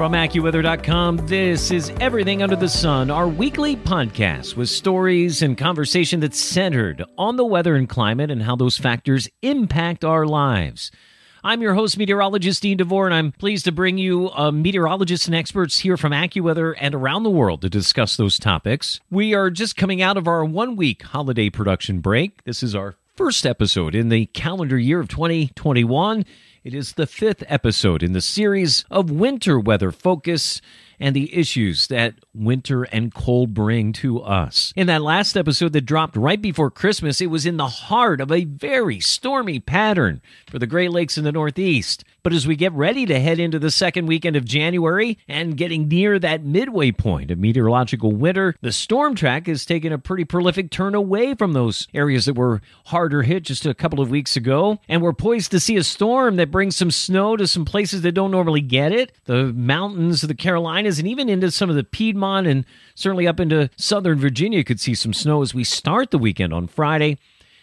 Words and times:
From 0.00 0.12
AccuWeather.com, 0.12 1.26
this 1.26 1.70
is 1.70 1.92
Everything 2.00 2.42
Under 2.42 2.56
the 2.56 2.70
Sun, 2.70 3.10
our 3.10 3.28
weekly 3.28 3.76
podcast 3.76 4.56
with 4.56 4.70
stories 4.70 5.42
and 5.42 5.58
conversation 5.58 6.20
that's 6.20 6.40
centered 6.40 7.04
on 7.18 7.36
the 7.36 7.44
weather 7.44 7.74
and 7.74 7.86
climate 7.86 8.30
and 8.30 8.42
how 8.42 8.56
those 8.56 8.78
factors 8.78 9.28
impact 9.42 10.02
our 10.02 10.24
lives. 10.24 10.90
I'm 11.44 11.60
your 11.60 11.74
host, 11.74 11.98
meteorologist 11.98 12.62
Dean 12.62 12.78
DeVore, 12.78 13.08
and 13.08 13.14
I'm 13.14 13.32
pleased 13.32 13.66
to 13.66 13.72
bring 13.72 13.98
you 13.98 14.30
uh, 14.30 14.50
meteorologists 14.50 15.26
and 15.26 15.34
experts 15.34 15.80
here 15.80 15.98
from 15.98 16.12
AccuWeather 16.12 16.74
and 16.80 16.94
around 16.94 17.24
the 17.24 17.30
world 17.30 17.60
to 17.60 17.68
discuss 17.68 18.16
those 18.16 18.38
topics. 18.38 19.00
We 19.10 19.34
are 19.34 19.50
just 19.50 19.76
coming 19.76 20.00
out 20.00 20.16
of 20.16 20.26
our 20.26 20.46
one 20.46 20.76
week 20.76 21.02
holiday 21.02 21.50
production 21.50 22.00
break. 22.00 22.42
This 22.44 22.62
is 22.62 22.74
our 22.74 22.94
first 23.16 23.44
episode 23.44 23.94
in 23.94 24.08
the 24.08 24.24
calendar 24.24 24.78
year 24.78 24.98
of 24.98 25.08
2021. 25.08 26.24
It 26.62 26.74
is 26.74 26.92
the 26.92 27.06
fifth 27.06 27.42
episode 27.46 28.02
in 28.02 28.12
the 28.12 28.20
series 28.20 28.84
of 28.90 29.10
winter 29.10 29.58
weather 29.58 29.90
focus 29.90 30.60
and 31.00 31.16
the 31.16 31.34
issues 31.34 31.86
that 31.88 32.14
winter 32.34 32.84
and 32.84 33.12
cold 33.12 33.54
bring 33.54 33.92
to 33.94 34.20
us. 34.20 34.72
In 34.76 34.86
that 34.86 35.02
last 35.02 35.36
episode 35.36 35.72
that 35.72 35.80
dropped 35.82 36.16
right 36.16 36.40
before 36.40 36.70
Christmas, 36.70 37.20
it 37.20 37.26
was 37.26 37.46
in 37.46 37.56
the 37.56 37.66
heart 37.66 38.20
of 38.20 38.30
a 38.30 38.44
very 38.44 39.00
stormy 39.00 39.58
pattern 39.58 40.20
for 40.48 40.58
the 40.58 40.66
Great 40.66 40.92
Lakes 40.92 41.18
in 41.18 41.24
the 41.24 41.32
Northeast. 41.32 42.04
But 42.22 42.34
as 42.34 42.46
we 42.46 42.54
get 42.54 42.72
ready 42.72 43.06
to 43.06 43.18
head 43.18 43.38
into 43.38 43.58
the 43.58 43.70
second 43.70 44.06
weekend 44.06 44.36
of 44.36 44.44
January 44.44 45.16
and 45.26 45.56
getting 45.56 45.88
near 45.88 46.18
that 46.18 46.44
midway 46.44 46.92
point 46.92 47.30
of 47.30 47.38
meteorological 47.38 48.12
winter, 48.12 48.54
the 48.60 48.72
storm 48.72 49.14
track 49.14 49.46
has 49.46 49.64
taken 49.64 49.90
a 49.92 49.98
pretty 49.98 50.24
prolific 50.24 50.70
turn 50.70 50.94
away 50.94 51.34
from 51.34 51.54
those 51.54 51.88
areas 51.94 52.26
that 52.26 52.34
were 52.34 52.60
harder 52.86 53.22
hit 53.22 53.44
just 53.44 53.64
a 53.64 53.72
couple 53.72 54.00
of 54.00 54.10
weeks 54.10 54.36
ago. 54.36 54.78
And 54.86 55.00
we're 55.00 55.14
poised 55.14 55.50
to 55.52 55.60
see 55.60 55.76
a 55.76 55.84
storm 55.84 56.36
that 56.36 56.50
brings 56.50 56.76
some 56.76 56.90
snow 56.90 57.36
to 57.38 57.46
some 57.46 57.64
places 57.64 58.02
that 58.02 58.12
don't 58.12 58.30
normally 58.30 58.60
get 58.60 58.92
it. 58.92 59.12
The 59.24 59.52
mountains 59.54 60.22
of 60.22 60.28
the 60.28 60.34
Carolinas 60.34 60.89
and 60.98 61.08
even 61.08 61.28
into 61.28 61.50
some 61.50 61.70
of 61.70 61.76
the 61.76 61.84
Piedmont 61.84 62.46
and 62.46 62.64
certainly 62.94 63.26
up 63.26 63.40
into 63.40 63.70
southern 63.76 64.18
Virginia 64.18 64.64
could 64.64 64.80
see 64.80 64.94
some 64.94 65.12
snow 65.12 65.42
as 65.42 65.54
we 65.54 65.64
start 65.64 66.10
the 66.10 66.18
weekend 66.18 66.52
on 66.52 66.66
Friday. 66.66 67.18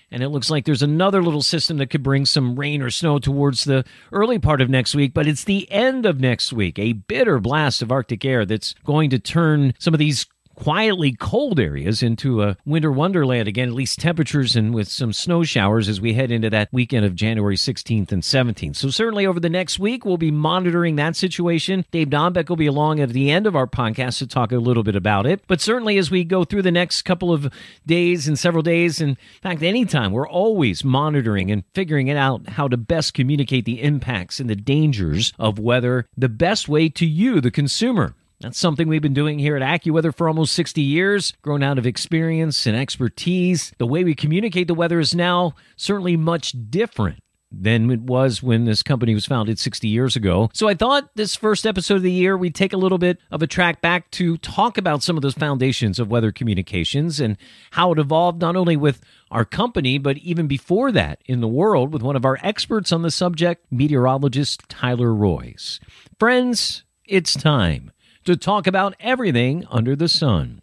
And 0.10 0.24
it 0.24 0.30
looks 0.30 0.50
like 0.50 0.64
there's 0.64 0.82
another 0.82 1.22
little 1.22 1.42
system 1.42 1.78
that 1.78 1.90
could 1.90 2.04
bring 2.04 2.26
some 2.26 2.58
rain 2.58 2.82
or 2.82 2.90
snow 2.90 3.20
towards 3.20 3.66
the 3.66 3.84
early 4.14 4.40
part 4.40 4.62
of 4.62 4.70
next 4.70 4.96
week, 4.96 5.14
but 5.14 5.28
it's 5.28 5.44
the 5.44 5.70
end 5.70 6.06
of 6.06 6.22
next 6.22 6.54
week. 6.54 6.80
A 6.80 6.94
bitter 6.94 7.40
blast 7.40 7.82
of 7.82 7.92
Arctic 7.92 8.24
air 8.24 8.46
that's 8.46 8.74
going 8.86 9.10
to 9.10 9.20
turn 9.20 9.74
some 9.80 9.94
of 9.94 10.00
these 10.00 10.26
quietly 10.58 11.14
cold 11.14 11.60
areas 11.60 12.02
into 12.02 12.42
a 12.42 12.58
winter 12.66 12.92
wonderland 12.92 13.48
again, 13.48 13.70
at 13.70 13.76
least 13.76 14.00
temperatures 14.00 14.56
and 14.56 14.74
with 14.74 14.90
some 14.90 15.14
snow 15.14 15.44
showers 15.44 15.88
as 15.88 16.02
we 16.02 16.14
head 16.14 16.32
into 16.32 16.50
that 16.50 16.68
weekend 16.72 17.06
of 17.06 17.16
January 17.16 17.56
16th 17.56 18.12
and 18.12 18.24
17th. 18.24 18.76
So, 18.76 18.90
certainly 18.90 19.26
over 19.26 19.40
the 19.40 19.50
next 19.50 19.78
week, 19.78 20.04
we'll 20.04 20.18
be 20.18 20.32
monitoring 20.32 20.96
that 20.96 21.16
situation. 21.16 21.86
Dave 21.92 22.10
Dombek 22.10 22.50
will 22.50 22.56
be 22.56 22.66
along 22.66 23.00
at 23.00 23.10
the 23.10 23.30
end 23.30 23.46
of 23.46 23.56
our 23.56 23.68
podcast 23.68 24.18
to 24.18 24.28
talk 24.28 24.52
a 24.52 24.58
little 24.58 24.84
bit 24.84 24.96
about 24.96 25.28
it. 25.28 25.42
But 25.48 25.62
certainly 25.62 25.98
as 25.98 26.10
we 26.10 26.24
go 26.24 26.44
through 26.44 26.64
the 26.64 26.72
next 26.72 27.04
couple 27.04 27.32
of 27.32 27.54
days 27.86 28.28
and 28.28 28.38
several 28.38 28.64
days, 28.64 29.00
in 29.00 29.18
fact, 29.44 29.62
anytime, 29.62 30.12
we're 30.12 30.28
always 30.28 30.84
monitoring 30.84 31.52
and 31.52 31.64
figuring 31.76 32.08
it 32.08 32.18
out 32.18 32.50
how 32.50 32.68
to 32.68 32.78
best 32.78 33.14
communicate 33.14 33.66
the 33.66 33.82
impacts 33.82 34.40
and 34.40 34.50
the 34.50 34.56
dangers 34.56 35.34
of 35.38 35.60
weather 35.60 36.08
the 36.18 36.30
best 36.30 36.68
way 36.68 36.90
to 36.90 37.06
you, 37.06 37.40
the 37.40 37.52
consumer. 37.52 38.16
That's 38.40 38.60
something 38.60 38.88
we've 38.88 39.02
been 39.02 39.16
doing 39.16 39.40
here 39.40 39.58
at 39.58 39.64
AccuWeather 39.64 40.16
for 40.16 40.28
almost 40.28 40.54
60 40.54 40.80
years, 40.80 41.34
grown 41.42 41.64
out 41.64 41.80
of 41.80 41.88
experience 41.88 42.68
and 42.68 42.78
expertise. 42.78 43.74
The 43.80 43.88
way 43.88 44.04
we 44.04 44.14
communicate 44.14 44.68
the 44.68 44.76
weather 44.76 45.00
is 45.00 45.16
now 45.16 45.56
certainly 45.76 46.16
much 46.18 46.54
different 46.70 47.20
than 47.52 47.90
it 47.90 48.02
was 48.02 48.44
when 48.44 48.66
this 48.66 48.84
company 48.84 49.16
was 49.16 49.26
founded 49.26 49.58
60 49.58 49.88
years 49.88 50.16
ago. 50.16 50.50
So 50.54 50.68
I 50.68 50.76
thought 50.76 51.10
this 51.16 51.36
first 51.36 51.66
episode 51.66 51.96
of 51.96 52.02
the 52.04 52.12
year, 52.12 52.38
we'd 52.38 52.54
take 52.54 52.74
a 52.74 52.78
little 52.78 53.00
bit 53.00 53.18
of 53.32 53.42
a 53.42 53.48
track 53.48 53.82
back 53.82 54.12
to 54.12 54.38
talk 54.38 54.78
about 54.78 55.02
some 55.02 55.16
of 55.16 55.24
those 55.24 55.34
foundations 55.34 55.98
of 55.98 56.12
weather 56.12 56.32
communications 56.32 57.20
and 57.20 57.38
how 57.72 57.92
it 57.92 58.00
evolved 58.00 58.40
not 58.40 58.56
only 58.56 58.76
with 58.76 59.02
our 59.32 59.46
company, 59.46 59.98
but 59.98 60.18
even 60.18 60.46
before 60.46 60.92
that 60.92 61.22
in 61.26 61.42
the 61.42 61.48
world 61.48 61.92
with 61.92 62.04
one 62.04 62.16
of 62.16 62.26
our 62.26 62.38
experts 62.44 62.92
on 62.92 63.02
the 63.02 63.12
subject, 63.12 63.66
meteorologist 63.72 64.68
Tyler 64.70 65.14
Roys. 65.14 65.80
Friends, 66.20 66.84
it's 67.06 67.34
time 67.34 67.92
to 68.28 68.36
talk 68.36 68.68
about 68.68 68.94
everything 69.00 69.66
under 69.72 69.96
the 69.96 70.10
sun. 70.10 70.62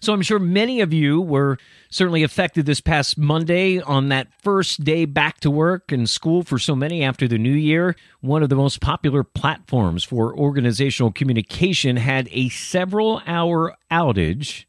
So 0.00 0.12
I'm 0.12 0.22
sure 0.22 0.38
many 0.38 0.80
of 0.80 0.92
you 0.92 1.20
were 1.20 1.56
certainly 1.88 2.22
affected 2.22 2.66
this 2.66 2.80
past 2.80 3.16
Monday 3.16 3.80
on 3.80 4.08
that 4.08 4.28
first 4.42 4.84
day 4.84 5.04
back 5.04 5.40
to 5.40 5.50
work 5.50 5.90
and 5.90 6.10
school 6.10 6.42
for 6.42 6.58
so 6.58 6.76
many 6.76 7.02
after 7.02 7.26
the 7.26 7.38
new 7.38 7.54
year. 7.54 7.96
One 8.20 8.42
of 8.42 8.48
the 8.48 8.56
most 8.56 8.80
popular 8.80 9.22
platforms 9.22 10.04
for 10.04 10.36
organizational 10.36 11.12
communication 11.12 11.96
had 11.96 12.28
a 12.32 12.48
several 12.50 13.22
hour 13.26 13.74
outage 13.90 14.64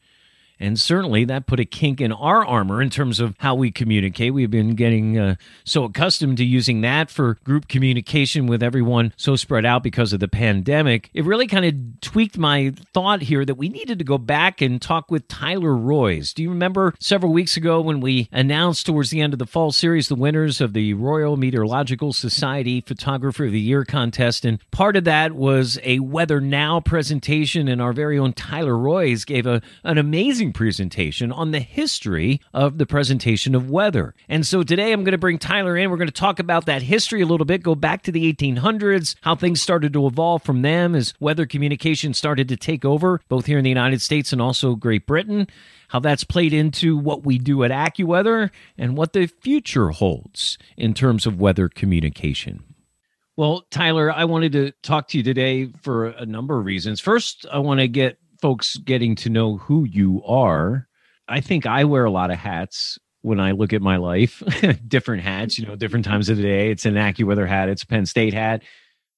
and 0.60 0.80
certainly 0.80 1.26
that 1.26 1.48
put 1.48 1.60
a 1.60 1.66
kink 1.66 2.02
in 2.02 2.12
our 2.12 2.46
armor 2.46 2.82
in 2.82 2.90
terms 2.90 3.20
of 3.20 3.36
how 3.40 3.56
we 3.56 3.72
communicate. 3.72 4.34
We've 4.34 4.52
been 4.52 4.76
getting 4.76 5.18
uh, 5.18 5.36
so 5.64 5.84
accustomed 5.84 6.38
to 6.38 6.46
using 6.46 6.82
that 6.82 7.10
for 7.10 7.36
group 7.44 7.68
communication 7.68 8.48
with 8.48 8.64
everyone 8.64 9.14
so 9.18 9.36
spread 9.36 9.66
out 9.66 9.84
because 9.84 10.14
of 10.14 10.20
the 10.20 10.28
pandemic. 10.28 11.10
It 11.14 11.26
really 11.26 11.48
kind 11.48 11.66
of 11.66 12.02
tweaked 12.02 12.38
my 12.38 12.74
thought 12.94 13.22
here 13.22 13.46
that 13.46 13.56
we 13.56 13.70
needed 13.70 14.00
to 14.00 14.06
go 14.06 14.18
back 14.18 14.62
and 14.62 14.82
talk 14.82 15.12
with 15.12 15.28
Tyler 15.28 15.76
Roys. 15.76 16.34
Do 16.34 16.44
you 16.44 16.50
remember 16.50 16.94
several 17.00 17.32
weeks 17.32 17.58
ago 17.58 17.82
when 17.82 18.00
we 18.00 18.30
announced 18.32 18.86
towards 18.86 19.10
the 19.10 19.22
end 19.22 19.34
of 19.34 19.40
the 19.40 19.46
fall 19.46 19.72
series 19.72 20.08
the 20.08 20.16
winners 20.16 20.62
of 20.62 20.74
the 20.74 20.94
Royal 20.94 21.38
Meteorological 21.38 22.14
Society 22.14 22.82
Photographer 22.82 23.46
of 23.46 23.52
the 23.52 23.60
Year 23.60 23.86
contest? 23.86 24.46
And 24.46 24.60
part 24.72 24.96
of 24.96 25.04
that 25.04 25.34
was 25.34 25.80
a 25.84 26.00
Weather 26.00 26.42
Now 26.42 26.80
presentation, 26.80 27.68
and 27.68 27.82
our 27.82 27.94
very 27.94 28.18
own 28.18 28.34
Tyler 28.34 28.78
Roys 28.78 29.26
gave 29.26 29.46
a, 29.46 29.62
an 29.84 29.98
amazing 29.98 30.47
presentation 30.54 31.32
on 31.32 31.52
the 31.52 31.60
history 31.60 32.42
of 32.54 32.78
the 32.78 32.86
presentation 32.86 33.56
of 33.56 33.70
weather. 33.70 34.14
And 34.28 34.46
so 34.46 34.64
today 34.64 34.92
I'm 34.92 35.04
going 35.04 35.12
to 35.14 35.18
bring 35.18 35.38
Tyler 35.38 35.78
in. 35.78 35.90
We're 35.90 35.98
going 35.98 36.08
to 36.08 36.14
talk 36.14 36.40
about 36.40 36.66
that 36.66 36.82
history 36.82 37.22
a 37.22 37.26
little 37.26 37.46
bit, 37.46 37.64
go 37.64 37.76
back 37.76 38.04
to 38.04 38.12
the 38.12 38.32
1800s, 38.34 39.16
how 39.22 39.36
things 39.36 39.62
started 39.62 39.94
to 39.94 40.08
evolve 40.08 40.44
from 40.44 40.62
them 40.62 40.96
as 40.96 41.14
weather 41.20 41.46
communication 41.46 42.14
started 42.14 42.48
to 42.50 42.58
take 42.58 42.86
over, 42.86 43.22
both 43.30 43.46
here 43.46 43.58
in 43.58 43.64
the 43.64 43.70
United 43.70 44.02
States 44.02 44.32
and 44.32 44.42
also 44.42 44.76
Great 44.76 45.06
Britain 45.06 45.48
how 45.90 46.00
that's 46.00 46.24
played 46.24 46.54
into 46.54 46.98
what 46.98 47.26
we 47.26 47.38
do 47.38 47.64
at 47.64 47.72
AccuWeather 47.72 48.52
and 48.78 48.98
what 48.98 49.14
the 49.14 49.28
future 49.28 49.90
holds 49.90 50.58
in 50.76 50.94
terms 50.94 51.26
of 51.26 51.40
weather 51.40 51.70
communication. 51.70 52.64
Well, 53.36 53.66
Tyler, 53.70 54.12
I 54.12 54.26
wanted 54.26 54.52
to 54.54 54.72
talk 54.82 55.10
to 55.10 55.18
you 55.18 55.24
today 55.24 55.68
for 55.82 56.08
a 56.08 56.26
number 56.26 56.60
of 56.60 56.66
reasons. 56.66 57.00
First, 57.00 57.46
I 57.52 57.60
want 57.60 57.80
to 57.80 57.88
get 57.88 58.18
folks 58.40 58.78
getting 58.78 59.16
to 59.18 59.30
know 59.30 59.58
who 59.58 59.86
you 59.86 60.24
are. 60.26 60.88
I 61.28 61.42
think 61.42 61.66
I 61.66 61.84
wear 61.84 62.06
a 62.06 62.12
lot 62.12 62.32
of 62.32 62.38
hats 62.38 62.98
when 63.22 63.40
I 63.40 63.52
look 63.52 63.74
at 63.74 63.82
my 63.82 63.98
life, 63.98 64.42
different 64.88 65.24
hats, 65.24 65.60
you 65.60 65.66
know, 65.66 65.76
different 65.76 66.06
times 66.06 66.30
of 66.30 66.38
the 66.38 66.44
day. 66.44 66.72
It's 66.72 66.86
an 66.86 66.96
AccuWeather 66.96 67.48
hat, 67.48 67.70
it's 67.70 67.84
a 67.84 67.88
Penn 67.88 68.06
State 68.06 68.34
hat, 68.34 68.64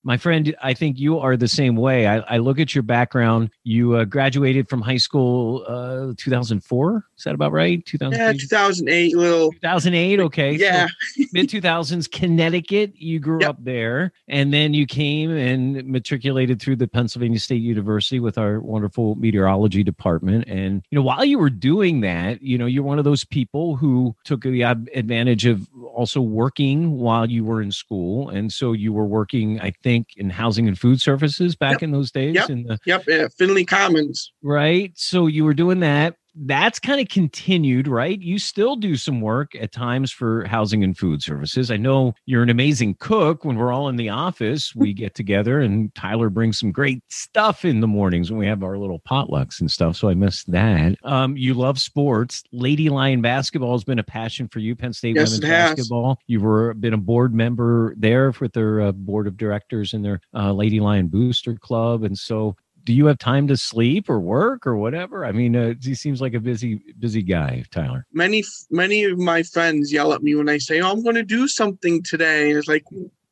my 0.03 0.17
friend, 0.17 0.55
I 0.61 0.73
think 0.73 0.97
you 0.97 1.19
are 1.19 1.35
the 1.35 1.47
same 1.47 1.75
way. 1.75 2.07
I, 2.07 2.19
I 2.19 2.37
look 2.37 2.59
at 2.59 2.73
your 2.73 2.83
background. 2.83 3.49
You 3.63 3.95
uh, 3.95 4.05
graduated 4.05 4.69
from 4.69 4.81
high 4.81 4.97
school 4.97 5.65
uh, 5.67 6.13
2004. 6.17 7.05
Is 7.17 7.23
that 7.25 7.35
about 7.35 7.51
right? 7.51 7.85
2000, 7.85 8.17
yeah, 8.17 8.31
2008. 8.31 9.17
Little 9.17 9.51
2008. 9.51 10.19
Okay. 10.21 10.53
Yeah. 10.53 10.87
So 10.87 11.23
Mid 11.33 11.49
2000s, 11.49 12.09
Connecticut. 12.09 12.93
You 12.95 13.19
grew 13.19 13.41
yep. 13.41 13.49
up 13.49 13.63
there, 13.63 14.13
and 14.27 14.53
then 14.53 14.73
you 14.73 14.85
came 14.85 15.31
and 15.31 15.85
matriculated 15.85 16.61
through 16.61 16.77
the 16.77 16.87
Pennsylvania 16.87 17.39
State 17.39 17.61
University 17.61 18.19
with 18.19 18.37
our 18.37 18.59
wonderful 18.61 19.15
meteorology 19.15 19.83
department. 19.83 20.45
And 20.47 20.83
you 20.89 20.95
know, 20.95 21.01
while 21.01 21.25
you 21.25 21.39
were 21.39 21.49
doing 21.49 22.01
that, 22.01 22.41
you 22.41 22.57
know, 22.57 22.65
you're 22.65 22.83
one 22.83 22.99
of 22.99 23.05
those 23.05 23.25
people 23.25 23.75
who 23.75 24.15
took 24.23 24.43
the 24.43 24.61
advantage 24.61 25.45
of 25.45 25.67
also 25.93 26.21
working 26.21 26.97
while 26.97 27.29
you 27.29 27.43
were 27.43 27.61
in 27.61 27.71
school, 27.71 28.29
and 28.29 28.51
so 28.51 28.71
you 28.71 28.93
were 28.93 29.05
working, 29.05 29.59
I 29.59 29.71
think 29.83 29.98
think, 29.99 30.17
in 30.17 30.29
housing 30.29 30.67
and 30.67 30.77
food 30.77 31.01
services 31.01 31.55
back 31.55 31.75
yep. 31.75 31.83
in 31.83 31.91
those 31.91 32.11
days. 32.11 32.35
Yep. 32.35 32.49
In 32.49 32.63
the, 32.63 32.79
yep. 32.85 33.03
Yeah. 33.07 33.27
Findlay 33.37 33.65
Commons. 33.65 34.31
Right. 34.41 34.91
So 34.95 35.27
you 35.27 35.45
were 35.45 35.53
doing 35.53 35.81
that. 35.81 36.15
That's 36.35 36.79
kind 36.79 37.01
of 37.01 37.07
continued, 37.09 37.87
right? 37.87 38.19
You 38.19 38.39
still 38.39 38.75
do 38.75 38.95
some 38.95 39.21
work 39.21 39.55
at 39.55 39.71
times 39.71 40.11
for 40.11 40.45
housing 40.45 40.83
and 40.83 40.97
food 40.97 41.21
services. 41.21 41.71
I 41.71 41.77
know 41.77 42.13
you're 42.25 42.43
an 42.43 42.49
amazing 42.49 42.95
cook. 42.99 43.45
When 43.45 43.57
we're 43.57 43.71
all 43.71 43.89
in 43.89 43.95
the 43.95 44.09
office, 44.09 44.75
we 44.75 44.93
get 44.93 45.15
together 45.15 45.59
and 45.59 45.93
Tyler 45.95 46.29
brings 46.29 46.59
some 46.59 46.71
great 46.71 47.03
stuff 47.09 47.65
in 47.65 47.79
the 47.79 47.87
mornings 47.87 48.31
when 48.31 48.39
we 48.39 48.47
have 48.47 48.63
our 48.63 48.77
little 48.77 48.99
potlucks 48.99 49.59
and 49.59 49.69
stuff. 49.69 49.95
So 49.95 50.09
I 50.09 50.13
missed 50.13 50.51
that. 50.51 50.95
Um, 51.03 51.35
you 51.37 51.53
love 51.53 51.79
sports. 51.79 52.43
Lady 52.51 52.89
Lion 52.89 53.21
basketball 53.21 53.73
has 53.73 53.83
been 53.83 53.99
a 53.99 54.03
passion 54.03 54.47
for 54.47 54.59
you. 54.59 54.75
Penn 54.75 54.93
State 54.93 55.15
Yes, 55.15 55.29
women's 55.29 55.41
basketball. 55.41 56.19
You 56.27 56.39
were 56.41 56.73
been 56.75 56.93
a 56.93 56.97
board 56.97 57.33
member 57.33 57.93
there 57.97 58.33
with 58.39 58.53
their 58.53 58.81
uh, 58.81 58.91
board 58.91 59.27
of 59.27 59.37
directors 59.37 59.93
and 59.93 60.03
their 60.03 60.21
uh, 60.33 60.51
Lady 60.51 60.79
Lion 60.79 61.07
Booster 61.07 61.55
Club, 61.55 62.03
and 62.03 62.17
so 62.17 62.55
do 62.89 62.95
you 62.95 63.05
have 63.05 63.19
time 63.19 63.47
to 63.47 63.55
sleep 63.55 64.09
or 64.09 64.19
work 64.19 64.65
or 64.65 64.75
whatever? 64.75 65.23
I 65.23 65.31
mean, 65.31 65.55
uh, 65.55 65.75
he 65.79 65.93
seems 65.93 66.21
like 66.21 66.33
a 66.33 66.39
busy, 66.39 66.81
busy 66.97 67.21
guy, 67.21 67.63
Tyler. 67.69 68.07
Many 68.11 68.43
many 68.71 69.03
of 69.03 69.19
my 69.19 69.43
friends 69.43 69.93
yell 69.93 70.11
at 70.11 70.23
me 70.23 70.33
when 70.33 70.49
I 70.49 70.57
say, 70.57 70.81
"Oh, 70.81 70.89
I'm 70.89 71.03
going 71.03 71.13
to 71.13 71.21
do 71.21 71.47
something 71.47 72.01
today," 72.01 72.49
and 72.49 72.57
it's 72.57 72.67
like, 72.67 72.83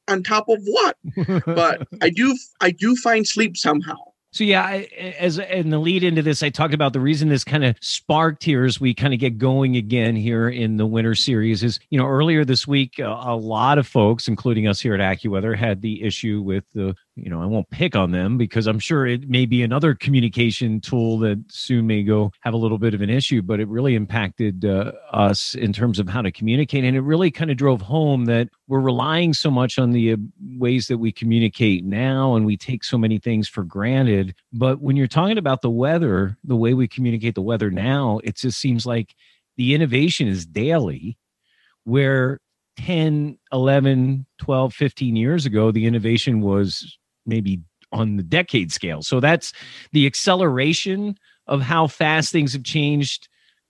on 0.08 0.22
top 0.22 0.48
of 0.48 0.60
what? 0.66 0.96
But 1.48 1.88
I 2.04 2.12
do 2.12 2.38
I 2.62 2.70
do 2.70 2.96
find 2.98 3.28
sleep 3.28 3.58
somehow. 3.58 3.96
So 4.32 4.44
yeah, 4.44 4.62
I, 4.62 4.88
as 5.18 5.40
in 5.40 5.72
the 5.72 5.80
lead 5.80 6.04
into 6.04 6.22
this, 6.22 6.44
I 6.44 6.50
talked 6.50 6.76
about 6.76 6.94
the 6.94 7.00
reason 7.00 7.30
this 7.30 7.44
kind 7.44 7.66
of 7.66 7.76
sparked 7.82 8.44
here 8.44 8.64
as 8.64 8.80
we 8.80 8.94
kind 8.94 9.12
of 9.12 9.20
get 9.20 9.40
going 9.40 9.76
again 9.76 10.16
here 10.16 10.50
in 10.50 10.78
the 10.78 10.86
winter 10.86 11.16
series 11.16 11.64
is 11.64 11.80
you 11.90 11.98
know 11.98 12.06
earlier 12.06 12.46
this 12.46 12.68
week 12.68 13.00
uh, 13.00 13.06
a 13.06 13.36
lot 13.36 13.80
of 13.80 13.88
folks, 13.88 14.28
including 14.28 14.68
us 14.68 14.80
here 14.80 14.94
at 14.94 15.00
AccuWeather, 15.00 15.58
had 15.58 15.82
the 15.82 16.04
issue 16.04 16.44
with 16.44 16.64
the 16.76 16.96
you 17.18 17.30
know 17.30 17.42
I 17.42 17.46
won't 17.46 17.70
pick 17.70 17.96
on 17.96 18.12
them 18.12 18.38
because 18.38 18.68
I'm 18.68 18.80
sure 18.80 19.06
it 19.06 19.28
may 19.28 19.46
be 19.46 19.64
another 19.64 19.96
communication 19.96 20.80
tool 20.80 21.20
that 21.20 21.44
soon 21.50 21.88
may 21.88 22.04
go 22.04 22.32
have 22.42 22.54
a 22.54 22.58
little 22.58 22.78
bit 22.78 22.94
of 22.94 23.02
an 23.02 23.10
issue, 23.10 23.42
but 23.42 23.60
it 23.60 23.68
really 23.68 23.96
impacted 23.96 24.64
uh, 24.64 24.92
us 25.12 25.56
in 25.56 25.74
terms 25.74 26.00
of 26.00 26.08
how 26.08 26.22
to 26.22 26.32
communicate, 26.32 26.84
and 26.84 26.96
it 26.96 27.02
really 27.02 27.32
kind 27.32 27.52
of 27.52 27.58
drove 27.58 27.82
home 27.82 28.26
that 28.26 28.50
we're 28.68 28.80
relying 28.80 29.34
so 29.34 29.50
much 29.50 29.80
on 29.80 29.92
the 29.92 30.14
uh, 30.14 30.18
ways 30.58 30.88
that 30.88 31.00
we 31.00 31.12
communicate 31.12 31.84
now 31.84 32.36
and 32.36 32.46
we 32.46 32.56
take 32.56 32.84
so 32.84 32.98
many 32.98 33.18
things 33.18 33.50
for 33.50 33.64
granted. 33.64 34.36
But 34.54 34.82
when 34.82 34.96
you're 34.96 35.08
talking 35.08 35.38
about 35.38 35.62
the 35.62 35.70
weather 35.70 36.38
the 36.44 36.56
way 36.56 36.74
we 36.74 36.88
communicate 36.88 37.36
the 37.36 37.42
weather 37.42 37.70
now 37.70 38.20
it 38.24 38.36
just 38.36 38.60
seems 38.60 38.86
like 38.86 39.16
the 39.58 39.74
innovation 39.74 40.28
is 40.28 40.46
daily 40.46 41.18
where 41.84 42.40
10 42.78 43.38
11 43.52 44.26
12 44.38 44.74
15 44.74 45.16
years 45.16 45.46
ago 45.46 45.72
the 45.72 45.86
innovation 45.86 46.42
was 46.42 46.98
maybe 47.28 47.60
on 47.92 48.18
the 48.18 48.24
decade 48.24 48.72
scale. 48.72 49.02
So 49.02 49.20
that's 49.20 49.54
the 49.92 50.06
acceleration 50.06 51.18
of 51.48 51.62
how 51.62 51.88
fast 51.88 52.32
things 52.32 52.54
have 52.54 52.64
changed 52.64 53.30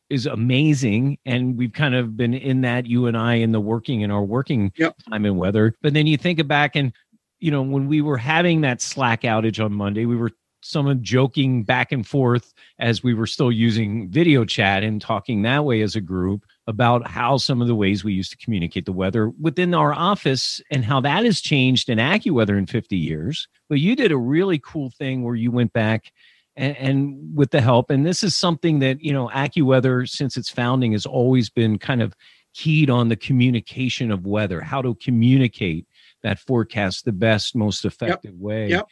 is 0.09 0.25
amazing. 0.25 1.17
And 1.25 1.57
we've 1.57 1.73
kind 1.73 1.93
of 1.93 2.15
been 2.15 2.33
in 2.33 2.61
that 2.61 2.85
you 2.87 3.07
and 3.07 3.17
i 3.17 3.35
in 3.35 3.51
the 3.51 3.59
working 3.59 4.01
in 4.01 4.09
our 4.11 4.23
working 4.23 4.71
Yep. 4.77 4.95
time 5.09 5.25
and 5.25 5.37
weather. 5.37 5.75
But 5.81 5.93
then 5.93 6.07
you 6.07 6.17
think 6.17 6.45
back 6.47 6.75
and 6.75 6.93
you 7.39 7.51
know 7.51 7.61
when 7.61 7.87
we 7.87 8.01
were 8.01 8.17
having 8.17 8.61
that 8.61 8.81
slack 8.81 9.21
outage 9.21 9.63
on 9.63 9.71
monday 9.73 10.05
we 10.05 10.15
were 10.15 10.31
someone 10.61 11.03
joking 11.03 11.63
back 11.63 11.91
and 11.91 12.05
forth 12.07 12.53
as 12.79 13.03
we 13.03 13.13
were 13.13 13.27
still 13.27 13.51
using 13.51 14.09
video 14.09 14.43
chat 14.43 14.83
and 14.83 15.01
talking 15.01 15.43
that 15.43 15.63
way 15.63 15.81
as 15.81 15.95
a 15.95 16.01
group 16.01 16.43
about 16.67 17.07
how 17.07 17.37
some 17.37 17.61
of 17.61 17.67
the 17.67 17.75
ways 17.75 18.03
we 18.03 18.13
used 18.13 18.31
to 18.31 18.37
communicate 18.37 18.85
the 18.85 18.91
weather 18.91 19.29
within 19.39 19.73
our 19.73 19.93
office 19.93 20.61
and 20.69 20.83
how 20.83 20.99
that 20.99 21.23
has 21.23 21.39
changed 21.39 21.89
in 21.89 21.97
AccuWeather 21.97 22.57
in 22.57 22.65
50 22.67 22.97
years. 22.97 23.47
But 23.69 23.79
you 23.79 23.95
did 23.95 24.11
a 24.11 24.17
really 24.17 24.59
cool 24.59 24.91
thing 24.97 25.23
where 25.23 25.35
you 25.35 25.49
went 25.49 25.71
back 25.71 26.11
and, 26.57 26.75
and 26.77 27.35
with 27.35 27.51
the 27.51 27.61
help, 27.61 27.89
and 27.89 28.05
this 28.05 28.21
is 28.23 28.35
something 28.35 28.79
that, 28.79 29.01
you 29.01 29.13
know, 29.13 29.29
AccuWeather 29.29 30.09
since 30.09 30.35
its 30.35 30.49
founding 30.49 30.91
has 30.91 31.05
always 31.05 31.49
been 31.49 31.79
kind 31.79 32.01
of 32.01 32.13
keyed 32.53 32.89
on 32.89 33.07
the 33.07 33.15
communication 33.15 34.11
of 34.11 34.25
weather, 34.25 34.59
how 34.59 34.81
to 34.81 34.95
communicate 34.95 35.85
that 36.23 36.39
forecast 36.39 37.05
the 37.05 37.11
best, 37.11 37.55
most 37.55 37.85
effective 37.85 38.33
way 38.33 38.69
Yep. 38.69 38.87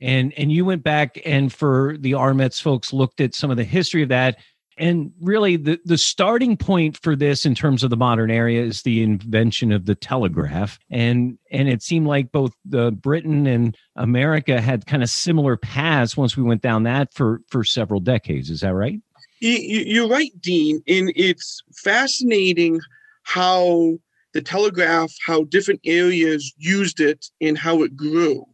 and 0.00 0.32
and 0.36 0.52
you 0.52 0.64
went 0.64 0.82
back 0.84 1.18
and 1.24 1.52
for 1.52 1.96
the 1.98 2.12
RMetS 2.12 2.60
folks 2.62 2.92
looked 2.92 3.20
at 3.20 3.34
some 3.34 3.50
of 3.50 3.56
the 3.56 3.64
history 3.64 4.02
of 4.02 4.10
that 4.10 4.36
and 4.78 5.12
really 5.20 5.56
the 5.56 5.78
the 5.84 5.98
starting 5.98 6.56
point 6.56 6.96
for 7.02 7.16
this 7.16 7.44
in 7.44 7.54
terms 7.54 7.82
of 7.82 7.90
the 7.90 7.96
modern 7.96 8.30
area 8.30 8.62
is 8.62 8.82
the 8.82 9.02
invention 9.02 9.72
of 9.72 9.86
the 9.86 9.94
telegraph 9.94 10.78
and 10.90 11.38
and 11.50 11.68
it 11.68 11.82
seemed 11.82 12.06
like 12.06 12.30
both 12.32 12.52
the 12.64 12.90
britain 12.92 13.46
and 13.46 13.76
america 13.96 14.60
had 14.60 14.86
kind 14.86 15.02
of 15.02 15.10
similar 15.10 15.56
paths 15.56 16.16
once 16.16 16.36
we 16.36 16.42
went 16.42 16.62
down 16.62 16.82
that 16.84 17.12
for 17.14 17.40
for 17.48 17.64
several 17.64 18.00
decades 18.00 18.50
is 18.50 18.60
that 18.60 18.74
right 18.74 19.00
You, 19.40 19.52
you- 19.52 19.84
you're 19.94 20.08
right, 20.08 20.32
Dean. 20.40 20.82
And 20.88 21.12
it's 21.14 21.62
fascinating 21.76 22.80
how 23.22 23.98
the 24.32 24.42
telegraph, 24.42 25.12
how 25.26 25.44
different 25.44 25.80
areas 25.84 26.52
used 26.58 27.00
it, 27.00 27.26
and 27.40 27.56
how 27.56 27.82
it 27.84 27.96
grew. 27.96 28.44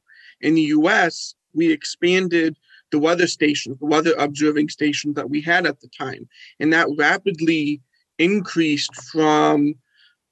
In 0.40 0.54
the 0.54 0.62
U.S., 0.78 1.34
we 1.54 1.72
expanded 1.72 2.56
the 2.94 3.00
weather 3.00 3.26
stations, 3.26 3.76
the 3.80 3.86
weather 3.86 4.14
observing 4.20 4.68
stations 4.68 5.16
that 5.16 5.28
we 5.28 5.40
had 5.40 5.66
at 5.66 5.80
the 5.80 5.88
time, 5.88 6.28
and 6.60 6.72
that 6.72 6.86
rapidly 6.96 7.80
increased 8.20 8.94
from 9.10 9.74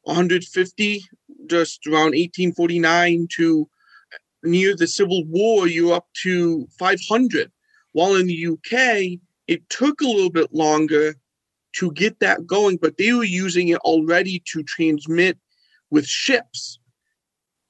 150 0.04 1.02
just 1.48 1.84
around 1.88 2.14
1849 2.14 3.26
to 3.32 3.68
near 4.44 4.76
the 4.76 4.86
Civil 4.86 5.24
War, 5.24 5.66
you're 5.66 5.94
up 5.94 6.06
to 6.22 6.68
500. 6.78 7.50
While 7.94 8.14
in 8.14 8.28
the 8.28 8.46
UK, 8.46 9.18
it 9.48 9.68
took 9.68 10.00
a 10.00 10.06
little 10.06 10.30
bit 10.30 10.54
longer 10.54 11.16
to 11.78 11.90
get 11.90 12.20
that 12.20 12.46
going, 12.46 12.76
but 12.76 12.96
they 12.96 13.12
were 13.12 13.24
using 13.24 13.70
it 13.70 13.78
already 13.78 14.40
to 14.52 14.62
transmit 14.62 15.36
with 15.90 16.06
ships 16.06 16.78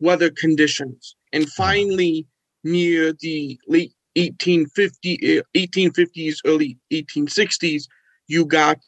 weather 0.00 0.28
conditions. 0.28 1.16
And 1.32 1.48
finally, 1.48 2.26
near 2.62 3.14
the 3.14 3.58
late 3.66 3.94
1850, 4.16 5.38
uh, 5.38 5.42
1850s, 5.54 6.36
early 6.44 6.78
1860s, 6.92 7.84
you 8.28 8.44
got 8.44 8.78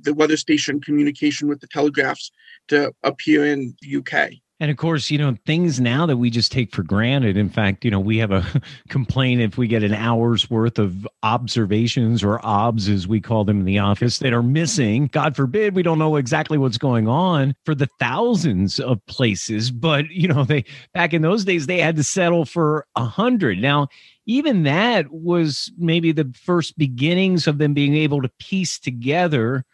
the 0.00 0.14
weather 0.14 0.36
station 0.36 0.80
communication 0.80 1.48
with 1.48 1.60
the 1.60 1.66
telegraphs 1.68 2.30
to 2.68 2.92
appear 3.02 3.44
in 3.44 3.74
the 3.80 3.96
UK. 3.96 4.32
And 4.60 4.70
of 4.70 4.76
course, 4.76 5.10
you 5.10 5.18
know, 5.18 5.36
things 5.46 5.80
now 5.80 6.06
that 6.06 6.16
we 6.16 6.30
just 6.30 6.52
take 6.52 6.72
for 6.72 6.84
granted. 6.84 7.36
In 7.36 7.48
fact, 7.48 7.84
you 7.84 7.90
know, 7.90 7.98
we 7.98 8.18
have 8.18 8.30
a 8.30 8.46
complaint 8.88 9.40
if 9.40 9.58
we 9.58 9.66
get 9.66 9.82
an 9.82 9.92
hour's 9.92 10.48
worth 10.48 10.78
of 10.78 11.08
observations 11.24 12.22
or 12.22 12.40
obs, 12.46 12.88
as 12.88 13.08
we 13.08 13.20
call 13.20 13.44
them 13.44 13.58
in 13.60 13.66
the 13.66 13.80
office, 13.80 14.20
that 14.20 14.32
are 14.32 14.44
missing. 14.44 15.08
God 15.08 15.34
forbid 15.34 15.74
we 15.74 15.82
don't 15.82 15.98
know 15.98 16.14
exactly 16.16 16.56
what's 16.56 16.78
going 16.78 17.08
on 17.08 17.56
for 17.64 17.74
the 17.74 17.88
thousands 17.98 18.78
of 18.78 19.04
places. 19.06 19.72
But, 19.72 20.08
you 20.10 20.28
know, 20.28 20.44
they 20.44 20.64
back 20.94 21.12
in 21.12 21.22
those 21.22 21.44
days, 21.44 21.66
they 21.66 21.80
had 21.80 21.96
to 21.96 22.04
settle 22.04 22.44
for 22.44 22.86
a 22.94 23.04
hundred. 23.04 23.58
Now, 23.58 23.88
even 24.26 24.62
that 24.64 25.10
was 25.10 25.72
maybe 25.76 26.12
the 26.12 26.32
first 26.34 26.76
beginnings 26.78 27.46
of 27.46 27.58
them 27.58 27.74
being 27.74 27.94
able 27.94 28.22
to 28.22 28.30
piece 28.38 28.78
together 28.78 29.64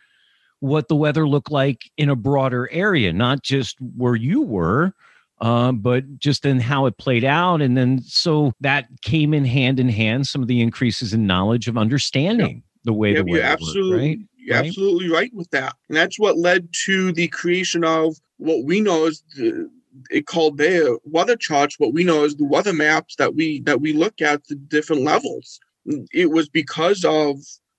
what 0.61 0.89
the 0.89 0.97
weather 0.97 1.27
looked 1.27 1.51
like 1.51 1.91
in 1.97 2.11
a 2.11 2.17
broader 2.17 2.69
area, 2.71 3.13
not 3.13 3.43
just 3.43 3.77
where 3.97 4.15
you 4.17 4.43
were, 4.43 4.93
um, 5.41 5.79
but 5.79 6.19
just 6.19 6.45
in 6.45 6.61
how 6.61 6.87
it 6.87 6.99
played 6.99 7.25
out. 7.25 7.63
And 7.63 7.77
then 7.77 8.03
so 8.03 8.53
that 8.61 8.87
came 9.03 9.33
in 9.33 9.45
hand 9.45 9.81
in 9.81 9.89
hand, 9.89 10.27
some 10.27 10.43
of 10.43 10.49
the 10.49 10.61
increases 10.61 11.15
in 11.15 11.27
knowledge 11.27 11.67
of 11.67 11.79
understanding 11.79 12.63
the 12.85 12.93
way 12.93 13.13
Yeah, 13.13 13.21
the 13.23 13.25
weather 13.25 13.45
absolutely, 13.47 13.91
worked, 13.91 14.03
right? 14.03 14.19
you're 14.37 14.57
Right? 14.57 14.67
absolutely 14.67 15.11
right 15.11 15.31
with 15.35 15.51
that. 15.51 15.77
And 15.89 15.97
that's 15.97 16.19
what 16.19 16.37
led 16.39 16.69
to 16.87 17.13
the 17.13 17.29
creation 17.29 17.85
of 17.85 18.17
what 18.37 18.65
we 18.65 18.81
know 18.81 19.07
as 19.07 19.23
the 19.37 19.71
called 20.27 20.59
their 20.59 20.97
weather 21.05 21.37
charts, 21.37 21.79
what 21.79 21.93
we 21.93 22.05
know 22.05 22.25
as 22.25 22.37
the 22.37 22.45
weather 22.45 22.73
maps 22.73 23.17
that 23.17 23.35
we 23.35 23.61
that 23.63 23.81
we 23.81 23.93
look 23.93 24.21
at 24.21 24.47
the 24.49 24.55
different 24.55 25.03
levels. 25.03 25.61
It 26.13 26.31
was 26.31 26.49
because 26.49 27.05
of 27.05 27.37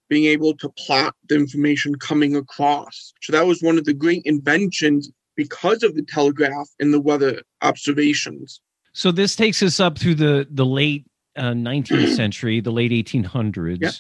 being 0.09 0.25
able 0.25 0.55
to 0.57 0.69
plot 0.69 1.15
the 1.29 1.35
information 1.35 1.95
coming 1.95 2.35
across. 2.35 3.13
So 3.21 3.31
that 3.31 3.45
was 3.45 3.61
one 3.61 3.77
of 3.77 3.85
the 3.85 3.93
great 3.93 4.23
inventions 4.25 5.09
because 5.37 5.83
of 5.83 5.95
the 5.95 6.03
telegraph 6.03 6.67
and 6.79 6.93
the 6.93 6.99
weather 6.99 7.41
observations. 7.61 8.59
So 8.93 9.11
this 9.11 9.35
takes 9.37 9.63
us 9.63 9.79
up 9.79 9.97
through 9.97 10.15
the 10.15 10.47
the 10.49 10.65
late 10.65 11.05
uh, 11.37 11.51
19th 11.51 12.15
century, 12.15 12.59
the 12.59 12.71
late 12.71 12.91
1800s. 12.91 13.81
Yep. 13.81 13.93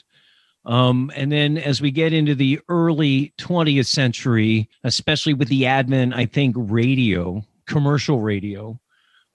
Um, 0.65 1.11
and 1.15 1.31
then 1.31 1.57
as 1.57 1.81
we 1.81 1.89
get 1.89 2.13
into 2.13 2.35
the 2.35 2.59
early 2.69 3.33
20th 3.39 3.87
century, 3.87 4.69
especially 4.83 5.33
with 5.33 5.47
the 5.47 5.65
advent, 5.65 6.13
I 6.13 6.25
think 6.25 6.55
radio, 6.57 7.43
commercial 7.71 8.19
radio. 8.19 8.79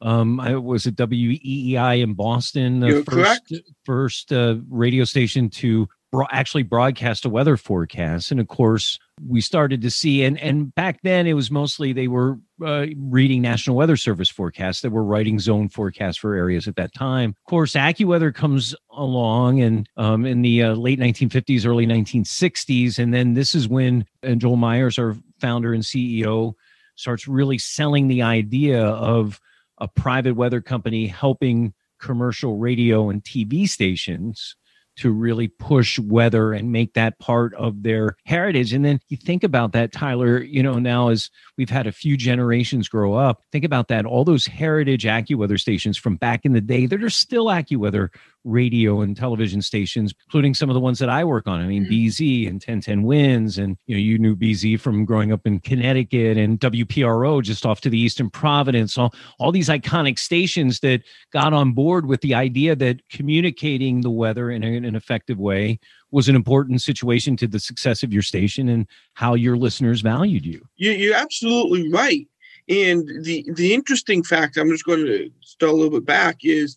Um, 0.03 0.41
I 0.41 0.57
was 0.57 0.87
at 0.87 0.95
WEEI 0.97 2.03
in 2.03 2.15
Boston, 2.15 2.81
the 2.81 2.89
You're 2.89 3.05
first 3.05 3.47
correct. 3.49 3.53
first 3.85 4.33
uh, 4.33 4.57
radio 4.69 5.05
station 5.05 5.49
to 5.51 5.89
bro- 6.13 6.27
actually 6.31 6.65
broadcast 6.65 7.25
a 7.25 7.31
weather 7.31 7.57
forecast. 7.57 8.31
And 8.31 8.39
of 8.39 8.49
course, 8.49 8.99
we 9.27 9.41
started 9.41 9.81
to 9.83 9.91
see, 9.91 10.23
and, 10.25 10.39
and 10.39 10.75
back 10.75 11.01
then 11.03 11.27
it 11.27 11.33
was 11.33 11.51
mostly 11.51 11.95
they 11.95 12.09
were 12.09 12.39
uh, 12.65 12.87
reading 12.99 13.41
National 13.41 13.75
Weather 13.77 13.97
Service 13.97 14.29
forecasts 14.29 14.83
that 14.83 14.91
were 14.91 15.03
writing 15.05 15.39
zone 15.39 15.71
forecasts 15.71 16.19
for 16.19 16.35
areas 16.35 16.69
at 16.69 16.77
that 16.77 16.93
time. 16.93 17.31
Of 17.31 17.51
course, 17.51 17.73
AccuWeather 17.73 18.35
comes 18.35 18.75
along 18.91 19.63
and 19.63 19.89
um, 19.97 20.27
in 20.27 20.43
the 20.43 20.63
uh, 20.63 20.75
late 20.75 20.99
1950s, 20.99 21.67
early 21.67 21.87
1960s. 21.87 22.99
And 22.99 23.15
then 23.15 23.33
this 23.33 23.55
is 23.55 23.67
when 23.67 24.05
uh, 24.23 24.35
Joel 24.35 24.57
Myers, 24.57 24.99
our 24.99 25.17
founder 25.41 25.73
and 25.73 25.83
CEO, 25.83 26.55
starts 26.97 27.29
really 27.29 27.59
selling 27.59 28.09
the 28.09 28.23
idea 28.23 28.85
of 28.85 29.41
a 29.79 29.89
private 29.89 30.35
weather 30.35 30.61
company 30.61 31.07
helping 31.07 31.73
commercial 32.01 32.59
radio 32.59 33.09
and 33.11 33.23
TV 33.23 33.69
stations 33.69 34.57
to 34.97 35.11
really 35.11 35.49
push 35.49 35.99
weather 35.99 36.53
and 36.53 36.73
make 36.73 36.95
that 36.95 37.19
part 37.19 37.53
of 37.55 37.83
their 37.83 38.17
heritage. 38.25 38.73
And 38.73 38.85
then 38.85 38.99
you 39.09 39.17
think 39.17 39.45
about 39.45 39.73
that, 39.73 39.93
Tyler, 39.93 40.43
you 40.43 40.63
know, 40.63 40.79
now 40.79 41.09
as 41.09 41.31
we've 41.59 41.71
had 41.71 41.87
a 41.87 41.93
few 41.93 42.17
generations 42.17 42.89
grow 42.89 43.15
up, 43.15 43.43
think 43.53 43.65
about 43.65 43.89
that. 43.89 44.07
All 44.07 44.25
those 44.25 44.47
heritage 44.47 45.05
AccuWeather 45.05 45.61
stations 45.61 45.99
from 45.99 46.17
back 46.17 46.45
in 46.45 46.55
the 46.55 46.63
day 46.63 46.87
that 46.87 47.03
are 47.03 47.11
still 47.11 47.47
AccuWeather 47.47 48.09
radio 48.47 49.01
and 49.03 49.17
television 49.17 49.61
stations, 49.61 50.15
including 50.27 50.55
some 50.55 50.71
of 50.71 50.75
the 50.75 50.81
ones 50.81 50.99
that 51.01 51.09
I 51.09 51.25
work 51.25 51.47
on. 51.47 51.61
I 51.61 51.67
mean, 51.67 51.85
mm-hmm. 51.85 51.93
BZ 51.93 52.47
and 52.47 52.55
1010 52.55 53.03
WINS, 53.03 53.59
and 53.59 53.77
you 53.87 53.97
know, 53.97 54.01
you 54.01 54.19
knew 54.19 54.37
BZ 54.37 54.81
from 54.81 55.05
growing 55.05 55.33
up 55.33 55.47
in 55.47 55.59
Connecticut 55.61 56.39
and 56.39 56.59
WPRO 56.61 57.43
just 57.43 57.67
off 57.67 57.81
to 57.83 57.91
the 57.91 57.99
east 57.99 58.21
in 58.21 58.31
Providence. 58.31 58.97
All 58.97 59.13
all 59.39 59.53
these 59.53 59.69
iconic 59.69 60.19
stations 60.19 60.81
that 60.81 61.03
got 61.33 61.53
on 61.53 61.73
board 61.73 62.07
with 62.07 62.21
the 62.21 62.35
idea 62.35 62.77
that 62.77 63.07
communicating 63.09 64.01
the 64.01 64.11
weather 64.11 64.51
in, 64.51 64.63
a, 64.63 64.69
in 64.69 64.85
an 64.85 64.95
effective 64.95 65.39
way 65.39 65.79
was 66.11 66.29
an 66.29 66.37
important 66.37 66.81
situation 66.81 67.37
to 67.37 67.47
the 67.47 67.59
success 67.59 68.03
of 68.03 68.13
your 68.13 68.23
station 68.23 68.69
and 68.69 68.87
how 69.15 69.35
your 69.35 69.57
listeners 69.57 70.01
valued 70.01 70.47
you. 70.47 70.63
You're 70.77 71.17
absolutely 71.17 71.91
right. 71.93 72.27
And 72.69 73.25
the 73.25 73.45
the 73.55 73.75
interesting 73.75 74.23
fact, 74.23 74.57
I'm 74.57 74.71
just 74.71 74.85
going 74.85 75.05
to 75.05 75.31
start 75.41 75.73
a 75.73 75.77
little 75.77 75.91
bit 75.91 76.05
back, 76.05 76.39
is 76.43 76.77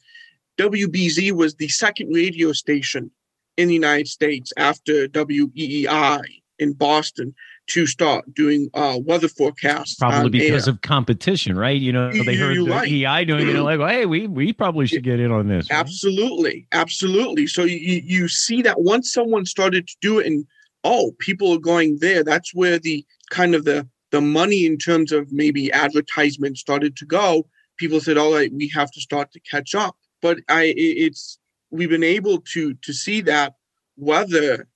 WBZ 0.59 1.31
was 1.31 1.55
the 1.55 1.69
second 1.69 2.13
radio 2.13 2.51
station 2.51 3.09
in 3.55 3.69
the 3.69 3.73
United 3.73 4.07
States 4.07 4.51
after 4.57 5.07
WEEI 5.07 6.21
in 6.59 6.73
Boston 6.73 7.33
to 7.67 7.85
start 7.85 8.25
doing 8.33 8.69
uh, 8.73 8.99
weather 9.01 9.29
forecasts. 9.29 9.95
Probably 9.95 10.29
because 10.29 10.67
air. 10.67 10.73
of 10.73 10.81
competition, 10.81 11.57
right? 11.57 11.79
You 11.79 11.93
know, 11.93 12.11
they 12.11 12.35
heard 12.35 12.57
the 12.57 12.69
right. 12.69 12.91
EI 12.91 13.23
doing 13.23 13.47
it, 13.47 13.53
like, 13.61 13.79
hey, 13.79 14.05
we 14.05 14.27
we 14.27 14.51
probably 14.51 14.85
should 14.85 15.03
get 15.03 15.21
in 15.21 15.31
on 15.31 15.47
this. 15.47 15.69
Right? 15.69 15.79
Absolutely, 15.79 16.67
absolutely. 16.73 17.47
So 17.47 17.63
you 17.63 18.01
you 18.03 18.27
see 18.27 18.61
that 18.63 18.81
once 18.81 19.13
someone 19.13 19.45
started 19.45 19.87
to 19.87 19.95
do 20.01 20.19
it, 20.19 20.25
and 20.25 20.45
oh, 20.83 21.11
people 21.19 21.53
are 21.53 21.59
going 21.59 21.99
there. 22.01 22.23
That's 22.23 22.53
where 22.53 22.79
the 22.79 23.05
kind 23.29 23.55
of 23.55 23.63
the 23.63 23.87
the 24.11 24.19
money 24.19 24.65
in 24.65 24.77
terms 24.77 25.13
of 25.13 25.31
maybe 25.31 25.71
advertisement 25.71 26.57
started 26.57 26.97
to 26.97 27.05
go. 27.05 27.47
People 27.77 28.01
said, 28.01 28.17
all 28.17 28.33
right, 28.33 28.51
we 28.51 28.67
have 28.69 28.91
to 28.91 28.99
start 28.99 29.31
to 29.31 29.39
catch 29.39 29.73
up 29.73 29.95
but 30.21 30.39
I 30.49 30.73
it's 30.75 31.39
we've 31.71 31.89
been 31.89 32.03
able 32.03 32.41
to 32.53 32.73
to 32.73 32.93
see 32.93 33.21
that 33.21 33.53
weather 33.97 34.67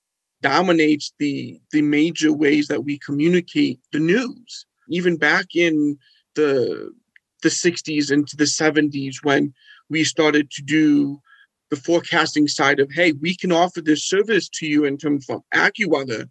dominates 0.41 1.13
the 1.19 1.59
the 1.71 1.81
major 1.81 2.31
ways 2.31 2.67
that 2.67 2.83
we 2.83 2.99
communicate 2.99 3.79
the 3.91 3.99
news. 3.99 4.65
Even 4.89 5.17
back 5.17 5.47
in 5.55 5.97
the 6.35 6.91
the 7.41 7.49
60s 7.49 8.09
into 8.09 8.37
the 8.37 8.45
70s 8.45 9.15
when 9.23 9.53
we 9.89 10.03
started 10.05 10.49
to 10.51 10.61
do 10.61 11.19
the 11.69 11.75
forecasting 11.75 12.47
side 12.47 12.79
of 12.79 12.89
hey 12.91 13.11
we 13.13 13.35
can 13.35 13.51
offer 13.51 13.81
this 13.81 14.07
service 14.07 14.47
to 14.47 14.65
you 14.65 14.85
in 14.85 14.97
terms 14.97 15.29
of 15.29 15.41
AccuWeather 15.53 16.29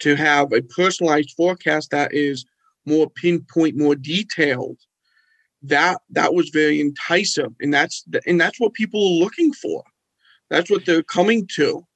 to 0.00 0.14
have 0.14 0.52
a 0.52 0.60
personalized 0.62 1.32
forecast 1.36 1.90
that 1.90 2.12
is 2.12 2.44
more 2.84 3.08
pinpoint 3.08 3.76
more 3.76 3.94
detailed 3.94 4.76
that 5.62 6.00
that 6.10 6.34
was 6.34 6.48
very 6.50 6.80
enticing 6.80 7.54
and 7.60 7.72
that's 7.72 8.04
and 8.26 8.40
that's 8.40 8.58
what 8.58 8.72
people 8.74 9.00
are 9.00 9.24
looking 9.24 9.52
for. 9.52 9.84
That's 10.50 10.70
what 10.70 10.84
they're 10.84 11.02
coming 11.02 11.46
to. 11.54 11.86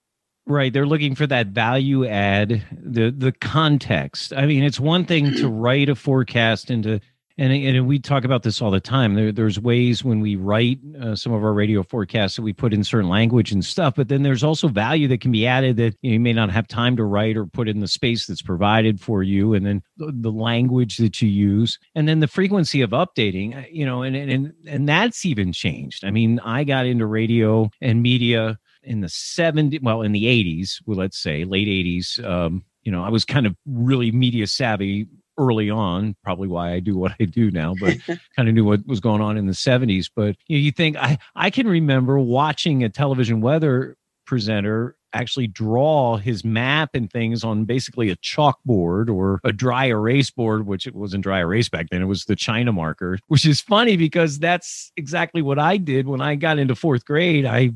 Right 0.46 0.73
they're 0.73 0.87
looking 0.87 1.14
for 1.14 1.26
that 1.26 1.49
value 1.49 2.06
add 2.06 2.64
the 2.73 3.11
the 3.11 3.32
context. 3.32 4.32
I 4.35 4.46
mean 4.46 4.62
it's 4.62 4.80
one 4.80 5.04
thing 5.04 5.32
to 5.35 5.49
write 5.49 5.88
a 5.88 5.94
forecast 5.94 6.70
and 6.70 6.82
to 6.85 7.00
and, 7.38 7.52
and 7.52 7.87
we 7.87 7.99
talk 7.99 8.25
about 8.25 8.43
this 8.43 8.62
all 8.62 8.71
the 8.71 8.81
time. 8.81 9.14
There, 9.14 9.31
there's 9.31 9.61
ways 9.61 10.02
when 10.02 10.21
we 10.21 10.37
write 10.37 10.78
uh, 11.00 11.14
some 11.14 11.33
of 11.33 11.45
our 11.45 11.52
radio 11.52 11.83
forecasts 11.83 12.37
that 12.37 12.43
we 12.43 12.52
put 12.52 12.73
in 12.73 12.83
certain 12.83 13.11
language 13.11 13.52
and 13.52 13.64
stuff, 13.64 13.95
but 13.97 14.09
then 14.09 14.23
there's 14.23 14.43
also 14.43 14.69
value 14.69 15.07
that 15.09 15.21
can 15.21 15.33
be 15.33 15.47
added 15.47 15.76
that 15.76 15.95
you, 16.00 16.11
know, 16.11 16.14
you 16.14 16.21
may 16.21 16.33
not 16.33 16.50
have 16.50 16.66
time 16.66 16.97
to 16.97 17.05
write 17.05 17.37
or 17.37 17.47
put 17.47 17.69
in 17.69 17.81
the 17.81 17.88
space 17.88 18.26
that's 18.26 18.43
provided 18.43 19.00
for 19.00 19.23
you, 19.23 19.55
and 19.55 19.66
then 19.66 19.83
the, 19.97 20.12
the 20.12 20.33
language 20.33 20.97
that 20.97 21.21
you 21.21 21.28
use, 21.28 21.78
and 21.95 22.09
then 22.09 22.21
the 22.21 22.28
frequency 22.28 22.81
of 22.81 22.90
updating. 22.90 23.57
Uh, 23.57 23.66
you 23.71 23.85
know, 23.85 24.02
and 24.02 24.16
and 24.16 24.52
and 24.66 24.88
that's 24.88 25.26
even 25.26 25.52
changed. 25.52 26.05
I 26.05 26.11
mean, 26.11 26.40
I 26.40 26.64
got 26.64 26.87
into 26.87 27.07
radio 27.07 27.71
and 27.81 28.02
media 28.02 28.59
in 28.83 29.00
the 29.00 29.09
70s, 29.09 29.83
well, 29.83 30.02
in 30.02 30.12
the 30.12 30.25
80s, 30.25 30.81
well, 30.87 30.97
let's 30.97 31.19
say 31.19 31.45
late 31.45 31.66
80s. 31.69 32.25
Um, 32.25 32.64
you 32.85 32.93
know, 32.93 33.02
I 33.02 33.11
was 33.11 33.25
kind 33.25 33.47
of 33.47 33.57
really 33.66 34.12
media 34.12 34.47
savvy 34.47 35.09
early 35.38 35.71
on, 35.71 36.16
probably 36.23 36.49
why 36.49 36.73
I 36.73 36.81
do 36.81 36.97
what 36.97 37.12
I 37.21 37.25
do 37.25 37.50
now, 37.50 37.75
but 37.78 37.97
kind 38.37 38.49
of 38.49 38.55
knew 38.55 38.64
what 38.64 38.87
was 38.87 39.00
going 39.00 39.21
on 39.21 39.37
in 39.37 39.47
the 39.47 39.52
70s. 39.52 40.11
But 40.14 40.37
you, 40.47 40.59
know, 40.59 40.62
you 40.62 40.73
think 40.73 40.97
I, 40.97 41.19
I 41.35 41.50
can 41.50 41.66
remember 41.66 42.19
watching 42.19 42.85
a 42.85 42.88
television 42.88 43.40
weather 43.40 43.97
presenter 44.26 44.97
actually 45.12 45.47
draw 45.47 46.16
his 46.16 46.45
map 46.45 46.90
and 46.95 47.11
things 47.11 47.43
on 47.43 47.64
basically 47.64 48.11
a 48.11 48.16
chalkboard 48.16 49.09
or 49.09 49.40
a 49.45 49.52
dry 49.52 49.87
erase 49.87 50.31
board, 50.31 50.66
which 50.66 50.87
it 50.87 50.95
wasn't 50.95 51.23
dry 51.23 51.38
erase 51.38 51.69
back 51.69 51.88
then. 51.90 52.02
It 52.02 52.07
was 52.07 52.25
the 52.25 52.37
China 52.37 52.73
marker, 52.73 53.19
which 53.28 53.47
is 53.47 53.61
funny 53.61 53.97
because 53.97 54.38
that's 54.38 54.93
exactly 54.97 55.40
what 55.43 55.59
I 55.59 55.78
did 55.78 56.07
when 56.07 56.21
I 56.21 56.35
got 56.35 56.59
into 56.59 56.75
fourth 56.75 57.07
grade. 57.07 57.47
I 57.47 57.73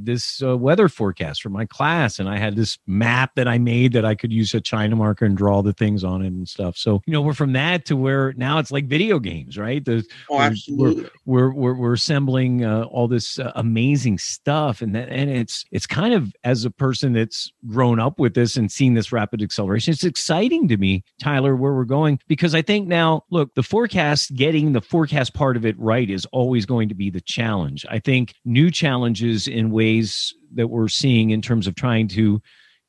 this 0.00 0.42
uh, 0.42 0.56
weather 0.56 0.88
forecast 0.88 1.42
for 1.42 1.48
my 1.50 1.64
class 1.64 2.18
and 2.18 2.28
i 2.28 2.36
had 2.36 2.56
this 2.56 2.78
map 2.86 3.32
that 3.34 3.48
i 3.48 3.58
made 3.58 3.92
that 3.92 4.04
i 4.04 4.14
could 4.14 4.32
use 4.32 4.54
a 4.54 4.60
china 4.60 4.96
marker 4.96 5.24
and 5.24 5.36
draw 5.36 5.62
the 5.62 5.72
things 5.72 6.04
on 6.04 6.22
it 6.22 6.28
and 6.28 6.48
stuff. 6.48 6.76
So 6.76 7.02
you 7.06 7.12
know 7.12 7.22
we're 7.22 7.34
from 7.34 7.52
that 7.52 7.84
to 7.86 7.96
where 7.96 8.32
now 8.34 8.58
it's 8.58 8.70
like 8.70 8.86
video 8.86 9.18
games 9.18 9.58
right? 9.58 9.84
The, 9.84 10.04
oh, 10.30 10.38
absolutely. 10.38 11.08
We're, 11.24 11.50
we're, 11.50 11.54
we're, 11.54 11.74
we're 11.74 11.92
assembling 11.94 12.64
uh, 12.64 12.82
all 12.84 13.08
this 13.08 13.38
uh, 13.38 13.52
amazing 13.54 14.18
stuff 14.18 14.82
and 14.82 14.94
that 14.94 15.08
and 15.08 15.30
it's 15.30 15.64
it's 15.70 15.86
kind 15.86 16.14
of 16.14 16.32
as 16.44 16.64
a 16.64 16.70
person 16.70 17.12
that's 17.12 17.52
grown 17.68 17.98
up 18.00 18.18
with 18.18 18.34
this 18.34 18.56
and 18.56 18.70
seen 18.70 18.94
this 18.94 19.12
rapid 19.12 19.42
acceleration 19.42 19.92
it's 19.92 20.04
exciting 20.04 20.68
to 20.68 20.76
me 20.76 21.02
tyler 21.20 21.56
where 21.56 21.74
we're 21.74 21.84
going 21.84 22.18
because 22.28 22.54
i 22.54 22.62
think 22.62 22.86
now 22.86 23.24
look 23.30 23.54
the 23.54 23.62
forecast 23.62 24.34
getting 24.34 24.72
the 24.72 24.80
forecast 24.80 25.34
part 25.34 25.56
of 25.56 25.64
it 25.64 25.78
right 25.78 26.10
is 26.10 26.26
always 26.26 26.66
going 26.66 26.88
to 26.88 26.94
be 26.94 27.10
the 27.10 27.20
challenge. 27.20 27.86
I 27.88 27.98
think 27.98 28.34
new 28.44 28.70
challenges 28.70 29.46
in 29.46 29.70
ways 29.80 30.34
that 30.54 30.68
we're 30.68 30.88
seeing 30.88 31.30
in 31.30 31.40
terms 31.40 31.66
of 31.66 31.74
trying 31.74 32.08
to 32.08 32.40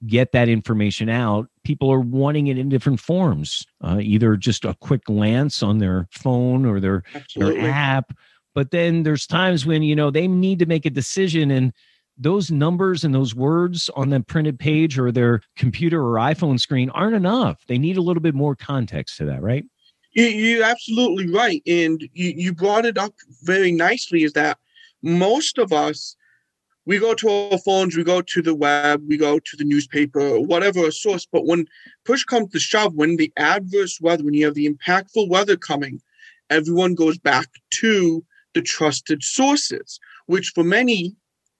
get 0.07 0.31
that 0.31 0.49
information 0.49 1.09
out 1.09 1.47
people 1.63 1.91
are 1.91 1.99
wanting 1.99 2.47
it 2.47 2.57
in 2.57 2.69
different 2.69 2.99
forms 2.99 3.65
uh, 3.83 3.99
either 4.01 4.35
just 4.35 4.65
a 4.65 4.75
quick 4.81 5.03
glance 5.05 5.61
on 5.61 5.77
their 5.77 6.07
phone 6.11 6.65
or 6.65 6.79
their, 6.79 7.03
their 7.35 7.69
app. 7.69 8.13
But 8.53 8.71
then 8.71 9.03
there's 9.03 9.27
times 9.27 9.65
when 9.65 9.83
you 9.83 9.95
know 9.95 10.11
they 10.11 10.27
need 10.27 10.59
to 10.59 10.65
make 10.65 10.85
a 10.85 10.89
decision 10.89 11.51
and 11.51 11.73
those 12.17 12.51
numbers 12.51 13.03
and 13.03 13.15
those 13.15 13.33
words 13.33 13.89
on 13.95 14.09
the 14.09 14.19
printed 14.19 14.59
page 14.59 14.99
or 14.99 15.11
their 15.11 15.41
computer 15.55 16.01
or 16.01 16.15
iphone 16.15 16.59
screen 16.59 16.89
aren't 16.91 17.15
enough. 17.15 17.63
They 17.67 17.77
need 17.77 17.97
a 17.97 18.01
little 18.01 18.21
bit 18.21 18.35
more 18.35 18.55
context 18.55 19.17
to 19.17 19.25
that 19.25 19.41
right? 19.41 19.65
You're 20.13 20.65
absolutely 20.65 21.31
right 21.31 21.61
and 21.65 22.01
you, 22.13 22.33
you 22.35 22.53
brought 22.53 22.85
it 22.85 22.97
up 22.97 23.13
very 23.43 23.71
nicely 23.71 24.23
is 24.23 24.33
that 24.33 24.57
most 25.01 25.57
of 25.57 25.71
us 25.71 26.17
we 26.85 26.97
go 26.97 27.13
to 27.13 27.29
our 27.29 27.57
phones, 27.59 27.95
we 27.95 28.03
go 28.03 28.21
to 28.21 28.41
the 28.41 28.55
web, 28.55 29.03
we 29.07 29.17
go 29.17 29.39
to 29.39 29.57
the 29.57 29.63
newspaper, 29.63 30.39
whatever 30.39 30.89
source. 30.91 31.27
But 31.31 31.45
when 31.45 31.65
push 32.05 32.23
comes 32.23 32.51
to 32.51 32.59
shove, 32.59 32.95
when 32.95 33.17
the 33.17 33.31
adverse 33.37 33.99
weather, 34.01 34.23
when 34.23 34.33
you 34.33 34.45
have 34.45 34.55
the 34.55 34.69
impactful 34.69 35.29
weather 35.29 35.57
coming, 35.57 36.01
everyone 36.49 36.95
goes 36.95 37.17
back 37.17 37.47
to 37.75 38.23
the 38.53 38.61
trusted 38.61 39.23
sources, 39.23 39.99
which 40.25 40.51
for 40.55 40.63
many 40.63 41.15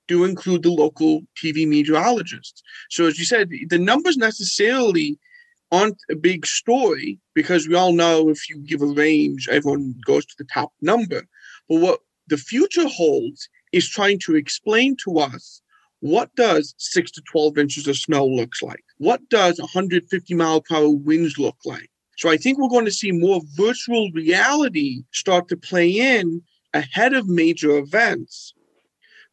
do 0.07 0.25
include 0.25 0.63
the 0.63 0.71
local 0.71 1.21
TV 1.41 1.67
meteorologists. 1.67 2.63
So, 2.89 3.05
as 3.05 3.19
you 3.19 3.25
said, 3.25 3.49
the 3.69 3.77
numbers 3.77 4.17
necessarily 4.17 5.19
aren't 5.71 5.97
a 6.09 6.15
big 6.15 6.45
story 6.45 7.19
because 7.33 7.67
we 7.67 7.75
all 7.75 7.93
know 7.93 8.29
if 8.29 8.49
you 8.49 8.57
give 8.57 8.81
a 8.81 8.87
range, 8.87 9.47
everyone 9.49 9.95
goes 10.05 10.25
to 10.25 10.35
the 10.37 10.43
top 10.45 10.73
number. 10.81 11.21
But 11.69 11.79
what 11.79 11.99
the 12.27 12.37
future 12.37 12.87
holds 12.87 13.47
is 13.71 13.89
trying 13.89 14.19
to 14.19 14.35
explain 14.35 14.95
to 15.03 15.19
us 15.19 15.61
what 16.01 16.33
does 16.35 16.73
6 16.77 17.11
to 17.11 17.21
12 17.31 17.57
inches 17.59 17.87
of 17.87 17.95
snow 17.95 18.25
looks 18.25 18.63
like? 18.63 18.83
What 18.97 19.21
does 19.29 19.59
150 19.59 20.33
mile 20.33 20.61
per 20.61 20.75
hour 20.75 20.89
winds 20.89 21.37
look 21.37 21.57
like? 21.63 21.89
So 22.17 22.29
I 22.29 22.37
think 22.37 22.57
we're 22.57 22.69
going 22.69 22.85
to 22.85 22.91
see 22.91 23.11
more 23.11 23.41
virtual 23.55 24.11
reality 24.11 25.03
start 25.11 25.47
to 25.49 25.57
play 25.57 25.89
in 25.89 26.41
ahead 26.73 27.13
of 27.13 27.27
major 27.27 27.77
events 27.77 28.53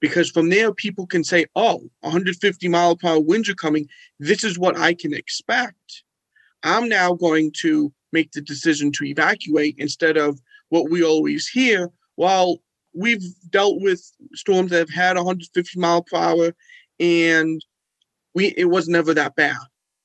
because 0.00 0.30
from 0.30 0.50
there 0.50 0.73
people 0.73 1.07
can 1.07 1.25
say, 1.25 1.47
oh, 1.57 1.90
150 2.00 2.68
mile 2.68 2.97
per 2.97 3.09
hour 3.09 3.21
winds 3.21 3.49
are 3.49 3.54
coming. 3.54 3.88
This 4.18 4.45
is 4.45 4.59
what 4.59 4.76
I 4.76 4.95
can 4.95 5.14
expect. 5.14 6.02
I'm 6.62 6.88
now 6.88 7.14
going 7.14 7.52
to 7.61 7.92
make 8.12 8.33
the 8.33 8.40
decision 8.40 8.92
to 8.92 9.04
evacuate 9.04 9.75
instead 9.78 10.16
of 10.16 10.40
what 10.68 10.90
we 10.90 11.02
always 11.02 11.49
hear. 11.49 11.90
Well, 12.16 12.59
we've 12.95 13.23
dealt 13.50 13.80
with 13.80 14.00
storms 14.35 14.71
that 14.71 14.78
have 14.78 14.90
had 14.90 15.16
150 15.16 15.78
mile 15.78 16.02
per 16.02 16.16
hour 16.16 16.54
and 17.00 17.64
we 18.35 18.49
it 18.57 18.66
was 18.66 18.88
never 18.88 19.14
that 19.14 19.37
bad. 19.37 19.57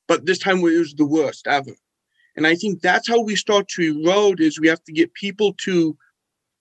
But 0.07 0.25
this 0.25 0.39
time 0.39 0.59
it 0.59 0.63
was 0.63 0.93
the 0.93 1.05
worst 1.05 1.47
ever. 1.47 1.71
And 2.35 2.47
I 2.47 2.55
think 2.55 2.81
that's 2.81 3.07
how 3.07 3.21
we 3.21 3.35
start 3.35 3.67
to 3.69 3.81
erode 3.81 4.39
is 4.39 4.59
we 4.59 4.67
have 4.67 4.83
to 4.85 4.91
get 4.91 5.13
people 5.13 5.53
to 5.65 5.95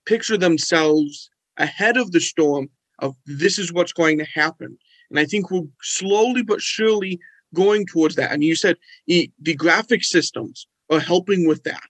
picture 0.05 0.37
themselves 0.37 1.29
ahead 1.57 1.97
of 1.97 2.11
the 2.11 2.19
storm 2.19 2.69
of 2.99 3.15
this 3.25 3.57
is 3.57 3.73
what's 3.73 3.93
going 3.93 4.19
to 4.19 4.25
happen. 4.25 4.77
And 5.09 5.19
I 5.19 5.25
think 5.25 5.49
we're 5.49 5.67
slowly 5.81 6.43
but 6.43 6.61
surely 6.61 7.19
going 7.53 7.85
towards 7.85 8.15
that. 8.15 8.31
And 8.31 8.43
you 8.43 8.55
said 8.55 8.77
the 9.07 9.55
graphic 9.55 10.03
systems 10.03 10.67
are 10.89 10.99
helping 10.99 11.47
with 11.47 11.63
that. 11.63 11.81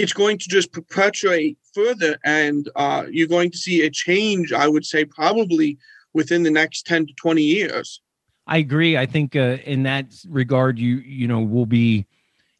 It's 0.00 0.12
going 0.12 0.38
to 0.38 0.48
just 0.48 0.72
perpetuate 0.72 1.58
further, 1.74 2.18
and 2.24 2.68
uh, 2.76 3.04
you're 3.10 3.28
going 3.28 3.50
to 3.50 3.58
see 3.58 3.82
a 3.82 3.90
change, 3.90 4.52
I 4.52 4.66
would 4.66 4.84
say, 4.84 5.04
probably 5.04 5.78
within 6.14 6.42
the 6.42 6.50
next 6.50 6.86
10 6.86 7.06
to 7.06 7.12
20 7.14 7.42
years. 7.42 8.00
I 8.46 8.58
agree. 8.58 8.96
I 8.96 9.06
think 9.06 9.36
uh, 9.36 9.58
in 9.64 9.84
that 9.84 10.06
regard, 10.28 10.78
you 10.78 10.96
you 10.96 11.28
know 11.28 11.40
will 11.40 11.66
be 11.66 12.06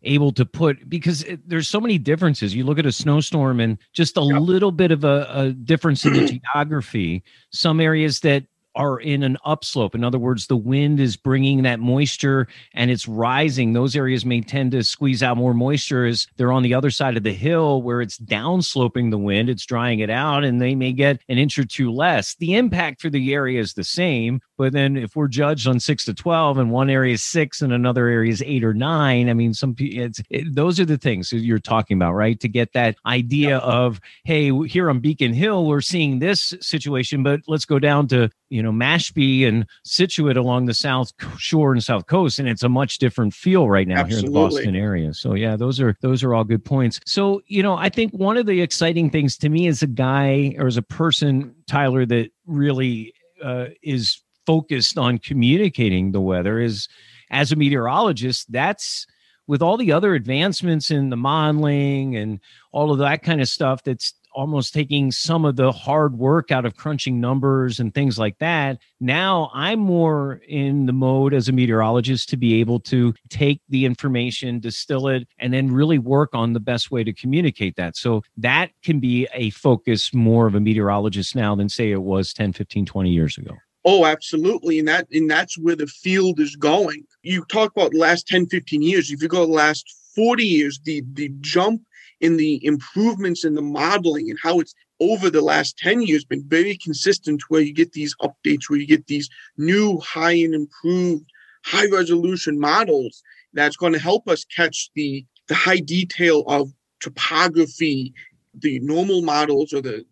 able 0.02 0.32
to 0.32 0.46
put 0.46 0.88
because 0.88 1.22
it, 1.24 1.46
there's 1.48 1.68
so 1.68 1.80
many 1.80 1.98
differences. 1.98 2.54
You 2.54 2.64
look 2.64 2.78
at 2.78 2.86
a 2.86 2.92
snowstorm 2.92 3.60
and 3.60 3.78
just 3.92 4.16
a 4.16 4.22
yep. 4.22 4.40
little 4.40 4.70
bit 4.70 4.92
of 4.92 5.04
a, 5.04 5.26
a 5.30 5.50
difference 5.50 6.04
in 6.04 6.12
the 6.12 6.40
geography. 6.54 7.22
Some 7.50 7.80
areas 7.80 8.20
that 8.20 8.44
are 8.74 8.98
in 8.98 9.22
an 9.22 9.36
upslope. 9.44 9.94
In 9.94 10.04
other 10.04 10.18
words, 10.18 10.46
the 10.46 10.56
wind 10.56 11.00
is 11.00 11.16
bringing 11.16 11.62
that 11.62 11.80
moisture 11.80 12.46
and 12.74 12.90
it's 12.90 13.08
rising. 13.08 13.72
Those 13.72 13.96
areas 13.96 14.24
may 14.24 14.40
tend 14.40 14.72
to 14.72 14.84
squeeze 14.84 15.22
out 15.22 15.36
more 15.36 15.54
moisture 15.54 16.06
as 16.06 16.26
they're 16.36 16.52
on 16.52 16.62
the 16.62 16.74
other 16.74 16.90
side 16.90 17.16
of 17.16 17.22
the 17.22 17.32
hill 17.32 17.82
where 17.82 18.00
it's 18.00 18.18
downsloping 18.18 19.10
the 19.10 19.18
wind. 19.18 19.50
It's 19.50 19.66
drying 19.66 20.00
it 20.00 20.10
out 20.10 20.44
and 20.44 20.60
they 20.60 20.74
may 20.74 20.92
get 20.92 21.20
an 21.28 21.38
inch 21.38 21.58
or 21.58 21.64
two 21.64 21.92
less. 21.92 22.34
The 22.36 22.54
impact 22.54 23.00
for 23.00 23.10
the 23.10 23.34
area 23.34 23.60
is 23.60 23.74
the 23.74 23.84
same. 23.84 24.40
But 24.56 24.72
then 24.72 24.96
if 24.96 25.16
we're 25.16 25.28
judged 25.28 25.66
on 25.66 25.80
six 25.80 26.04
to 26.04 26.14
12 26.14 26.58
and 26.58 26.70
one 26.70 26.90
area 26.90 27.14
is 27.14 27.24
six 27.24 27.62
and 27.62 27.72
another 27.72 28.06
area 28.08 28.30
is 28.30 28.42
eight 28.42 28.62
or 28.62 28.74
nine, 28.74 29.30
I 29.30 29.34
mean, 29.34 29.54
some 29.54 29.74
it's, 29.78 30.20
it, 30.28 30.54
those 30.54 30.78
are 30.78 30.84
the 30.84 30.98
things 30.98 31.32
you're 31.32 31.58
talking 31.58 31.96
about, 31.96 32.12
right? 32.12 32.38
To 32.40 32.48
get 32.48 32.74
that 32.74 32.96
idea 33.06 33.58
of, 33.58 34.00
hey, 34.24 34.52
here 34.66 34.90
on 34.90 35.00
Beacon 35.00 35.32
Hill, 35.32 35.66
we're 35.66 35.80
seeing 35.80 36.18
this 36.18 36.52
situation, 36.60 37.22
but 37.22 37.40
let's 37.48 37.64
go 37.64 37.78
down 37.78 38.06
to, 38.08 38.30
you 38.50 38.62
know, 38.62 38.72
Mashpee 38.72 39.46
and 39.46 39.64
Scituate 39.84 40.36
along 40.36 40.66
the 40.66 40.74
South 40.74 41.12
Shore 41.38 41.72
and 41.72 41.82
South 41.82 42.06
Coast. 42.06 42.38
And 42.38 42.48
it's 42.48 42.62
a 42.62 42.68
much 42.68 42.98
different 42.98 43.32
feel 43.32 43.70
right 43.70 43.88
now 43.88 44.00
Absolutely. 44.00 44.16
here 44.16 44.26
in 44.26 44.32
the 44.32 44.38
Boston 44.38 44.76
area. 44.76 45.14
So 45.14 45.34
yeah, 45.34 45.56
those 45.56 45.80
are, 45.80 45.96
those 46.02 46.22
are 46.22 46.34
all 46.34 46.44
good 46.44 46.64
points. 46.64 47.00
So, 47.06 47.40
you 47.46 47.62
know, 47.62 47.76
I 47.76 47.88
think 47.88 48.12
one 48.12 48.36
of 48.36 48.46
the 48.46 48.60
exciting 48.60 49.08
things 49.08 49.38
to 49.38 49.48
me 49.48 49.68
as 49.68 49.82
a 49.82 49.86
guy 49.86 50.54
or 50.58 50.66
as 50.66 50.76
a 50.76 50.82
person, 50.82 51.54
Tyler, 51.66 52.04
that 52.06 52.30
really 52.46 53.14
uh, 53.42 53.66
is 53.82 54.20
focused 54.46 54.98
on 54.98 55.18
communicating 55.18 56.12
the 56.12 56.20
weather 56.20 56.58
is 56.60 56.88
as 57.30 57.52
a 57.52 57.56
meteorologist 57.56 58.50
that's 58.50 59.06
with 59.46 59.62
all 59.62 59.76
the 59.76 59.92
other 59.92 60.14
advancements 60.14 60.90
in 60.90 61.10
the 61.10 61.16
modeling 61.16 62.16
and 62.16 62.40
all 62.72 62.92
of 62.92 62.98
that 62.98 63.22
kind 63.22 63.40
of 63.40 63.48
stuff 63.48 63.82
that's 63.82 64.14
almost 64.32 64.74
taking 64.74 65.10
some 65.10 65.44
of 65.44 65.56
the 65.56 65.72
hard 65.72 66.18
work 66.18 66.50
out 66.50 66.64
of 66.64 66.76
crunching 66.76 67.20
numbers 67.20 67.80
and 67.80 67.94
things 67.94 68.18
like 68.18 68.38
that. 68.38 68.78
Now 69.00 69.50
I'm 69.54 69.78
more 69.78 70.40
in 70.48 70.86
the 70.86 70.92
mode 70.92 71.34
as 71.34 71.48
a 71.48 71.52
meteorologist 71.52 72.28
to 72.30 72.36
be 72.36 72.60
able 72.60 72.80
to 72.80 73.14
take 73.28 73.60
the 73.68 73.84
information, 73.84 74.60
distill 74.60 75.08
it, 75.08 75.26
and 75.38 75.52
then 75.52 75.72
really 75.72 75.98
work 75.98 76.30
on 76.34 76.52
the 76.52 76.60
best 76.60 76.90
way 76.90 77.04
to 77.04 77.12
communicate 77.12 77.76
that. 77.76 77.96
So 77.96 78.22
that 78.36 78.70
can 78.82 79.00
be 79.00 79.26
a 79.32 79.50
focus 79.50 80.14
more 80.14 80.46
of 80.46 80.54
a 80.54 80.60
meteorologist 80.60 81.34
now 81.34 81.54
than 81.54 81.68
say 81.68 81.90
it 81.90 82.02
was 82.02 82.32
10, 82.32 82.52
15, 82.52 82.86
20 82.86 83.10
years 83.10 83.38
ago. 83.38 83.56
Oh, 83.84 84.04
absolutely. 84.04 84.78
And 84.78 84.88
that 84.88 85.06
and 85.10 85.30
that's 85.30 85.56
where 85.56 85.76
the 85.76 85.86
field 85.86 86.38
is 86.38 86.54
going. 86.56 87.04
You 87.22 87.44
talk 87.46 87.72
about 87.72 87.92
the 87.92 87.98
last 87.98 88.26
10, 88.28 88.46
15 88.46 88.82
years. 88.82 89.10
If 89.10 89.22
you 89.22 89.28
go 89.28 89.46
the 89.46 89.52
last 89.52 89.90
40 90.14 90.44
years, 90.44 90.80
the 90.84 91.02
the 91.14 91.30
jump 91.40 91.82
in 92.20 92.36
the 92.36 92.64
improvements 92.64 93.44
in 93.44 93.54
the 93.54 93.62
modeling 93.62 94.30
and 94.30 94.38
how 94.42 94.60
it's 94.60 94.74
over 95.00 95.30
the 95.30 95.40
last 95.40 95.78
10 95.78 96.02
years 96.02 96.24
been 96.24 96.44
very 96.46 96.76
consistent 96.76 97.42
where 97.48 97.62
you 97.62 97.72
get 97.72 97.92
these 97.92 98.14
updates, 98.22 98.68
where 98.68 98.78
you 98.78 98.86
get 98.86 99.06
these 99.06 99.28
new 99.56 99.98
high 100.00 100.32
and 100.32 100.54
improved 100.54 101.24
high 101.64 101.86
resolution 101.90 102.58
models 102.58 103.22
that's 103.52 103.76
going 103.76 103.92
to 103.92 103.98
help 103.98 104.28
us 104.28 104.44
catch 104.44 104.90
the 104.94 105.24
the 105.48 105.54
high 105.54 105.80
detail 105.80 106.44
of 106.46 106.70
topography, 107.00 108.14
the 108.54 108.78
normal 108.80 109.20
models 109.22 109.72
or 109.72 109.80
the 109.80 110.04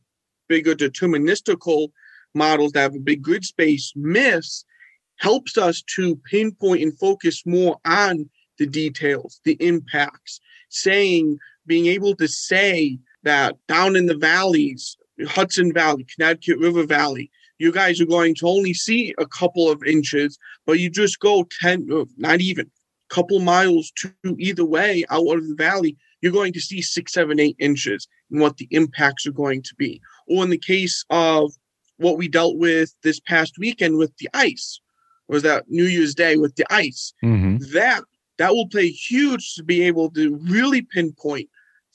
bigger 0.48 0.74
deterministical 0.74 1.90
models 2.34 2.72
that 2.72 2.80
have 2.80 2.94
a 2.96 3.00
big 3.00 3.22
grid 3.22 3.44
space 3.44 3.92
miss 3.94 4.64
helps 5.16 5.56
us 5.56 5.82
to 5.82 6.16
pinpoint 6.30 6.82
and 6.82 6.98
focus 6.98 7.44
more 7.46 7.76
on 7.84 8.28
the 8.58 8.66
details, 8.66 9.40
the 9.44 9.56
impacts, 9.60 10.40
saying, 10.70 11.38
being 11.68 11.86
able 11.86 12.16
to 12.16 12.26
say 12.26 12.98
that 13.22 13.56
down 13.68 13.94
in 13.94 14.06
the 14.06 14.16
valleys, 14.16 14.96
Hudson 15.26 15.72
Valley, 15.72 16.06
Connecticut 16.14 16.58
River 16.58 16.84
Valley, 16.84 17.30
you 17.58 17.72
guys 17.72 18.00
are 18.00 18.06
going 18.06 18.34
to 18.36 18.48
only 18.48 18.72
see 18.72 19.14
a 19.18 19.26
couple 19.26 19.70
of 19.70 19.82
inches, 19.84 20.38
but 20.66 20.78
you 20.78 20.90
just 20.90 21.20
go 21.20 21.46
10, 21.60 21.88
uh, 21.92 22.04
not 22.16 22.40
even, 22.40 22.70
couple 23.08 23.40
miles 23.40 23.90
to 23.96 24.12
either 24.38 24.64
way 24.64 25.04
out 25.10 25.26
of 25.28 25.48
the 25.48 25.54
valley, 25.54 25.96
you're 26.20 26.32
going 26.32 26.52
to 26.52 26.60
see 26.60 26.82
six, 26.82 27.12
seven, 27.12 27.40
eight 27.40 27.56
inches 27.58 28.06
and 28.30 28.40
what 28.40 28.56
the 28.56 28.68
impacts 28.70 29.26
are 29.26 29.32
going 29.32 29.62
to 29.62 29.74
be. 29.76 30.00
Or 30.26 30.44
in 30.44 30.50
the 30.50 30.58
case 30.58 31.04
of 31.10 31.52
what 31.96 32.18
we 32.18 32.28
dealt 32.28 32.58
with 32.58 32.94
this 33.02 33.20
past 33.20 33.58
weekend 33.58 33.96
with 33.96 34.16
the 34.18 34.28
ice 34.34 34.80
was 35.28 35.42
that 35.42 35.64
New 35.68 35.84
Year's 35.84 36.14
Day 36.14 36.36
with 36.36 36.54
the 36.56 36.66
ice. 36.70 37.12
Mm-hmm. 37.24 37.58
That 37.72 38.02
that 38.38 38.52
will 38.52 38.68
play 38.68 38.88
huge 38.88 39.54
to 39.54 39.64
be 39.64 39.82
able 39.82 40.10
to 40.12 40.36
really 40.48 40.82
pinpoint 40.82 41.48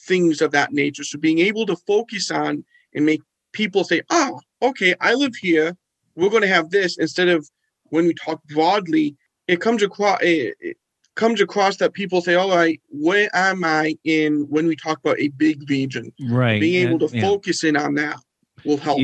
things 0.08 0.42
of 0.42 0.52
that 0.52 0.74
nature. 0.74 1.04
So 1.04 1.18
being 1.18 1.40
able 1.40 1.66
to 1.66 1.76
focus 1.76 2.32
on 2.32 2.64
and 2.94 3.06
make 3.06 3.22
people 3.54 3.84
say, 3.84 4.02
"Oh, 4.10 4.40
okay, 4.62 4.96
I 5.02 5.14
live 5.14 5.36
here. 5.36 5.76
We're 6.16 6.30
going 6.30 6.42
to 6.42 6.48
have 6.48 6.70
this," 6.70 6.98
instead 6.98 7.30
of 7.30 7.50
when 7.86 8.08
we 8.08 8.14
talk 8.14 8.44
broadly, 8.46 9.16
it 9.48 9.62
comes 9.62 9.84
across 9.84 10.20
it, 10.22 10.56
it 10.60 10.78
comes 11.16 11.42
across 11.42 11.78
that 11.78 11.94
people 11.94 12.22
say, 12.22 12.36
"All 12.36 12.50
right, 12.50 12.80
where 12.90 13.30
am 13.34 13.64
I 13.64 13.96
in 14.04 14.48
when 14.50 14.68
we 14.68 14.76
talk 14.76 15.00
about 15.00 15.20
a 15.20 15.30
big 15.30 15.70
region?" 15.70 16.12
Right. 16.30 16.60
Being 16.60 16.88
able 16.88 17.08
to 17.08 17.16
yeah. 17.16 17.22
focus 17.22 17.64
in 17.64 17.78
on 17.78 17.96
that 17.96 18.18
will 18.66 18.78
help. 18.78 19.02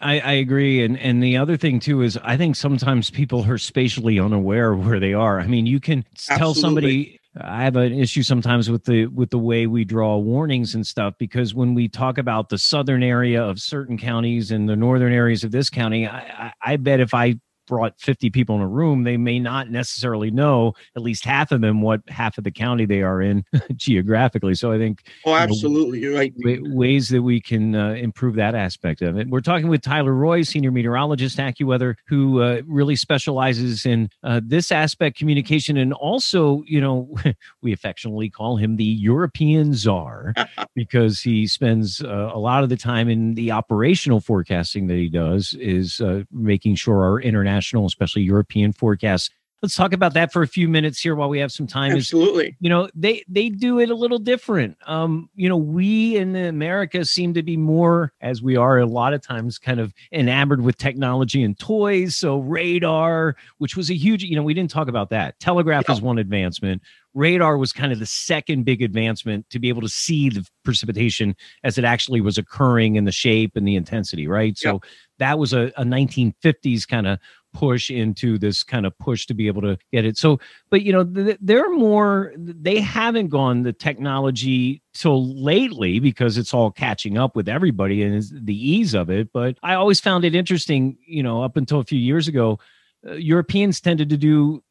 I, 0.00 0.18
I, 0.18 0.32
agree, 0.32 0.82
and 0.84 0.98
and 0.98 1.22
the 1.22 1.36
other 1.36 1.56
thing 1.56 1.78
too 1.78 2.02
is 2.02 2.18
I 2.24 2.36
think 2.36 2.56
sometimes 2.56 3.08
people 3.08 3.44
are 3.44 3.58
spatially 3.58 4.18
unaware 4.18 4.72
of 4.72 4.84
where 4.84 4.98
they 4.98 5.14
are. 5.14 5.38
I 5.38 5.46
mean, 5.46 5.64
you 5.64 5.78
can 5.78 6.04
Absolutely. 6.12 6.38
tell 6.38 6.54
somebody. 6.54 7.20
I 7.40 7.64
have 7.64 7.76
an 7.76 7.94
issue 7.94 8.22
sometimes 8.22 8.70
with 8.70 8.84
the 8.84 9.06
with 9.06 9.30
the 9.30 9.38
way 9.38 9.66
we 9.66 9.84
draw 9.84 10.18
warnings 10.18 10.74
and 10.74 10.86
stuff 10.86 11.14
because 11.18 11.54
when 11.54 11.74
we 11.74 11.88
talk 11.88 12.18
about 12.18 12.50
the 12.50 12.58
southern 12.58 13.02
area 13.02 13.42
of 13.42 13.58
certain 13.58 13.96
counties 13.96 14.50
and 14.50 14.68
the 14.68 14.76
northern 14.76 15.12
areas 15.12 15.42
of 15.42 15.50
this 15.50 15.70
county, 15.70 16.06
I, 16.06 16.18
I, 16.18 16.52
I 16.72 16.76
bet 16.76 17.00
if 17.00 17.14
I 17.14 17.36
brought 17.66 17.98
50 18.00 18.30
people 18.30 18.56
in 18.56 18.62
a 18.62 18.68
room, 18.68 19.04
they 19.04 19.16
may 19.16 19.38
not 19.38 19.70
necessarily 19.70 20.30
know 20.30 20.74
at 20.96 21.02
least 21.02 21.24
half 21.24 21.52
of 21.52 21.60
them 21.60 21.82
what 21.82 22.00
half 22.08 22.38
of 22.38 22.44
the 22.44 22.50
county 22.50 22.86
they 22.86 23.02
are 23.02 23.22
in 23.22 23.44
geographically. 23.76 24.54
So 24.54 24.72
I 24.72 24.78
think 24.78 25.04
oh, 25.26 25.34
absolutely, 25.34 26.00
you 26.00 26.12
know, 26.12 26.20
you're 26.20 26.60
right. 26.60 26.74
ways 26.74 27.08
that 27.10 27.22
we 27.22 27.40
can 27.40 27.74
uh, 27.74 27.90
improve 27.92 28.36
that 28.36 28.54
aspect 28.54 29.02
of 29.02 29.16
it. 29.16 29.28
We're 29.28 29.40
talking 29.40 29.68
with 29.68 29.82
Tyler 29.82 30.14
Roy, 30.14 30.42
senior 30.42 30.70
meteorologist, 30.70 31.38
AccuWeather, 31.38 31.94
who 32.06 32.42
uh, 32.42 32.62
really 32.66 32.96
specializes 32.96 33.86
in 33.86 34.08
uh, 34.22 34.40
this 34.44 34.72
aspect 34.72 35.18
communication, 35.18 35.76
and 35.76 35.92
also, 35.92 36.62
you 36.66 36.80
know, 36.80 37.14
we 37.62 37.72
affectionately 37.72 38.30
call 38.30 38.56
him 38.56 38.76
the 38.76 38.84
European 38.84 39.74
czar 39.74 40.34
because 40.74 41.20
he 41.20 41.46
spends 41.46 42.02
uh, 42.02 42.30
a 42.32 42.38
lot 42.38 42.62
of 42.62 42.68
the 42.68 42.76
time 42.76 43.08
in 43.08 43.34
the 43.34 43.50
operational 43.50 44.20
forecasting 44.20 44.86
that 44.86 44.96
he 44.96 45.08
does 45.08 45.54
is 45.60 46.00
uh, 46.00 46.22
making 46.32 46.74
sure 46.74 47.02
our 47.02 47.20
international 47.20 47.51
especially 47.60 48.22
European 48.22 48.72
forecasts 48.72 49.30
let's 49.62 49.76
talk 49.76 49.92
about 49.92 50.12
that 50.14 50.32
for 50.32 50.42
a 50.42 50.46
few 50.46 50.68
minutes 50.68 51.00
here 51.00 51.14
while 51.14 51.28
we 51.28 51.38
have 51.38 51.52
some 51.52 51.66
time. 51.66 51.92
Absolutely. 51.92 52.48
Is, 52.48 52.54
you 52.60 52.68
know, 52.68 52.88
they 52.94 53.24
they 53.28 53.48
do 53.48 53.78
it 53.78 53.90
a 53.90 53.94
little 53.94 54.18
different. 54.18 54.76
Um, 54.86 55.30
you 55.34 55.48
know, 55.48 55.56
we 55.56 56.16
in 56.16 56.34
America 56.34 57.04
seem 57.04 57.32
to 57.34 57.42
be 57.42 57.56
more, 57.56 58.12
as 58.20 58.42
we 58.42 58.56
are 58.56 58.78
a 58.78 58.86
lot 58.86 59.14
of 59.14 59.22
times, 59.22 59.58
kind 59.58 59.80
of 59.80 59.94
enamored 60.12 60.62
with 60.62 60.76
technology 60.76 61.42
and 61.42 61.58
toys. 61.58 62.16
So 62.16 62.38
radar, 62.40 63.36
which 63.58 63.76
was 63.76 63.88
a 63.88 63.94
huge, 63.94 64.24
you 64.24 64.36
know, 64.36 64.42
we 64.42 64.54
didn't 64.54 64.70
talk 64.70 64.88
about 64.88 65.10
that. 65.10 65.38
Telegraph 65.38 65.84
yeah. 65.88 65.94
is 65.94 66.02
one 66.02 66.18
advancement 66.18 66.82
radar 67.14 67.58
was 67.58 67.72
kind 67.72 67.92
of 67.92 67.98
the 67.98 68.06
second 68.06 68.64
big 68.64 68.82
advancement 68.82 69.48
to 69.50 69.58
be 69.58 69.68
able 69.68 69.82
to 69.82 69.88
see 69.88 70.28
the 70.28 70.46
precipitation 70.64 71.36
as 71.64 71.78
it 71.78 71.84
actually 71.84 72.20
was 72.20 72.38
occurring 72.38 72.96
in 72.96 73.04
the 73.04 73.12
shape 73.12 73.52
and 73.54 73.66
the 73.66 73.76
intensity, 73.76 74.26
right? 74.26 74.56
So 74.56 74.80
that 75.18 75.38
was 75.38 75.52
a, 75.52 75.72
a 75.76 75.84
1950s 75.84 76.88
kind 76.88 77.06
of 77.06 77.18
push 77.52 77.90
into 77.90 78.38
this 78.38 78.62
kind 78.64 78.86
of 78.86 78.96
push 78.98 79.26
to 79.26 79.34
be 79.34 79.46
able 79.46 79.62
to 79.62 79.78
get 79.92 80.04
it. 80.04 80.16
So, 80.16 80.40
but 80.70 80.82
you 80.82 80.92
know, 80.92 81.04
they're 81.04 81.70
more, 81.70 82.32
they 82.36 82.80
haven't 82.80 83.28
gone 83.28 83.62
the 83.62 83.72
technology 83.72 84.82
till 84.94 85.42
lately 85.42 86.00
because 86.00 86.38
it's 86.38 86.54
all 86.54 86.70
catching 86.70 87.18
up 87.18 87.36
with 87.36 87.48
everybody 87.48 88.02
and 88.02 88.24
the 88.32 88.70
ease 88.70 88.94
of 88.94 89.10
it. 89.10 89.32
But 89.32 89.58
I 89.62 89.74
always 89.74 90.00
found 90.00 90.24
it 90.24 90.34
interesting, 90.34 90.96
you 91.06 91.22
know, 91.22 91.42
up 91.42 91.56
until 91.56 91.80
a 91.80 91.84
few 91.84 91.98
years 91.98 92.28
ago, 92.28 92.58
uh, 93.06 93.14
Europeans 93.14 93.80
tended 93.80 94.08
to 94.10 94.16
do 94.16 94.62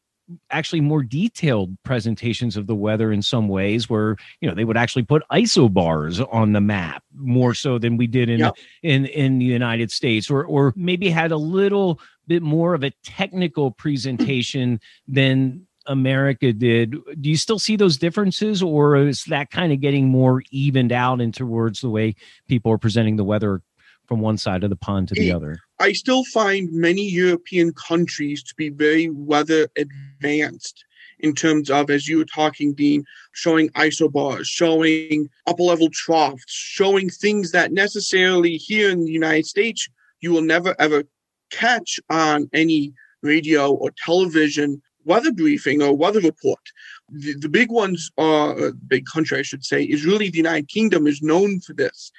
actually 0.50 0.80
more 0.80 1.02
detailed 1.02 1.76
presentations 1.82 2.56
of 2.56 2.66
the 2.66 2.74
weather 2.74 3.12
in 3.12 3.22
some 3.22 3.48
ways 3.48 3.88
where 3.88 4.16
you 4.40 4.48
know 4.48 4.54
they 4.54 4.64
would 4.64 4.76
actually 4.76 5.02
put 5.02 5.22
isobars 5.32 6.26
on 6.32 6.52
the 6.52 6.60
map 6.60 7.02
more 7.14 7.54
so 7.54 7.78
than 7.78 7.96
we 7.96 8.06
did 8.06 8.28
in 8.28 8.40
yep. 8.40 8.56
in 8.82 9.06
in 9.06 9.38
the 9.38 9.44
United 9.44 9.90
States 9.90 10.30
or 10.30 10.44
or 10.44 10.72
maybe 10.76 11.08
had 11.08 11.32
a 11.32 11.36
little 11.36 12.00
bit 12.26 12.42
more 12.42 12.74
of 12.74 12.84
a 12.84 12.90
technical 13.02 13.70
presentation 13.70 14.80
than 15.08 15.66
America 15.86 16.52
did. 16.52 16.92
Do 17.20 17.28
you 17.28 17.36
still 17.36 17.58
see 17.58 17.76
those 17.76 17.96
differences 17.96 18.62
or 18.62 18.96
is 18.96 19.24
that 19.24 19.50
kind 19.50 19.72
of 19.72 19.80
getting 19.80 20.08
more 20.08 20.42
evened 20.50 20.92
out 20.92 21.20
in 21.20 21.32
towards 21.32 21.80
the 21.80 21.90
way 21.90 22.14
people 22.48 22.72
are 22.72 22.78
presenting 22.78 23.16
the 23.16 23.24
weather 23.24 23.62
from 24.06 24.20
one 24.20 24.38
side 24.38 24.64
of 24.64 24.70
the 24.70 24.76
pond 24.76 25.08
to 25.08 25.14
the 25.14 25.32
other? 25.32 25.58
I 25.82 25.90
still 25.94 26.22
find 26.22 26.72
many 26.72 27.02
European 27.02 27.72
countries 27.72 28.40
to 28.44 28.54
be 28.54 28.68
very 28.68 29.10
weather 29.10 29.66
advanced 29.76 30.84
in 31.18 31.34
terms 31.34 31.70
of, 31.70 31.90
as 31.90 32.06
you 32.06 32.18
were 32.18 32.24
talking, 32.24 32.72
Dean, 32.72 33.04
showing 33.32 33.68
isobars, 33.70 34.44
showing 34.44 35.28
upper 35.48 35.64
level 35.64 35.88
troughs, 35.92 36.44
showing 36.46 37.10
things 37.10 37.50
that 37.50 37.72
necessarily 37.72 38.58
here 38.58 38.90
in 38.90 39.04
the 39.04 39.10
United 39.10 39.46
States 39.46 39.88
you 40.20 40.30
will 40.30 40.42
never 40.42 40.76
ever 40.78 41.02
catch 41.50 41.98
on 42.08 42.48
any 42.52 42.92
radio 43.22 43.72
or 43.72 43.90
television 44.04 44.80
weather 45.04 45.32
briefing 45.32 45.82
or 45.82 45.96
weather 45.96 46.20
report. 46.20 46.60
The, 47.10 47.34
the 47.34 47.48
big 47.48 47.72
ones 47.72 48.08
are, 48.18 48.68
uh, 48.68 48.70
big 48.86 49.04
country, 49.06 49.40
I 49.40 49.42
should 49.42 49.64
say, 49.64 49.82
is 49.82 50.06
really 50.06 50.30
the 50.30 50.36
United 50.36 50.68
Kingdom 50.68 51.08
is 51.08 51.22
known 51.22 51.58
for 51.58 51.72
this 51.72 52.12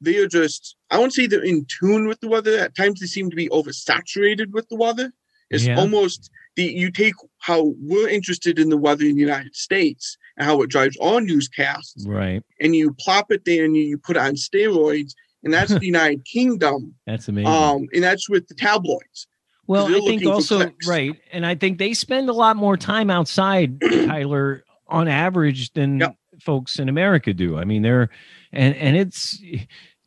they 0.00 0.16
are 0.18 0.28
just 0.28 0.76
I 0.90 0.98
won't 0.98 1.12
say 1.12 1.26
they're 1.26 1.42
in 1.42 1.66
tune 1.66 2.06
with 2.06 2.20
the 2.20 2.28
weather. 2.28 2.58
At 2.58 2.76
times 2.76 3.00
they 3.00 3.06
seem 3.06 3.30
to 3.30 3.36
be 3.36 3.48
oversaturated 3.48 4.52
with 4.52 4.68
the 4.68 4.76
weather. 4.76 5.12
It's 5.50 5.66
yeah. 5.66 5.78
almost 5.78 6.30
the 6.56 6.64
you 6.64 6.90
take 6.90 7.14
how 7.38 7.74
we're 7.80 8.08
interested 8.08 8.58
in 8.58 8.68
the 8.68 8.76
weather 8.76 9.04
in 9.04 9.14
the 9.14 9.20
United 9.20 9.56
States 9.56 10.16
and 10.36 10.46
how 10.46 10.62
it 10.62 10.70
drives 10.70 10.96
our 10.98 11.20
newscasts. 11.20 12.06
Right. 12.06 12.42
And 12.60 12.74
you 12.74 12.94
plop 12.94 13.30
it 13.30 13.44
there 13.44 13.64
and 13.64 13.76
you, 13.76 13.82
you 13.82 13.98
put 13.98 14.16
it 14.16 14.20
on 14.20 14.34
steroids, 14.34 15.12
and 15.42 15.52
that's 15.52 15.72
the 15.78 15.86
United 15.86 16.24
Kingdom. 16.24 16.94
That's 17.06 17.28
amazing. 17.28 17.52
Um, 17.52 17.86
and 17.92 18.02
that's 18.02 18.28
with 18.28 18.48
the 18.48 18.54
tabloids. 18.54 19.26
Well, 19.66 19.94
I 19.94 20.00
think 20.00 20.24
also 20.24 20.70
right, 20.86 21.14
and 21.30 21.44
I 21.44 21.54
think 21.54 21.78
they 21.78 21.92
spend 21.92 22.30
a 22.30 22.32
lot 22.32 22.56
more 22.56 22.78
time 22.78 23.10
outside, 23.10 23.78
Tyler, 24.06 24.64
on 24.86 25.08
average 25.08 25.74
than 25.74 25.98
yep. 25.98 26.16
Folks 26.40 26.78
in 26.78 26.88
America 26.88 27.32
do. 27.32 27.58
I 27.58 27.64
mean, 27.64 27.82
they're 27.82 28.10
and 28.52 28.74
and 28.76 28.96
it's 28.96 29.40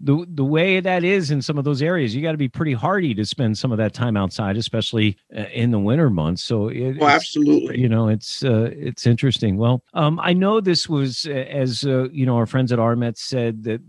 the 0.03 0.25
the 0.27 0.43
way 0.43 0.79
that 0.79 1.03
is 1.03 1.31
in 1.31 1.41
some 1.41 1.57
of 1.57 1.63
those 1.63 1.81
areas, 1.81 2.15
you 2.15 2.21
got 2.21 2.31
to 2.31 2.37
be 2.37 2.49
pretty 2.49 2.73
hardy 2.73 3.13
to 3.13 3.25
spend 3.25 3.57
some 3.57 3.71
of 3.71 3.77
that 3.77 3.93
time 3.93 4.17
outside, 4.17 4.57
especially 4.57 5.17
uh, 5.35 5.41
in 5.53 5.71
the 5.71 5.79
winter 5.79 6.09
months. 6.09 6.43
So, 6.43 6.69
it, 6.69 6.97
well, 6.97 7.09
absolutely, 7.09 7.79
you 7.79 7.87
know, 7.87 8.07
it's 8.07 8.43
uh, 8.43 8.71
it's 8.73 9.05
interesting. 9.05 9.57
Well, 9.57 9.83
um, 9.93 10.19
I 10.21 10.33
know 10.33 10.59
this 10.59 10.89
was 10.89 11.27
uh, 11.27 11.31
as 11.33 11.85
uh, 11.85 12.09
you 12.09 12.25
know, 12.25 12.37
our 12.37 12.47
friends 12.47 12.71
at 12.71 12.79
RMetS 12.79 13.17
said 13.17 13.63
that 13.63 13.81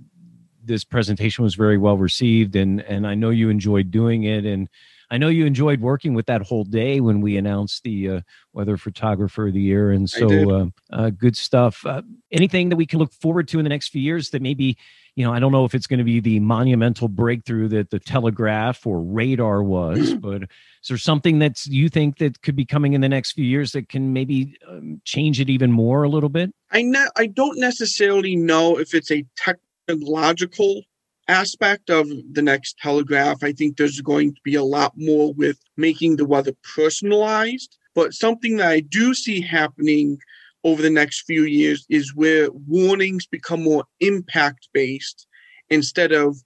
this 0.65 0.85
presentation 0.85 1.45
was 1.45 1.55
very 1.55 1.79
well 1.79 1.97
received, 1.97 2.57
and 2.57 2.83
and 2.83 3.07
I 3.07 3.15
know 3.15 3.31
you 3.31 3.49
enjoyed 3.49 3.91
doing 3.91 4.25
it, 4.25 4.45
and 4.45 4.69
I 5.13 5.19
know 5.19 5.29
you 5.29 5.45
enjoyed 5.45 5.83
working 5.83 6.15
with 6.15 6.25
that 6.27 6.41
whole 6.41 6.65
day 6.65 6.99
when 7.01 7.21
we 7.21 7.37
announced 7.37 7.83
the 7.83 8.09
uh, 8.09 8.21
weather 8.55 8.79
photographer 8.79 9.49
of 9.49 9.53
the 9.53 9.61
year, 9.61 9.91
and 9.91 10.09
so 10.09 10.51
uh, 10.51 10.67
uh, 10.91 11.11
good 11.11 11.37
stuff. 11.37 11.85
Uh, 11.85 12.01
anything 12.31 12.71
that 12.71 12.77
we 12.77 12.87
can 12.87 12.99
look 12.99 13.13
forward 13.13 13.47
to 13.49 13.59
in 13.59 13.65
the 13.65 13.69
next 13.69 13.89
few 13.89 14.01
years 14.01 14.31
that 14.31 14.41
maybe 14.41 14.79
you 15.15 15.25
know, 15.27 15.33
I 15.33 15.41
don't 15.41 15.53
know 15.53 15.67
if 15.67 15.75
it's 15.75 15.87
going 15.87 15.99
to 15.99 16.05
be 16.05 16.21
the 16.21 16.41
monumental 16.41 17.07
breakthrough 17.07 17.69
that 17.69 17.91
the 17.91 17.99
telegraph 17.99 18.87
or 18.87 19.03
radar 19.03 19.63
was, 19.63 20.15
but 20.21 20.45
is 20.45 20.89
there 20.89 20.97
something 20.97 21.39
that 21.41 21.67
you 21.67 21.91
think 21.91 22.17
that 22.19 22.41
could 22.41 22.57
be 22.57 22.65
coming 22.65 22.95
in 22.95 23.03
the 23.03 23.09
next 23.09 23.33
few 23.33 23.45
years 23.45 23.73
that 23.73 23.91
can 23.91 24.15
maybe 24.15 24.57
um, 24.67 25.03
change 25.05 25.41
it 25.41 25.51
even 25.51 25.71
more 25.71 26.05
a 26.05 26.09
little 26.09 26.31
bit? 26.31 26.55
I 26.71 26.81
ne- 26.81 27.11
I 27.17 27.27
don't 27.27 27.59
necessarily 27.59 28.37
know 28.37 28.79
if 28.79 28.95
it's 28.95 29.11
a 29.11 29.27
technological 29.37 30.83
aspect 31.29 31.91
of 31.91 32.09
the 32.33 32.43
next 32.43 32.79
telegraph. 32.79 33.43
I 33.43 33.53
think 33.53 33.77
there's 33.77 34.01
going 34.01 34.35
to 34.35 34.41
be 34.45 34.55
a 34.55 34.65
lot 34.65 34.93
more 34.97 35.33
with 35.35 35.59
making 35.77 36.17
the 36.17 36.27
weather 36.27 36.53
personalized. 36.75 37.79
But 37.95 38.15
something 38.15 38.57
that 38.57 38.71
I 38.71 38.81
do 38.81 39.15
see 39.15 39.41
happening 39.41 40.19
over 40.65 40.83
the 40.83 40.91
next 40.91 41.23
few 41.23 41.45
years 41.45 41.87
is 41.89 42.15
where 42.15 42.51
warnings 42.51 43.27
become 43.27 43.63
more 43.63 43.85
impact 44.01 44.69
based 44.73 45.27
instead 45.71 46.13
of 46.13 46.37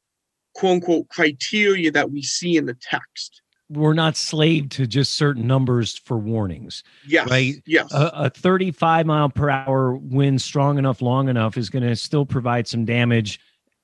quote 0.54 0.74
unquote 0.74 1.08
criteria 1.08 1.90
that 1.90 2.10
we 2.10 2.22
see 2.22 2.56
in 2.56 2.66
the 2.66 2.76
text. 2.80 3.42
We're 3.68 3.94
not 3.94 4.16
slave 4.16 4.68
to 4.70 4.86
just 4.86 5.14
certain 5.14 5.46
numbers 5.46 5.98
for 5.98 6.16
warnings. 6.16 6.84
Yes. 7.06 7.28
Right. 7.28 7.54
Yes. 7.66 7.92
A, 7.92 8.10
a 8.14 8.30
35 8.30 9.06
mile 9.06 9.28
per 9.28 9.50
hour 9.50 9.96
wind 9.96 10.40
strong 10.40 10.78
enough, 10.78 11.02
long 11.02 11.28
enough 11.28 11.56
is 11.56 11.68
going 11.68 11.82
to 11.82 11.96
still 11.96 12.24
provide 12.24 12.68
some 12.68 12.84
damage 12.84 13.40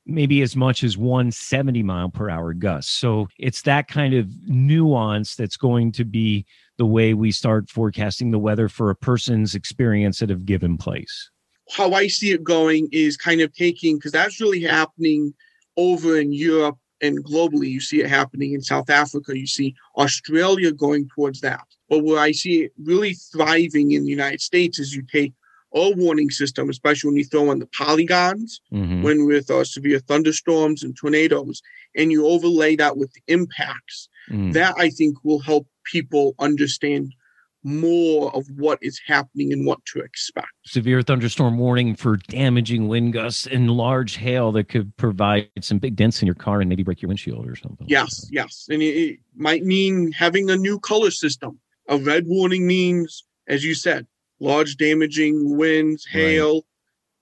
maybe 0.06 0.42
as 0.42 0.56
much 0.56 0.82
as 0.82 0.98
170 0.98 1.82
mile 1.82 2.08
per 2.08 2.28
hour 2.28 2.52
gust. 2.52 2.98
So 2.98 3.28
it's 3.38 3.62
that 3.62 3.88
kind 3.88 4.14
of 4.14 4.28
nuance 4.46 5.36
that's 5.36 5.56
going 5.56 5.92
to 5.92 6.04
be 6.04 6.44
the 6.78 6.86
way 6.86 7.14
we 7.14 7.30
start 7.30 7.70
forecasting 7.70 8.30
the 8.30 8.38
weather 8.38 8.68
for 8.68 8.90
a 8.90 8.96
person's 8.96 9.54
experience 9.54 10.22
at 10.22 10.30
a 10.30 10.36
given 10.36 10.76
place. 10.76 11.30
How 11.70 11.92
I 11.92 12.08
see 12.08 12.32
it 12.32 12.42
going 12.42 12.88
is 12.90 13.16
kind 13.16 13.40
of 13.40 13.54
taking, 13.54 13.96
because 13.96 14.12
that's 14.12 14.40
really 14.40 14.62
happening 14.62 15.32
over 15.76 16.18
in 16.18 16.32
Europe 16.32 16.76
and 17.00 17.24
globally. 17.24 17.68
You 17.68 17.80
see 17.80 18.00
it 18.00 18.08
happening 18.08 18.52
in 18.52 18.62
South 18.62 18.90
Africa. 18.90 19.38
You 19.38 19.46
see 19.46 19.74
Australia 19.96 20.72
going 20.72 21.08
towards 21.14 21.40
that. 21.40 21.64
But 21.88 22.04
where 22.04 22.18
I 22.18 22.32
see 22.32 22.62
it 22.62 22.72
really 22.82 23.14
thriving 23.14 23.92
in 23.92 24.04
the 24.04 24.10
United 24.10 24.40
States 24.40 24.78
is 24.78 24.94
you 24.94 25.02
take 25.02 25.32
a 25.74 25.92
warning 25.96 26.30
system, 26.30 26.68
especially 26.70 27.08
when 27.08 27.16
you 27.16 27.24
throw 27.24 27.50
in 27.50 27.58
the 27.58 27.68
polygons, 27.76 28.60
mm-hmm. 28.72 29.02
when 29.02 29.26
with 29.26 29.50
uh, 29.50 29.64
severe 29.64 29.98
thunderstorms 29.98 30.82
and 30.82 30.96
tornadoes, 30.96 31.62
and 31.96 32.12
you 32.12 32.26
overlay 32.26 32.76
that 32.76 32.96
with 32.96 33.12
the 33.12 33.22
impacts. 33.26 34.08
Mm. 34.30 34.52
That 34.52 34.74
I 34.78 34.90
think 34.90 35.16
will 35.24 35.40
help 35.40 35.66
people 35.84 36.34
understand 36.38 37.12
more 37.64 38.34
of 38.34 38.44
what 38.56 38.78
is 38.82 39.00
happening 39.06 39.52
and 39.52 39.66
what 39.66 39.84
to 39.86 40.00
expect. 40.00 40.48
Severe 40.66 41.02
thunderstorm 41.02 41.58
warning 41.58 41.94
for 41.94 42.16
damaging 42.16 42.88
wind 42.88 43.12
gusts 43.12 43.46
and 43.46 43.70
large 43.70 44.16
hail 44.16 44.52
that 44.52 44.68
could 44.68 44.96
provide 44.96 45.48
some 45.60 45.78
big 45.78 45.96
dents 45.96 46.22
in 46.22 46.26
your 46.26 46.34
car 46.34 46.60
and 46.60 46.68
maybe 46.68 46.82
break 46.82 47.00
your 47.00 47.08
windshield 47.08 47.46
or 47.46 47.56
something. 47.56 47.86
Yes, 47.88 48.24
like 48.24 48.32
yes. 48.32 48.66
And 48.70 48.82
it, 48.82 48.96
it 48.96 49.18
might 49.36 49.64
mean 49.64 50.12
having 50.12 50.50
a 50.50 50.56
new 50.56 50.78
color 50.80 51.10
system. 51.10 51.58
A 51.88 51.98
red 51.98 52.24
warning 52.26 52.66
means, 52.66 53.24
as 53.48 53.64
you 53.64 53.74
said, 53.74 54.06
large 54.42 54.76
damaging 54.76 55.56
winds, 55.56 56.04
hail, 56.04 56.54
right. 56.54 56.62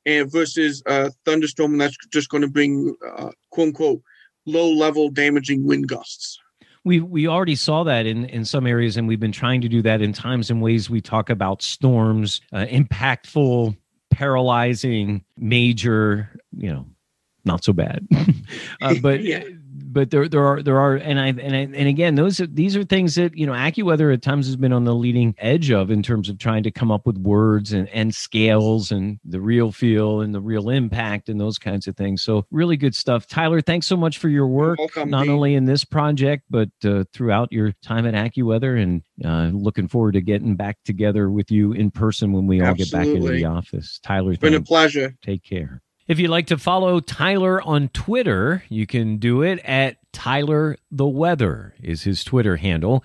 and 0.07 0.33
versus 0.33 0.83
a 0.87 1.11
thunderstorm 1.25 1.79
that's 1.79 1.97
just 2.09 2.31
going 2.31 2.43
to 2.43 2.49
bring 2.49 2.97
uh, 3.17 3.31
quote 3.51 3.69
unquote 3.69 4.03
low 4.47 4.71
level 4.71 5.11
damaging 5.11 5.65
wind 5.65 5.87
gusts. 5.87 6.39
We 6.85 7.01
we 7.01 7.29
already 7.29 7.57
saw 7.57 7.85
that 7.85 8.07
in 8.07 8.25
in 8.25 8.45
some 8.45 8.67
areas, 8.67 8.97
and 8.97 9.07
we've 9.07 9.21
been 9.21 9.33
trying 9.33 9.61
to 9.61 9.69
do 9.69 9.83
that 9.83 10.01
in 10.01 10.13
times 10.13 10.51
and 10.51 10.63
ways. 10.63 10.89
We 10.89 11.03
talk 11.03 11.29
about 11.29 11.61
storms, 11.61 12.41
uh, 12.53 12.67
impactful, 12.67 13.77
paralyzing, 14.11 15.23
major, 15.37 16.41
you 16.57 16.73
know, 16.73 16.87
not 17.45 17.63
so 17.63 17.73
bad, 17.73 18.09
uh, 18.83 18.95
but. 19.03 19.23
yeah 19.23 19.45
but 19.93 20.11
there 20.11 20.29
there 20.29 20.45
are 20.45 20.63
there 20.63 20.79
are 20.79 20.97
and 20.97 21.19
I 21.19 21.29
and 21.29 21.55
I, 21.55 21.61
and 21.61 21.89
again 21.89 22.15
those 22.15 22.41
are, 22.41 22.47
these 22.47 22.77
are 22.77 22.85
things 22.85 23.15
that 23.15 23.37
you 23.37 23.47
know 23.47 23.53
AccuWeather 23.53 24.13
at 24.13 24.23
times 24.23 24.47
has 24.47 24.57
been 24.57 24.73
on 24.73 24.85
the 24.85 24.95
leading 24.95 25.35
edge 25.39 25.71
of 25.71 25.91
in 25.91 26.03
terms 26.03 26.29
of 26.29 26.39
trying 26.39 26.63
to 26.65 26.71
come 26.71 26.91
up 26.91 27.07
with 27.07 27.19
words 27.19 27.73
and 27.73 27.89
and 27.89 28.15
scales 28.15 28.91
and 28.91 29.19
the 29.25 29.41
real 29.41 29.73
feel 29.73 30.21
and 30.21 30.35
the 30.35 30.41
real 30.41 30.69
impact 30.69 31.29
and 31.29 31.41
those 31.41 31.59
kinds 31.59 31.87
of 31.87 31.97
things. 31.97 32.23
So 32.23 32.47
really 32.51 32.77
good 32.77 32.95
stuff. 32.95 33.27
Tyler, 33.27 33.61
thanks 33.61 33.87
so 33.87 33.97
much 33.97 34.19
for 34.19 34.29
your 34.29 34.47
work, 34.47 34.79
welcome, 34.79 35.11
not 35.11 35.23
Pete. 35.23 35.31
only 35.31 35.55
in 35.55 35.65
this 35.65 35.85
project 35.85 36.45
but 36.51 36.69
uh, 36.85 37.05
throughout 37.13 37.53
your 37.53 37.73
time 37.83 38.07
at 38.07 38.15
AccuWeather, 38.15 38.83
and 38.83 39.03
uh, 39.25 39.57
looking 39.57 39.89
forward 39.89 40.13
to 40.13 40.21
getting 40.21 40.57
back 40.57 40.79
together 40.85 41.31
with 41.31 41.51
you 41.51 41.73
in 41.73 41.91
person 41.91 42.33
when 42.33 42.47
we 42.47 42.61
all 42.61 42.75
get 42.75 42.91
back 42.91 43.07
into 43.07 43.29
the 43.29 43.45
office. 43.45 44.01
Tyler, 44.03 44.33
It's 44.33 44.41
been 44.41 44.55
a 44.55 44.63
pleasure. 44.63 45.17
Take 45.23 45.45
care. 45.45 45.83
If 46.11 46.19
you'd 46.19 46.29
like 46.29 46.49
to 46.49 46.59
follow 46.59 46.99
Tyler 46.99 47.63
on 47.63 47.89
Twitter, 47.91 48.65
you 48.69 48.85
can 48.85 49.19
do 49.19 49.43
it 49.43 49.61
at 49.61 49.99
Tyler 50.13 50.77
the 50.91 51.07
Weather 51.07 51.73
is 51.81 52.03
his 52.03 52.25
Twitter 52.25 52.57
handle. 52.57 53.05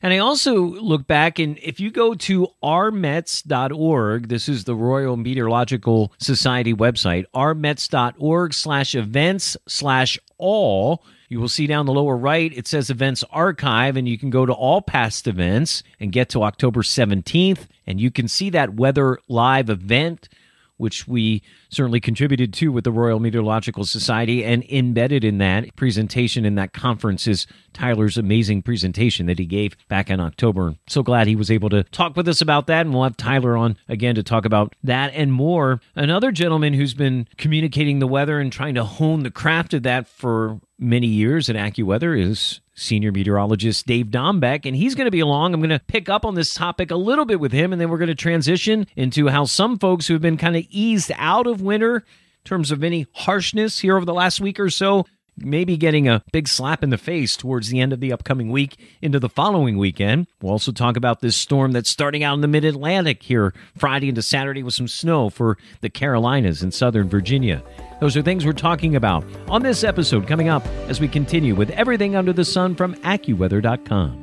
And 0.00 0.12
I 0.12 0.18
also 0.18 0.54
look 0.54 1.08
back 1.08 1.40
and 1.40 1.58
if 1.58 1.80
you 1.80 1.90
go 1.90 2.14
to 2.14 2.46
rmets.org, 2.62 4.28
this 4.28 4.48
is 4.48 4.62
the 4.62 4.76
Royal 4.76 5.16
Meteorological 5.16 6.12
Society 6.18 6.72
website, 6.72 7.24
rmets.org 7.34 8.54
slash 8.54 8.94
events 8.94 9.56
slash 9.66 10.16
all, 10.38 11.04
you 11.28 11.40
will 11.40 11.48
see 11.48 11.66
down 11.66 11.86
the 11.86 11.92
lower 11.92 12.16
right, 12.16 12.56
it 12.56 12.68
says 12.68 12.88
events 12.88 13.24
archive, 13.32 13.96
and 13.96 14.08
you 14.08 14.16
can 14.16 14.30
go 14.30 14.46
to 14.46 14.52
all 14.52 14.80
past 14.80 15.26
events 15.26 15.82
and 15.98 16.12
get 16.12 16.28
to 16.28 16.44
October 16.44 16.82
17th, 16.82 17.66
and 17.84 18.00
you 18.00 18.12
can 18.12 18.28
see 18.28 18.48
that 18.50 18.74
weather 18.74 19.18
live 19.26 19.68
event 19.68 20.28
which 20.76 21.06
we 21.06 21.42
certainly 21.68 22.00
contributed 22.00 22.52
to 22.54 22.72
with 22.72 22.84
the 22.84 22.92
Royal 22.92 23.20
Meteorological 23.20 23.84
Society. 23.84 24.44
And 24.44 24.64
embedded 24.70 25.24
in 25.24 25.38
that 25.38 25.74
presentation 25.76 26.44
in 26.44 26.54
that 26.56 26.72
conference 26.72 27.26
is 27.26 27.46
Tyler's 27.72 28.18
amazing 28.18 28.62
presentation 28.62 29.26
that 29.26 29.38
he 29.38 29.46
gave 29.46 29.76
back 29.88 30.10
in 30.10 30.20
October. 30.20 30.76
So 30.88 31.02
glad 31.02 31.26
he 31.26 31.36
was 31.36 31.50
able 31.50 31.70
to 31.70 31.84
talk 31.84 32.16
with 32.16 32.28
us 32.28 32.40
about 32.40 32.66
that. 32.66 32.86
And 32.86 32.94
we'll 32.94 33.04
have 33.04 33.16
Tyler 33.16 33.56
on 33.56 33.76
again 33.88 34.14
to 34.14 34.22
talk 34.22 34.44
about 34.44 34.74
that 34.82 35.12
and 35.14 35.32
more. 35.32 35.80
Another 35.94 36.32
gentleman 36.32 36.74
who's 36.74 36.94
been 36.94 37.28
communicating 37.36 37.98
the 37.98 38.06
weather 38.06 38.40
and 38.40 38.52
trying 38.52 38.74
to 38.74 38.84
hone 38.84 39.22
the 39.22 39.30
craft 39.30 39.74
of 39.74 39.82
that 39.84 40.08
for 40.08 40.60
many 40.78 41.06
years 41.06 41.48
at 41.48 41.56
AccuWeather 41.56 42.18
is 42.18 42.60
senior 42.74 43.12
meteorologist 43.12 43.86
Dave 43.86 44.06
Dombek, 44.06 44.66
and 44.66 44.76
he's 44.76 44.94
going 44.94 45.06
to 45.06 45.10
be 45.10 45.20
along. 45.20 45.54
I'm 45.54 45.60
going 45.60 45.70
to 45.70 45.78
pick 45.78 46.08
up 46.08 46.24
on 46.24 46.34
this 46.34 46.54
topic 46.54 46.90
a 46.90 46.96
little 46.96 47.24
bit 47.24 47.40
with 47.40 47.52
him, 47.52 47.72
and 47.72 47.80
then 47.80 47.88
we're 47.88 47.98
going 47.98 48.08
to 48.08 48.14
transition 48.14 48.86
into 48.96 49.28
how 49.28 49.44
some 49.44 49.78
folks 49.78 50.06
who 50.06 50.14
have 50.14 50.22
been 50.22 50.36
kind 50.36 50.56
of 50.56 50.64
eased 50.70 51.12
out 51.16 51.46
of 51.46 51.60
winter 51.60 51.96
in 51.96 52.02
terms 52.44 52.70
of 52.70 52.84
any 52.84 53.06
harshness 53.12 53.78
here 53.78 53.96
over 53.96 54.04
the 54.04 54.14
last 54.14 54.40
week 54.40 54.58
or 54.60 54.70
so. 54.70 55.06
Maybe 55.36 55.76
getting 55.76 56.08
a 56.08 56.22
big 56.32 56.46
slap 56.46 56.84
in 56.84 56.90
the 56.90 56.98
face 56.98 57.36
towards 57.36 57.68
the 57.68 57.80
end 57.80 57.92
of 57.92 58.00
the 58.00 58.12
upcoming 58.12 58.50
week 58.50 58.78
into 59.02 59.18
the 59.18 59.28
following 59.28 59.76
weekend. 59.76 60.28
We'll 60.40 60.52
also 60.52 60.70
talk 60.70 60.96
about 60.96 61.20
this 61.20 61.36
storm 61.36 61.72
that's 61.72 61.90
starting 61.90 62.22
out 62.22 62.34
in 62.34 62.40
the 62.40 62.48
mid 62.48 62.64
Atlantic 62.64 63.22
here 63.22 63.52
Friday 63.76 64.08
into 64.08 64.22
Saturday 64.22 64.62
with 64.62 64.74
some 64.74 64.86
snow 64.86 65.30
for 65.30 65.58
the 65.80 65.90
Carolinas 65.90 66.62
and 66.62 66.72
southern 66.72 67.08
Virginia. 67.08 67.64
Those 68.00 68.16
are 68.16 68.22
things 68.22 68.46
we're 68.46 68.52
talking 68.52 68.94
about 68.94 69.24
on 69.48 69.62
this 69.62 69.82
episode 69.82 70.28
coming 70.28 70.48
up 70.48 70.64
as 70.88 71.00
we 71.00 71.08
continue 71.08 71.54
with 71.54 71.70
everything 71.70 72.14
under 72.14 72.32
the 72.32 72.44
sun 72.44 72.76
from 72.76 72.94
AccuWeather.com. 72.96 74.20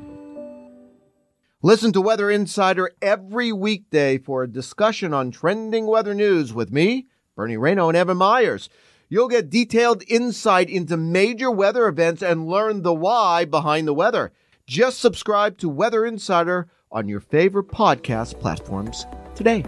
Listen 1.64 1.94
to 1.94 2.02
Weather 2.02 2.32
Insider 2.32 2.90
every 3.02 3.52
weekday 3.52 4.18
for 4.18 4.44
a 4.44 4.52
discussion 4.52 5.14
on 5.14 5.30
trending 5.30 5.86
weather 5.86 6.16
news 6.16 6.54
with 6.54 6.72
me, 6.72 7.06
Bernie 7.36 7.58
Rayno, 7.58 7.90
and 7.90 7.98
Evan 7.98 8.18
Myers. 8.18 8.68
You'll 9.14 9.28
get 9.28 9.50
detailed 9.50 10.04
insight 10.08 10.70
into 10.70 10.96
major 10.96 11.52
weather 11.52 11.86
events 11.90 12.22
and 12.22 12.48
learn 12.48 12.82
the 12.82 12.94
why 12.94 13.44
behind 13.44 13.86
the 13.86 13.94
weather. 13.94 14.32
Just 14.66 15.00
subscribe 15.00 15.58
to 15.58 15.68
Weather 15.68 16.06
Insider 16.06 16.70
on 16.94 17.10
your 17.10 17.20
favorite 17.20 17.68
podcast 17.68 18.40
platforms 18.40 19.06
today. 19.36 19.66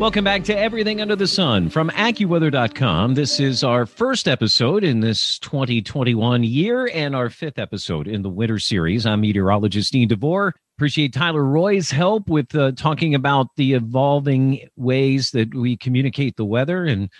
Welcome 0.00 0.24
back 0.24 0.42
to 0.44 0.58
Everything 0.58 1.00
Under 1.00 1.14
the 1.14 1.28
Sun 1.28 1.70
from 1.70 1.90
AccuWeather.com. 1.90 3.14
This 3.14 3.38
is 3.38 3.62
our 3.62 3.86
first 3.86 4.26
episode 4.26 4.82
in 4.82 4.98
this 4.98 5.38
2021 5.38 6.42
year 6.42 6.90
and 6.92 7.14
our 7.14 7.30
fifth 7.30 7.60
episode 7.60 8.08
in 8.08 8.22
the 8.22 8.28
winter 8.28 8.58
series. 8.58 9.06
I'm 9.06 9.20
meteorologist 9.20 9.92
Dean 9.92 10.08
DeVore. 10.08 10.56
Appreciate 10.76 11.12
Tyler 11.12 11.44
Roys' 11.44 11.92
help 11.92 12.28
with 12.28 12.52
uh, 12.56 12.72
talking 12.72 13.14
about 13.14 13.46
the 13.56 13.74
evolving 13.74 14.68
ways 14.76 15.30
that 15.30 15.54
we 15.54 15.76
communicate 15.76 16.36
the 16.36 16.44
weather 16.44 16.84
and 16.84 17.10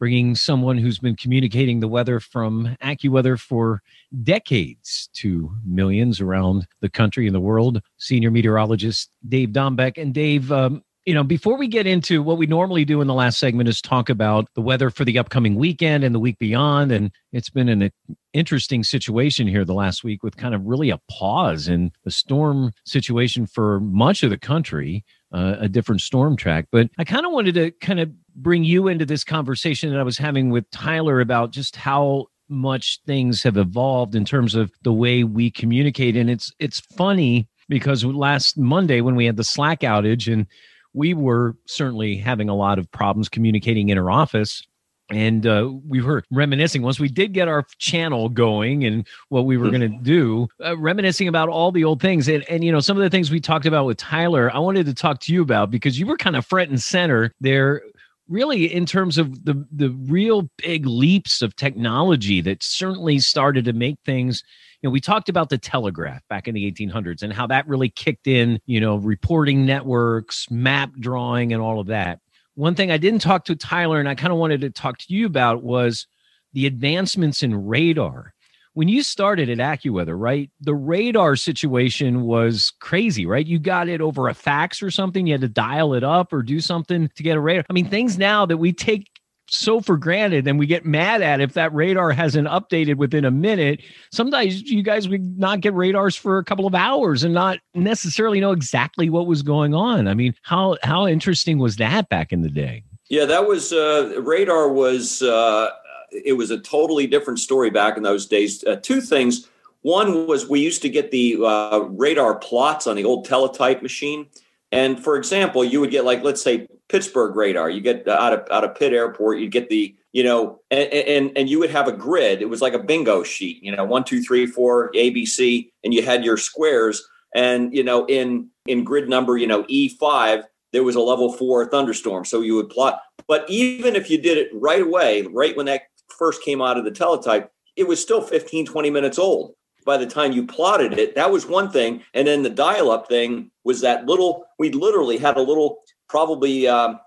bringing 0.00 0.34
someone 0.34 0.76
who's 0.76 0.98
been 0.98 1.14
communicating 1.14 1.78
the 1.78 1.86
weather 1.86 2.18
from 2.18 2.76
AccuWeather 2.82 3.38
for 3.38 3.82
decades 4.24 5.08
to 5.14 5.54
millions 5.64 6.20
around 6.20 6.66
the 6.80 6.90
country 6.90 7.26
and 7.26 7.34
the 7.36 7.40
world. 7.40 7.80
Senior 7.98 8.32
meteorologist 8.32 9.10
Dave 9.28 9.50
Dombek. 9.50 9.96
And 9.96 10.12
Dave, 10.12 10.50
um, 10.50 10.82
you 11.04 11.12
know, 11.12 11.22
before 11.22 11.58
we 11.58 11.68
get 11.68 11.86
into 11.86 12.22
what 12.22 12.38
we 12.38 12.46
normally 12.46 12.84
do 12.84 13.00
in 13.00 13.06
the 13.06 13.14
last 13.14 13.38
segment 13.38 13.68
is 13.68 13.82
talk 13.82 14.08
about 14.08 14.48
the 14.54 14.62
weather 14.62 14.88
for 14.88 15.04
the 15.04 15.18
upcoming 15.18 15.54
weekend 15.54 16.02
and 16.02 16.14
the 16.14 16.18
week 16.18 16.38
beyond. 16.38 16.90
And 16.92 17.10
it's 17.32 17.50
been 17.50 17.68
an 17.68 17.90
interesting 18.32 18.82
situation 18.82 19.46
here 19.46 19.64
the 19.64 19.74
last 19.74 20.02
week 20.02 20.22
with 20.22 20.36
kind 20.36 20.54
of 20.54 20.64
really 20.64 20.88
a 20.88 21.00
pause 21.10 21.68
in 21.68 21.92
the 22.04 22.10
storm 22.10 22.72
situation 22.86 23.46
for 23.46 23.80
much 23.80 24.22
of 24.22 24.30
the 24.30 24.38
country, 24.38 25.04
uh, 25.32 25.56
a 25.58 25.68
different 25.68 26.00
storm 26.00 26.36
track. 26.36 26.68
But 26.72 26.88
I 26.98 27.04
kind 27.04 27.26
of 27.26 27.32
wanted 27.32 27.54
to 27.56 27.70
kind 27.72 28.00
of 28.00 28.10
bring 28.34 28.64
you 28.64 28.88
into 28.88 29.04
this 29.04 29.24
conversation 29.24 29.90
that 29.90 30.00
I 30.00 30.04
was 30.04 30.16
having 30.16 30.48
with 30.50 30.70
Tyler 30.70 31.20
about 31.20 31.50
just 31.50 31.76
how 31.76 32.26
much 32.48 33.00
things 33.06 33.42
have 33.42 33.58
evolved 33.58 34.14
in 34.14 34.24
terms 34.24 34.54
of 34.54 34.72
the 34.82 34.92
way 34.92 35.22
we 35.22 35.50
communicate. 35.50 36.16
And 36.16 36.30
it's 36.30 36.50
it's 36.58 36.80
funny 36.80 37.46
because 37.68 38.04
last 38.04 38.56
Monday 38.56 39.00
when 39.02 39.16
we 39.16 39.26
had 39.26 39.36
the 39.36 39.44
Slack 39.44 39.80
outage 39.80 40.32
and 40.32 40.46
we 40.94 41.12
were 41.12 41.56
certainly 41.66 42.16
having 42.16 42.48
a 42.48 42.54
lot 42.54 42.78
of 42.78 42.90
problems 42.90 43.28
communicating 43.28 43.90
in 43.90 43.98
our 43.98 44.10
office. 44.10 44.62
And 45.10 45.46
uh, 45.46 45.70
we 45.86 46.00
were 46.00 46.24
reminiscing 46.30 46.80
once 46.80 46.98
we 46.98 47.08
did 47.08 47.34
get 47.34 47.46
our 47.46 47.66
channel 47.78 48.30
going 48.30 48.84
and 48.86 49.06
what 49.28 49.44
we 49.44 49.58
were 49.58 49.68
going 49.68 49.82
to 49.82 49.98
do, 50.02 50.48
uh, 50.64 50.78
reminiscing 50.78 51.28
about 51.28 51.50
all 51.50 51.70
the 51.70 51.84
old 51.84 52.00
things. 52.00 52.26
And, 52.26 52.42
and, 52.48 52.64
you 52.64 52.72
know, 52.72 52.80
some 52.80 52.96
of 52.96 53.02
the 53.02 53.10
things 53.10 53.30
we 53.30 53.38
talked 53.38 53.66
about 53.66 53.84
with 53.84 53.98
Tyler, 53.98 54.50
I 54.54 54.60
wanted 54.60 54.86
to 54.86 54.94
talk 54.94 55.20
to 55.20 55.32
you 55.32 55.42
about 55.42 55.70
because 55.70 55.98
you 55.98 56.06
were 56.06 56.16
kind 56.16 56.36
of 56.36 56.46
front 56.46 56.70
and 56.70 56.80
center 56.80 57.32
there 57.38 57.82
really 58.28 58.72
in 58.72 58.86
terms 58.86 59.18
of 59.18 59.44
the 59.44 59.66
the 59.70 59.90
real 60.08 60.48
big 60.56 60.86
leaps 60.86 61.42
of 61.42 61.54
technology 61.56 62.40
that 62.40 62.62
certainly 62.62 63.18
started 63.18 63.66
to 63.66 63.72
make 63.72 63.96
things 64.04 64.42
know 64.84 64.90
we 64.90 65.00
talked 65.00 65.28
about 65.28 65.50
the 65.50 65.58
telegraph 65.58 66.22
back 66.28 66.48
in 66.48 66.54
the 66.54 66.70
1800s 66.70 67.22
and 67.22 67.32
how 67.32 67.46
that 67.46 67.68
really 67.68 67.90
kicked 67.90 68.26
in 68.28 68.60
you 68.66 68.80
know 68.80 68.96
reporting 68.96 69.66
networks 69.66 70.50
map 70.50 70.92
drawing 71.00 71.52
and 71.52 71.62
all 71.62 71.80
of 71.80 71.88
that 71.88 72.20
one 72.54 72.74
thing 72.74 72.90
i 72.90 72.98
didn't 72.98 73.20
talk 73.20 73.44
to 73.46 73.56
tyler 73.56 74.00
and 74.00 74.08
i 74.08 74.14
kind 74.14 74.32
of 74.32 74.38
wanted 74.38 74.60
to 74.62 74.70
talk 74.70 74.98
to 74.98 75.06
you 75.14 75.26
about 75.26 75.62
was 75.62 76.06
the 76.54 76.66
advancements 76.66 77.42
in 77.42 77.66
radar 77.66 78.34
when 78.74 78.88
you 78.88 79.02
started 79.02 79.48
at 79.48 79.58
AccuWeather, 79.58 80.18
right? 80.18 80.50
The 80.60 80.74
radar 80.74 81.36
situation 81.36 82.22
was 82.22 82.72
crazy, 82.80 83.24
right? 83.24 83.46
You 83.46 83.58
got 83.58 83.88
it 83.88 84.00
over 84.00 84.28
a 84.28 84.34
fax 84.34 84.82
or 84.82 84.90
something. 84.90 85.26
You 85.26 85.34
had 85.34 85.40
to 85.42 85.48
dial 85.48 85.94
it 85.94 86.04
up 86.04 86.32
or 86.32 86.42
do 86.42 86.60
something 86.60 87.08
to 87.14 87.22
get 87.22 87.36
a 87.36 87.40
radar. 87.40 87.64
I 87.70 87.72
mean, 87.72 87.88
things 87.88 88.18
now 88.18 88.46
that 88.46 88.56
we 88.58 88.72
take 88.72 89.08
so 89.54 89.80
for 89.80 89.96
granted 89.96 90.46
and 90.46 90.58
we 90.58 90.66
get 90.66 90.84
mad 90.84 91.22
at 91.22 91.40
if 91.40 91.52
that 91.54 91.72
radar 91.74 92.10
hasn't 92.10 92.48
updated 92.48 92.96
within 92.96 93.24
a 93.24 93.30
minute. 93.30 93.80
Sometimes 94.10 94.62
you 94.62 94.82
guys 94.82 95.08
would 95.08 95.38
not 95.38 95.60
get 95.60 95.74
radars 95.74 96.16
for 96.16 96.38
a 96.38 96.44
couple 96.44 96.66
of 96.66 96.74
hours 96.74 97.22
and 97.24 97.32
not 97.32 97.58
necessarily 97.74 98.40
know 98.40 98.52
exactly 98.52 99.08
what 99.08 99.26
was 99.26 99.42
going 99.42 99.74
on. 99.74 100.08
I 100.08 100.14
mean, 100.14 100.34
how 100.42 100.76
how 100.82 101.06
interesting 101.06 101.58
was 101.58 101.76
that 101.76 102.08
back 102.08 102.32
in 102.32 102.42
the 102.42 102.50
day? 102.50 102.84
Yeah, 103.08 103.26
that 103.26 103.46
was 103.46 103.72
uh, 103.72 104.20
radar 104.22 104.68
was 104.68 105.22
uh, 105.22 105.70
it 106.10 106.34
was 106.34 106.50
a 106.50 106.58
totally 106.58 107.06
different 107.06 107.38
story 107.38 107.70
back 107.70 107.96
in 107.96 108.02
those 108.02 108.26
days. 108.26 108.64
Uh, 108.64 108.76
two 108.76 109.00
things. 109.00 109.48
One 109.82 110.26
was 110.26 110.48
we 110.48 110.60
used 110.60 110.80
to 110.82 110.88
get 110.88 111.10
the 111.10 111.36
uh, 111.44 111.80
radar 111.90 112.36
plots 112.36 112.86
on 112.86 112.96
the 112.96 113.04
old 113.04 113.26
teletype 113.26 113.82
machine, 113.82 114.26
and 114.74 115.02
for 115.02 115.16
example, 115.16 115.64
you 115.64 115.80
would 115.80 115.90
get 115.90 116.04
like 116.04 116.22
let's 116.22 116.42
say 116.42 116.66
Pittsburgh 116.88 117.36
radar. 117.36 117.70
You 117.70 117.80
get 117.80 118.06
out 118.08 118.32
of 118.32 118.50
out 118.50 118.64
of 118.64 118.74
Pitt 118.74 118.92
Airport, 118.92 119.38
you 119.38 119.48
get 119.48 119.68
the 119.68 119.94
you 120.12 120.22
know, 120.22 120.60
and, 120.70 120.92
and 120.92 121.32
and 121.36 121.48
you 121.48 121.58
would 121.58 121.70
have 121.70 121.88
a 121.88 121.92
grid. 121.92 122.42
It 122.42 122.48
was 122.48 122.60
like 122.60 122.74
a 122.74 122.78
bingo 122.78 123.22
sheet. 123.22 123.62
You 123.62 123.74
know, 123.74 123.84
one, 123.84 124.04
two, 124.04 124.22
three, 124.22 124.46
four, 124.46 124.90
ABC, 124.92 125.70
and 125.82 125.94
you 125.94 126.02
had 126.02 126.24
your 126.24 126.36
squares. 126.36 127.06
And 127.34 127.74
you 127.74 127.82
know, 127.82 128.06
in 128.06 128.48
in 128.66 128.84
grid 128.84 129.08
number, 129.08 129.36
you 129.36 129.46
know, 129.46 129.64
E 129.68 129.88
five, 129.88 130.44
there 130.72 130.84
was 130.84 130.96
a 130.96 131.00
level 131.00 131.32
four 131.32 131.66
thunderstorm. 131.66 132.24
So 132.24 132.40
you 132.40 132.56
would 132.56 132.68
plot. 132.68 133.00
But 133.26 133.48
even 133.48 133.96
if 133.96 134.10
you 134.10 134.20
did 134.20 134.38
it 134.38 134.50
right 134.52 134.82
away, 134.82 135.22
right 135.22 135.56
when 135.56 135.66
that 135.66 135.82
first 136.18 136.42
came 136.42 136.60
out 136.60 136.78
of 136.78 136.84
the 136.84 136.90
teletype, 136.90 137.50
it 137.76 137.88
was 137.88 138.00
still 138.00 138.20
15, 138.20 138.66
20 138.66 138.90
minutes 138.90 139.18
old 139.18 139.54
by 139.84 139.96
the 139.96 140.06
time 140.06 140.32
you 140.32 140.46
plotted 140.46 140.94
it. 140.98 141.14
That 141.14 141.30
was 141.30 141.46
one 141.46 141.70
thing. 141.70 142.02
And 142.14 142.26
then 142.26 142.42
the 142.42 142.50
dial 142.50 142.90
up 142.90 143.08
thing 143.08 143.50
was 143.64 143.80
that 143.82 144.06
little, 144.06 144.44
we 144.58 144.70
literally 144.70 145.18
had 145.18 145.36
a 145.36 145.42
little, 145.42 145.78
probably 146.08 146.66
um, 146.68 147.00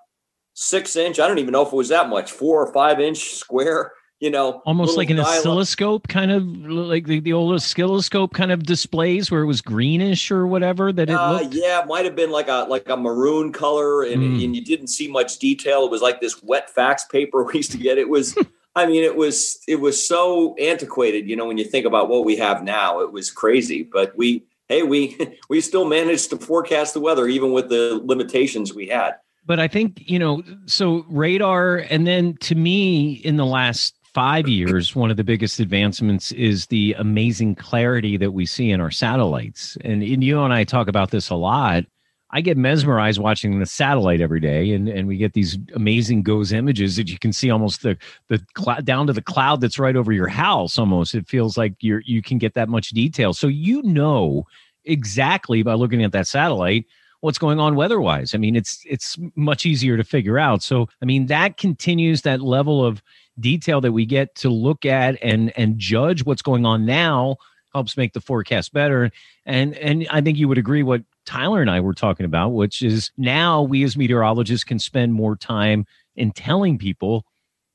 six 0.53 0.95
inch, 0.95 1.19
I 1.19 1.27
don't 1.27 1.39
even 1.39 1.51
know 1.53 1.61
if 1.65 1.73
it 1.73 1.75
was 1.75 1.89
that 1.89 2.09
much, 2.09 2.31
four 2.31 2.65
or 2.65 2.71
five 2.73 2.99
inch 2.99 3.33
square 3.35 3.91
you 4.19 4.31
know, 4.31 4.63
almost 4.65 4.97
like 4.97 5.11
an 5.11 5.19
oscilloscope, 5.19 6.07
kind 6.07 6.31
of 6.31 6.43
like 6.43 7.05
the, 7.05 7.19
the 7.19 7.31
old 7.33 7.53
oscilloscope 7.53 8.33
kind 8.33 8.51
of 8.51 8.63
displays 8.63 9.29
where 9.29 9.43
it 9.43 9.45
was 9.45 9.61
greenish 9.61 10.31
or 10.31 10.47
whatever 10.47 10.91
that 10.91 11.07
it 11.07 11.13
Uh, 11.15 11.33
looked. 11.33 11.53
yeah, 11.53 11.81
it 11.81 11.85
might 11.87 12.03
have 12.03 12.15
been 12.15 12.31
like 12.31 12.47
a 12.47 12.65
like 12.67 12.89
a 12.89 12.97
maroon 12.97 13.51
color, 13.51 14.01
and, 14.01 14.23
Mm. 14.23 14.43
and 14.43 14.55
you 14.55 14.65
didn't 14.65 14.87
see 14.87 15.07
much 15.07 15.37
detail. 15.37 15.85
It 15.85 15.91
was 15.91 16.01
like 16.01 16.19
this 16.19 16.41
wet 16.41 16.67
fax 16.67 17.05
paper 17.05 17.43
we 17.53 17.57
used 17.57 17.71
to 17.73 17.77
get. 17.77 17.99
It 17.99 18.09
was, 18.09 18.35
I 18.77 18.85
mean, 18.85 19.03
it 19.03 19.15
was 19.15 19.59
it 19.67 19.77
was 19.77 20.07
so 20.07 20.55
antiquated. 20.57 21.27
You 21.27 21.35
know, 21.35 21.47
when 21.47 21.57
you 21.57 21.65
think 21.65 21.85
about 21.85 22.09
what 22.09 22.25
we 22.25 22.35
have 22.37 22.63
now, 22.63 22.99
it 23.01 23.11
was 23.11 23.31
crazy. 23.31 23.81
But 23.81 24.15
we, 24.15 24.45
hey, 24.69 24.83
we 24.83 25.17
we 25.49 25.61
still 25.61 25.85
managed 25.85 26.29
to 26.29 26.37
forecast 26.37 26.93
the 26.93 26.99
weather 26.99 27.27
even 27.27 27.51
with 27.51 27.69
the 27.69 27.99
limitations 28.05 28.75
we 28.75 28.87
had. 28.87 29.15
But 29.47 29.59
I 29.59 29.67
think, 29.67 30.03
you 30.05 30.19
know, 30.19 30.43
so 30.65 31.05
radar, 31.07 31.77
and 31.89 32.05
then 32.05 32.35
to 32.41 32.53
me, 32.53 33.13
in 33.13 33.37
the 33.37 33.45
last 33.45 33.95
five 34.13 34.47
years, 34.47 34.95
one 34.95 35.09
of 35.09 35.17
the 35.17 35.23
biggest 35.23 35.59
advancements 35.59 36.31
is 36.33 36.65
the 36.67 36.93
amazing 36.99 37.55
clarity 37.55 38.17
that 38.17 38.31
we 38.31 38.45
see 38.45 38.71
in 38.71 38.81
our 38.81 38.91
satellites. 38.91 39.77
And, 39.81 40.03
and 40.03 40.23
you 40.23 40.41
and 40.41 40.53
I 40.53 40.65
talk 40.65 40.87
about 40.87 41.11
this 41.11 41.29
a 41.29 41.35
lot. 41.35 41.85
I 42.31 42.41
get 42.41 42.57
mesmerized 42.57 43.19
watching 43.19 43.59
the 43.59 43.65
satellite 43.65 44.19
every 44.19 44.41
day, 44.41 44.73
and, 44.73 44.89
and 44.89 45.07
we 45.07 45.15
get 45.15 45.33
these 45.33 45.57
amazing 45.73 46.23
GOES 46.23 46.51
images 46.51 46.97
that 46.97 47.09
you 47.09 47.17
can 47.17 47.31
see 47.31 47.49
almost 47.49 47.83
the 47.83 47.97
the 48.27 48.41
down 48.83 49.07
to 49.07 49.13
the 49.13 49.21
cloud 49.21 49.61
that's 49.61 49.79
right 49.79 49.95
over 49.95 50.11
your 50.11 50.27
house. 50.27 50.77
Almost, 50.77 51.15
it 51.15 51.27
feels 51.27 51.57
like 51.57 51.73
you're 51.79 52.01
you 52.05 52.21
can 52.21 52.37
get 52.37 52.53
that 52.55 52.69
much 52.69 52.89
detail. 52.89 53.33
So 53.33 53.47
you 53.47 53.81
know 53.83 54.45
exactly 54.83 55.63
by 55.63 55.73
looking 55.73 56.03
at 56.03 56.11
that 56.11 56.27
satellite 56.27 56.85
what's 57.21 57.37
going 57.39 57.59
on 57.59 57.75
weather-wise. 57.75 58.35
I 58.35 58.37
mean, 58.37 58.55
it's 58.55 58.81
it's 58.85 59.17
much 59.35 59.65
easier 59.65 59.97
to 59.97 60.03
figure 60.03 60.37
out. 60.37 60.61
So, 60.61 60.87
I 61.01 61.05
mean, 61.05 61.27
that 61.27 61.57
continues 61.57 62.21
that 62.21 62.41
level 62.41 62.85
of 62.85 63.01
detail 63.39 63.81
that 63.81 63.91
we 63.91 64.05
get 64.05 64.35
to 64.35 64.49
look 64.49 64.85
at 64.85 65.17
and 65.23 65.51
and 65.57 65.77
judge 65.79 66.25
what's 66.25 66.41
going 66.41 66.65
on 66.65 66.85
now 66.85 67.37
helps 67.77 67.95
make 67.95 68.13
the 68.13 68.21
forecast 68.21 68.73
better. 68.73 69.11
And 69.45 69.75
and 69.75 70.07
I 70.09 70.21
think 70.21 70.37
you 70.37 70.47
would 70.47 70.57
agree 70.57 70.83
what 70.83 71.03
Tyler 71.25 71.61
and 71.61 71.69
I 71.69 71.79
were 71.79 71.93
talking 71.93 72.25
about, 72.25 72.49
which 72.49 72.81
is 72.81 73.11
now 73.17 73.61
we 73.61 73.83
as 73.83 73.95
meteorologists 73.95 74.63
can 74.63 74.79
spend 74.79 75.13
more 75.13 75.35
time 75.35 75.85
in 76.15 76.31
telling 76.31 76.77
people 76.77 77.23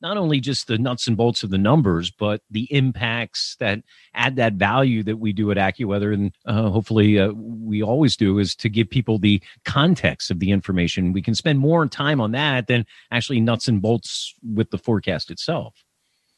not 0.01 0.17
only 0.17 0.41
just 0.41 0.67
the 0.67 0.79
nuts 0.79 1.07
and 1.07 1.17
bolts 1.17 1.45
of 1.45 1.51
the 1.51 1.59
numbers, 1.59 2.11
but 2.11 2.41
the 2.51 2.67
impacts 2.75 3.57
that 3.61 3.79
add 4.15 4.35
that 4.35 4.55
value 4.55 5.05
that 5.05 5.19
we 5.19 5.33
do 5.33 5.53
at 5.53 5.57
AccuWeather, 5.57 6.13
and 6.13 6.35
uh, 6.45 6.71
hopefully 6.71 7.21
uh, 7.21 7.31
we 7.37 7.85
always 7.85 8.17
do, 8.17 8.41
is 8.41 8.57
to 8.57 8.69
give 8.69 8.91
people 8.91 9.19
the 9.19 9.41
context 9.65 10.33
of 10.33 10.41
the 10.41 10.51
information. 10.51 11.13
We 11.13 11.23
can 11.23 11.37
spend 11.37 11.61
more 11.61 11.87
time 11.87 12.21
on 12.21 12.33
that 12.33 12.67
than 12.67 12.85
actually 13.13 13.41
nuts 13.41 13.69
and 13.69 13.81
bolts 13.81 14.35
with 14.43 14.71
the 14.71 14.79
forecast 14.79 15.31
itself. 15.31 15.85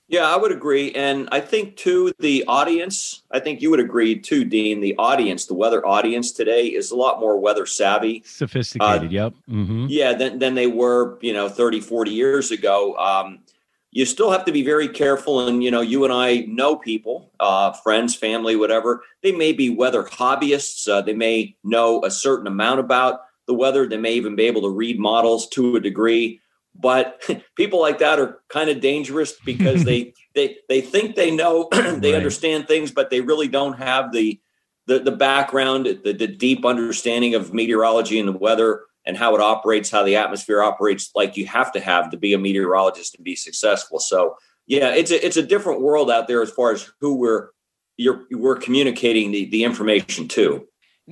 Yeah, 0.09 0.27
I 0.27 0.37
would 0.37 0.53
agree. 0.53 0.93
And 0.93 1.29
I 1.33 1.41
think, 1.41 1.77
too, 1.77 2.13
the 2.19 2.45
audience, 2.47 3.23
I 3.31 3.41
think 3.41 3.63
you 3.63 3.71
would 3.71 3.81
agree, 3.81 4.19
too, 4.19 4.45
Dean, 4.45 4.81
the 4.81 4.95
audience, 4.99 5.47
the 5.47 5.55
weather 5.55 5.87
audience 5.87 6.31
today 6.31 6.67
is 6.67 6.91
a 6.91 6.97
lot 6.97 7.21
more 7.21 7.39
weather 7.39 7.65
savvy. 7.65 8.23
Sophisticated, 8.27 9.11
yep. 9.11 9.33
hmm 9.49 9.87
Yeah, 9.89 10.13
than, 10.13 10.39
than 10.39 10.55
they 10.55 10.67
were, 10.67 11.19
you 11.23 11.33
know, 11.33 11.49
30, 11.49 11.81
40 11.81 12.11
years 12.11 12.51
ago. 12.51 12.97
Um, 12.97 13.41
you 13.93 14.05
still 14.05 14.31
have 14.31 14.45
to 14.45 14.53
be 14.53 14.63
very 14.63 14.89
careful. 14.89 15.47
And, 15.47 15.65
you 15.65 15.71
know, 15.71 15.81
you 15.81 16.05
and 16.05 16.13
I 16.13 16.41
know 16.49 16.77
people, 16.77 17.31
uh, 17.41 17.73
friends, 17.73 18.15
family, 18.15 18.57
whatever. 18.57 19.05
They 19.23 19.33
may 19.33 19.53
be 19.53 19.71
weather 19.71 20.03
hobbyists. 20.03 20.87
Uh, 20.87 21.01
they 21.01 21.15
may 21.15 21.57
know 21.65 22.05
a 22.05 22.11
certain 22.11 22.47
amount 22.47 22.81
about 22.81 23.21
the 23.47 23.55
weather. 23.55 23.87
They 23.87 23.97
may 23.97 24.15
even 24.15 24.37
be 24.37 24.45
able 24.45 24.63
to 24.63 24.71
read 24.71 24.99
models 24.99 25.49
to 25.51 25.77
a 25.77 25.81
degree. 25.81 26.41
But 26.75 27.23
people 27.57 27.81
like 27.81 27.99
that 27.99 28.19
are 28.19 28.41
kind 28.49 28.71
of 28.71 28.81
dangerous 28.81 29.35
because 29.45 29.85
they 29.85 30.15
they 30.35 30.57
they 30.69 30.81
think 30.81 31.17
they 31.17 31.31
know, 31.31 31.69
they 31.73 31.83
Right. 31.83 32.15
understand 32.15 32.69
things, 32.69 32.91
but 32.91 33.11
they 33.11 33.21
really 33.21 33.49
don't 33.49 33.75
have 33.75 34.13
the 34.13 34.41
the, 34.87 34.99
the 34.99 35.13
background, 35.13 35.87
the, 35.87 36.13
the 36.13 36.27
deep 36.27 36.67
understanding 36.67 37.35
of 37.35 37.55
meteorology 37.55 38.19
and 38.19 38.29
the 38.29 38.33
weather 38.33 38.83
and 39.07 39.17
how 39.17 39.35
it 39.35 39.41
operates, 39.41 39.91
how 39.91 40.03
the 40.03 40.17
atmosphere 40.17 40.63
operates, 40.63 41.11
like 41.15 41.39
you 41.39 41.47
have 41.47 41.73
to 41.73 41.81
have 41.81 42.11
to 42.11 42.19
be 42.19 42.35
a 42.35 42.39
meteorologist 42.39 43.15
to 43.15 43.23
be 43.23 43.35
successful. 43.35 43.99
So 43.99 44.37
yeah, 44.67 44.95
it's 44.95 45.11
a 45.11 45.25
it's 45.25 45.37
a 45.37 45.43
different 45.43 45.83
world 45.83 46.11
out 46.11 46.27
there 46.27 46.43
as 46.43 46.51
far 46.51 46.73
as 46.73 46.91
who 47.01 47.15
we're 47.17 47.49
you're 47.97 48.25
we're 48.31 48.57
communicating 48.57 49.31
the, 49.31 49.47
the 49.47 49.65
information 49.65 50.29
to. 50.29 50.67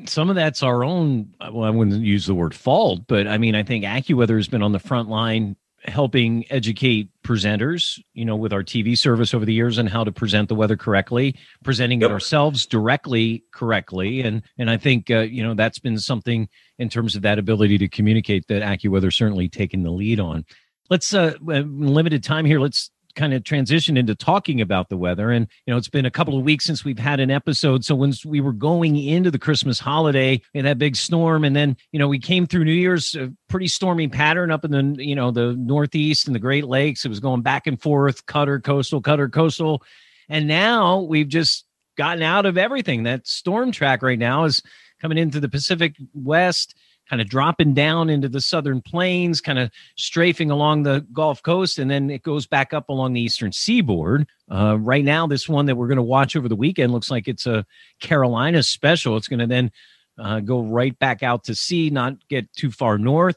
Some 0.06 0.30
of 0.30 0.36
that's 0.36 0.62
our 0.62 0.84
own 0.84 1.28
well 1.52 1.64
i 1.64 1.70
wouldn't 1.70 2.02
use 2.02 2.26
the 2.26 2.34
word 2.34 2.54
fault 2.54 3.00
but 3.08 3.26
i 3.26 3.36
mean 3.36 3.54
i 3.54 3.62
think 3.62 3.84
accuweather 3.84 4.36
has 4.36 4.48
been 4.48 4.62
on 4.62 4.72
the 4.72 4.78
front 4.78 5.08
line 5.08 5.54
helping 5.84 6.44
educate 6.50 7.10
presenters 7.24 8.00
you 8.14 8.24
know 8.24 8.36
with 8.36 8.52
our 8.52 8.62
tv 8.62 8.96
service 8.96 9.34
over 9.34 9.44
the 9.44 9.52
years 9.52 9.78
and 9.78 9.88
how 9.88 10.02
to 10.04 10.12
present 10.12 10.48
the 10.48 10.54
weather 10.54 10.76
correctly 10.76 11.36
presenting 11.64 12.00
Yep. 12.00 12.10
it 12.10 12.12
ourselves 12.12 12.64
directly 12.66 13.44
correctly 13.52 14.20
and 14.22 14.42
and 14.58 14.70
i 14.70 14.76
think 14.76 15.10
uh, 15.10 15.18
you 15.20 15.42
know 15.42 15.54
that's 15.54 15.80
been 15.80 15.98
something 15.98 16.48
in 16.78 16.88
terms 16.88 17.16
of 17.16 17.22
that 17.22 17.38
ability 17.38 17.78
to 17.78 17.88
communicate 17.88 18.46
that 18.48 18.62
accuweather 18.62 19.12
certainly 19.12 19.48
taken 19.48 19.82
the 19.82 19.90
lead 19.90 20.20
on 20.20 20.44
let's 20.88 21.12
uh 21.12 21.34
limited 21.42 22.22
time 22.22 22.44
here 22.44 22.60
let's 22.60 22.91
kind 23.14 23.34
of 23.34 23.44
transition 23.44 23.96
into 23.96 24.14
talking 24.14 24.60
about 24.60 24.88
the 24.88 24.96
weather. 24.96 25.30
And 25.30 25.46
you 25.66 25.72
know 25.72 25.78
it's 25.78 25.88
been 25.88 26.06
a 26.06 26.10
couple 26.10 26.38
of 26.38 26.44
weeks 26.44 26.64
since 26.64 26.84
we've 26.84 26.98
had 26.98 27.20
an 27.20 27.30
episode. 27.30 27.84
So 27.84 27.94
once 27.94 28.24
we 28.24 28.40
were 28.40 28.52
going 28.52 28.96
into 28.96 29.30
the 29.30 29.38
christmas 29.38 29.78
holiday 29.78 30.40
and 30.54 30.66
that 30.66 30.78
big 30.78 30.96
storm 30.96 31.44
and 31.44 31.54
then 31.54 31.76
you 31.92 31.98
know 31.98 32.08
we 32.08 32.18
came 32.18 32.46
through 32.46 32.64
new 32.64 32.72
year's 32.72 33.14
a 33.14 33.32
pretty 33.48 33.68
stormy 33.68 34.08
pattern 34.08 34.50
up 34.50 34.64
in 34.64 34.70
the 34.70 35.04
you 35.04 35.14
know 35.14 35.30
the 35.30 35.54
northeast 35.54 36.26
and 36.26 36.34
the 36.34 36.40
great 36.40 36.66
lakes. 36.66 37.04
It 37.04 37.08
was 37.08 37.20
going 37.20 37.42
back 37.42 37.66
and 37.66 37.80
forth 37.80 38.26
cutter 38.26 38.60
coastal 38.60 39.00
cutter 39.00 39.28
coastal. 39.28 39.82
And 40.28 40.46
now 40.46 41.00
we've 41.00 41.28
just 41.28 41.66
gotten 41.96 42.22
out 42.22 42.46
of 42.46 42.56
everything. 42.56 43.02
That 43.02 43.26
storm 43.26 43.72
track 43.72 44.02
right 44.02 44.18
now 44.18 44.44
is 44.44 44.62
coming 45.00 45.18
into 45.18 45.40
the 45.40 45.48
pacific 45.48 45.96
west 46.14 46.74
kind 47.08 47.20
of 47.20 47.28
dropping 47.28 47.74
down 47.74 48.08
into 48.08 48.28
the 48.28 48.40
southern 48.40 48.80
plains, 48.80 49.40
kind 49.40 49.58
of 49.58 49.70
strafing 49.96 50.50
along 50.50 50.82
the 50.82 51.06
Gulf 51.12 51.42
Coast, 51.42 51.78
and 51.78 51.90
then 51.90 52.10
it 52.10 52.22
goes 52.22 52.46
back 52.46 52.72
up 52.72 52.88
along 52.88 53.12
the 53.12 53.20
eastern 53.20 53.52
seaboard. 53.52 54.26
Uh, 54.50 54.78
right 54.78 55.04
now, 55.04 55.26
this 55.26 55.48
one 55.48 55.66
that 55.66 55.76
we're 55.76 55.88
going 55.88 55.96
to 55.96 56.02
watch 56.02 56.36
over 56.36 56.48
the 56.48 56.56
weekend 56.56 56.92
looks 56.92 57.10
like 57.10 57.28
it's 57.28 57.46
a 57.46 57.66
Carolina 58.00 58.62
special. 58.62 59.16
It's 59.16 59.28
going 59.28 59.40
to 59.40 59.46
then 59.46 59.70
uh, 60.18 60.40
go 60.40 60.62
right 60.62 60.98
back 60.98 61.22
out 61.22 61.44
to 61.44 61.54
sea, 61.54 61.90
not 61.90 62.14
get 62.28 62.52
too 62.52 62.70
far 62.70 62.98
north. 62.98 63.36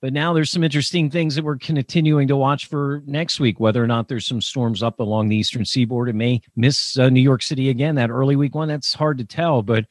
But 0.00 0.12
now 0.12 0.32
there's 0.32 0.50
some 0.50 0.64
interesting 0.64 1.10
things 1.10 1.36
that 1.36 1.44
we're 1.44 1.58
continuing 1.58 2.26
to 2.26 2.36
watch 2.36 2.66
for 2.66 3.04
next 3.06 3.38
week. 3.38 3.60
Whether 3.60 3.82
or 3.82 3.86
not 3.86 4.08
there's 4.08 4.26
some 4.26 4.40
storms 4.40 4.82
up 4.82 4.98
along 4.98 5.28
the 5.28 5.36
eastern 5.36 5.64
seaboard, 5.64 6.08
it 6.08 6.16
may 6.16 6.42
miss 6.56 6.98
uh, 6.98 7.08
New 7.08 7.20
York 7.20 7.40
City 7.40 7.70
again. 7.70 7.94
That 7.94 8.10
early 8.10 8.34
week 8.34 8.54
one, 8.54 8.66
that's 8.66 8.94
hard 8.94 9.18
to 9.18 9.24
tell. 9.24 9.62
But 9.62 9.86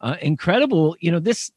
uh, 0.00 0.16
incredible, 0.22 0.96
you 1.00 1.12
know 1.12 1.18
this 1.18 1.50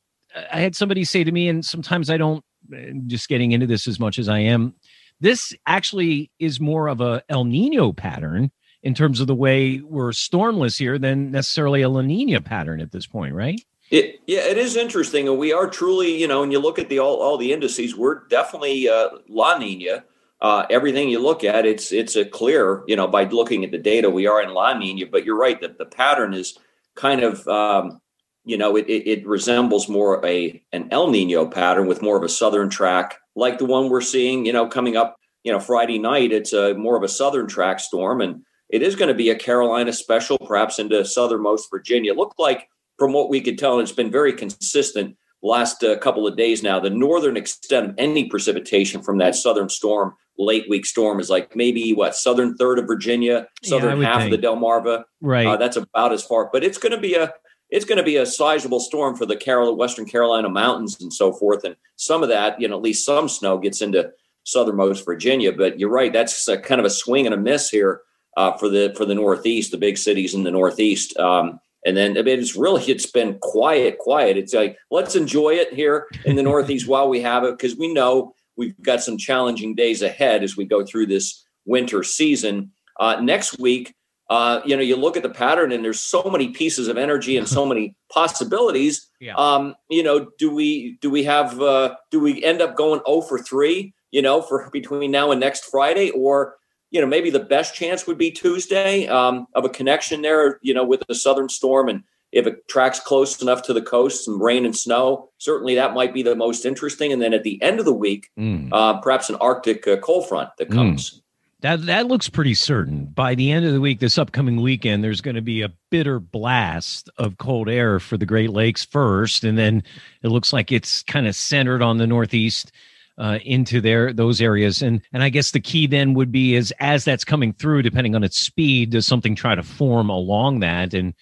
I 0.52 0.60
had 0.60 0.76
somebody 0.76 1.04
say 1.04 1.24
to 1.24 1.32
me, 1.32 1.48
and 1.48 1.66
sometimes 1.66 2.10
I 2.10 2.18
don't 2.18 2.44
uh, 2.74 2.78
just 3.08 3.30
getting 3.30 3.52
into 3.52 3.68
this 3.68 3.88
as 3.88 4.00
much 4.00 4.20
as 4.20 4.30
I 4.30 4.40
am. 4.40 4.74
This 5.20 5.54
actually 5.66 6.32
is 6.40 6.60
more 6.60 6.88
of 6.88 7.02
a 7.02 7.24
El 7.30 7.46
Nino 7.46 7.94
pattern 7.94 8.52
in 8.82 8.94
terms 8.94 9.20
of 9.20 9.28
the 9.28 9.36
way 9.36 9.80
we're 9.80 10.12
stormless 10.12 10.78
here 10.78 11.00
than 11.00 11.32
necessarily 11.32 11.82
a 11.82 11.90
La 11.90 12.02
Nina 12.02 12.42
pattern 12.42 12.82
at 12.82 12.92
this 12.92 13.08
point, 13.08 13.34
right? 13.34 13.62
It, 13.92 14.22
yeah, 14.28 14.42
it 14.42 14.58
is 14.58 14.76
interesting, 14.76 15.28
and 15.28 15.38
we 15.38 15.54
are 15.54 15.70
truly, 15.70 16.20
you 16.20 16.28
know, 16.28 16.42
when 16.42 16.52
you 16.52 16.60
look 16.60 16.80
at 16.80 16.90
the 16.90 17.00
all, 17.00 17.22
all 17.22 17.38
the 17.38 17.54
indices, 17.54 17.96
we're 17.96 18.28
definitely 18.28 18.90
uh, 18.90 19.10
La 19.30 19.58
Nina. 19.58 20.04
Uh, 20.42 20.66
everything 20.70 21.10
you 21.10 21.20
look 21.20 21.44
at, 21.44 21.66
it's 21.66 21.94
it's 21.94 22.18
a 22.18 22.26
clear, 22.26 22.84
you 22.88 22.96
know, 22.96 23.08
by 23.08 23.24
looking 23.24 23.64
at 23.64 23.72
the 23.72 23.78
data, 23.78 24.10
we 24.10 24.28
are 24.28 24.42
in 24.42 24.50
La 24.50 24.78
Nina. 24.78 25.06
But 25.06 25.26
you're 25.26 25.38
right 25.38 25.62
that 25.62 25.78
the 25.78 25.86
pattern 25.86 26.34
is 26.34 26.58
kind 26.96 27.22
of, 27.22 27.48
um, 27.48 28.02
you 28.46 28.58
know, 28.58 28.76
it, 28.76 28.88
it, 28.88 29.08
it 29.08 29.28
resembles 29.28 29.88
more 29.88 30.26
a 30.26 30.62
an 30.72 30.90
El 30.92 31.10
Nino 31.10 31.46
pattern 31.46 31.88
with 31.88 32.02
more 32.02 32.18
of 32.18 32.24
a 32.24 32.30
southern 32.30 32.70
track, 32.70 33.20
like 33.36 33.58
the 33.58 33.66
one 33.66 33.90
we're 33.90 34.02
seeing, 34.02 34.46
you 34.46 34.54
know, 34.54 34.68
coming 34.68 34.98
up, 34.98 35.18
you 35.44 35.52
know, 35.52 35.60
Friday 35.60 36.00
night. 36.00 36.32
It's 36.32 36.54
a 36.54 36.74
more 36.74 36.98
of 36.98 37.04
a 37.04 37.08
southern 37.08 37.48
track 37.48 37.80
storm, 37.80 38.22
and 38.22 38.44
it 38.70 38.82
is 38.82 38.96
going 38.96 39.08
to 39.08 39.14
be 39.14 39.30
a 39.30 39.36
Carolina 39.36 39.94
special, 39.94 40.38
perhaps 40.38 40.80
into 40.80 41.06
southernmost 41.06 41.70
Virginia. 41.72 42.12
It 42.12 42.18
looked 42.18 42.40
like 42.40 42.68
from 42.98 43.14
what 43.14 43.30
we 43.30 43.42
could 43.42 43.58
tell, 43.58 43.80
and 43.80 43.82
it's 43.82 43.96
been 43.96 44.12
very 44.12 44.34
consistent 44.34 45.16
last 45.42 45.84
uh, 45.84 45.98
couple 45.98 46.28
of 46.28 46.38
days 46.38 46.64
now. 46.64 46.80
The 46.80 46.90
northern 46.90 47.38
extent 47.38 47.90
of 47.90 47.96
any 47.98 48.30
precipitation 48.30 49.02
from 49.02 49.18
that 49.20 49.36
southern 49.36 49.70
storm, 49.70 50.16
late 50.38 50.66
week 50.70 50.86
storm, 50.86 51.20
is 51.20 51.30
like 51.30 51.56
maybe 51.56 51.94
what 51.94 52.16
southern 52.16 52.56
third 52.56 52.80
of 52.80 52.88
Virginia, 52.88 53.48
southern 53.64 54.00
would 54.00 54.08
half 54.08 54.22
think. 54.22 54.34
of 54.34 54.42
the 54.42 54.48
Delmarva. 54.48 55.04
Right. 55.22 55.46
Uh, 55.46 55.58
that's 55.58 55.78
about 55.78 56.12
as 56.12 56.24
far, 56.24 56.50
but 56.52 56.64
it's 56.64 56.78
going 56.78 56.94
to 56.94 57.00
be 57.00 57.16
a 57.16 57.34
it's 57.74 57.86
going 57.86 57.98
to 57.98 58.04
be 58.04 58.18
a 58.18 58.26
sizable 58.26 58.80
storm 58.80 59.16
for 59.16 59.26
the 59.26 59.36
Carol, 59.36 59.76
Western 59.76 60.06
Carolina 60.06 60.48
mountains 60.48 61.02
and 61.02 61.12
so 61.12 61.34
forth. 61.34 61.64
And 61.64 61.76
some 61.96 62.22
of 62.22 62.30
that, 62.30 62.62
you 62.62 62.68
know, 62.68 62.76
at 62.76 62.84
least 62.84 63.04
some 63.04 63.28
snow 63.28 63.58
gets 63.58 63.82
into 63.82 64.12
southernmost 64.44 65.04
Virginia. 65.04 65.52
But 65.52 65.80
you're 65.80 65.90
right, 65.90 66.14
that's 66.14 66.48
a 66.48 66.56
kind 66.56 66.80
of 66.80 66.86
a 66.86 66.92
swing 66.92 67.26
and 67.26 67.34
a 67.34 67.38
miss 67.38 67.72
here 67.72 68.02
uh, 68.38 68.56
for 68.58 68.70
the 68.70 68.94
for 68.96 69.06
the 69.06 69.16
Northeast, 69.16 69.72
the 69.72 69.78
big 69.78 69.98
cities 69.98 70.36
in 70.36 70.44
the 70.44 70.52
Northeast. 70.52 71.18
Um, 71.18 71.60
and 71.84 71.98
then 71.98 72.16
I 72.16 72.22
mean, 72.22 72.40
it's 72.40 72.56
really 72.56 72.84
it's 72.84 73.08
been 73.08 73.40
quiet, 73.40 73.98
quiet. 73.98 74.38
It's 74.38 74.54
like 74.54 74.78
let's 74.92 75.16
enjoy 75.16 75.56
it 75.56 75.74
here 75.74 76.06
in 76.26 76.36
the 76.36 76.44
Northeast 76.44 76.88
while 76.88 77.10
we 77.10 77.22
have 77.22 77.44
it, 77.44 77.58
because 77.58 77.76
we 77.76 77.92
know 77.92 78.36
we've 78.56 78.80
got 78.84 79.02
some 79.02 79.18
challenging 79.18 79.74
days 79.74 80.04
ahead 80.04 80.44
as 80.44 80.56
we 80.56 80.66
go 80.66 80.86
through 80.86 81.08
this 81.08 81.44
winter 81.66 82.04
season. 82.04 82.72
Uh, 83.00 83.20
next 83.20 83.58
week, 83.58 83.96
uh, 84.34 84.62
you 84.66 84.76
know, 84.76 84.82
you 84.82 84.96
look 84.96 85.16
at 85.16 85.22
the 85.22 85.30
pattern 85.30 85.72
and 85.72 85.86
there's 85.86 86.00
so 86.00 86.24
many 86.24 86.48
pieces 86.50 86.88
of 86.88 86.98
energy 86.98 87.38
and 87.38 87.48
so 87.48 87.66
many 87.72 87.96
possibilities. 88.12 89.08
Yeah. 89.20 89.36
Um, 89.36 89.76
you 89.90 90.02
know, 90.02 90.28
do 90.40 90.50
we 90.54 90.98
do 91.02 91.12
we 91.12 91.24
have 91.26 91.62
uh, 91.62 91.96
do 92.10 92.20
we 92.20 92.44
end 92.44 92.60
up 92.60 92.76
going 92.76 93.02
0 93.08 93.22
for 93.22 93.38
three? 93.38 93.94
You 94.12 94.24
know, 94.24 94.42
for 94.42 94.70
between 94.74 95.12
now 95.12 95.30
and 95.32 95.40
next 95.40 95.66
Friday, 95.66 96.10
or 96.10 96.56
you 96.90 97.00
know, 97.00 97.08
maybe 97.08 97.30
the 97.30 97.40
best 97.56 97.76
chance 97.76 98.08
would 98.08 98.18
be 98.18 98.32
Tuesday 98.32 99.08
um, 99.08 99.46
of 99.54 99.66
a 99.66 99.70
connection 99.70 100.24
there. 100.24 100.60
You 100.64 100.74
know, 100.74 100.84
with 100.84 101.04
the 101.08 101.16
southern 101.16 101.50
storm 101.50 101.88
and 101.90 102.04
if 102.32 102.48
it 102.48 102.68
tracks 102.68 103.00
close 103.00 103.40
enough 103.44 103.62
to 103.62 103.74
the 103.74 103.82
coast, 103.82 104.26
some 104.26 104.42
rain 104.42 104.66
and 104.66 104.76
snow, 104.76 105.30
certainly 105.38 105.76
that 105.76 105.94
might 105.94 106.16
be 106.16 106.24
the 106.24 106.36
most 106.36 106.66
interesting. 106.66 107.14
And 107.14 107.22
then 107.22 107.32
at 107.32 107.44
the 107.44 107.62
end 107.62 107.80
of 107.80 107.86
the 107.86 107.94
week, 107.94 108.32
Mm. 108.40 108.70
uh, 108.72 109.00
perhaps 109.02 109.30
an 109.30 109.36
Arctic 109.36 109.88
uh, 109.88 109.98
cold 109.98 110.28
front 110.28 110.50
that 110.58 110.70
Mm. 110.70 111.22
That 111.64 111.86
that 111.86 112.08
looks 112.08 112.28
pretty 112.28 112.56
certain. 112.56 113.06
By 113.06 113.36
the 113.36 113.50
end 113.50 113.66
of 113.66 113.72
the 113.72 113.80
week, 113.80 114.02
this 114.02 114.18
upcoming 114.18 114.62
weekend, 114.62 115.02
there's 115.02 115.22
going 115.22 115.36
to 115.36 115.42
be 115.42 115.62
a 115.62 115.72
bitter 115.90 116.20
blast 116.20 117.10
of 117.18 117.38
cold 117.38 117.70
air 117.70 118.02
for 118.02 118.18
the 118.18 118.26
Great 118.26 118.50
Lakes 118.50 118.84
first, 118.84 119.46
and 119.46 119.58
then 119.58 119.82
it 120.24 120.28
looks 120.28 120.52
like 120.52 120.74
it's 120.74 121.02
kind 121.04 121.26
of 121.26 121.38
centered 121.38 121.82
on 121.82 122.00
the 122.00 122.06
Northeast 122.06 122.74
uh, 123.18 123.40
into 123.46 123.80
there 123.80 124.12
those 124.12 124.42
areas. 124.42 124.82
And 124.82 125.02
and 125.14 125.24
I 125.24 125.30
guess 125.30 125.52
the 125.52 125.62
key 125.62 125.88
then 125.88 126.16
would 126.16 126.34
be 126.34 126.54
is 126.54 126.74
as 126.82 127.06
that's 127.06 127.24
coming 127.24 127.54
through, 127.54 127.84
depending 127.84 128.14
on 128.14 128.26
its 128.26 128.38
speed, 128.38 128.90
does 128.90 129.08
something 129.08 129.34
try 129.34 129.56
to 129.56 129.64
form 129.64 130.10
along 130.10 130.60
that 130.60 130.94
and 130.94 131.14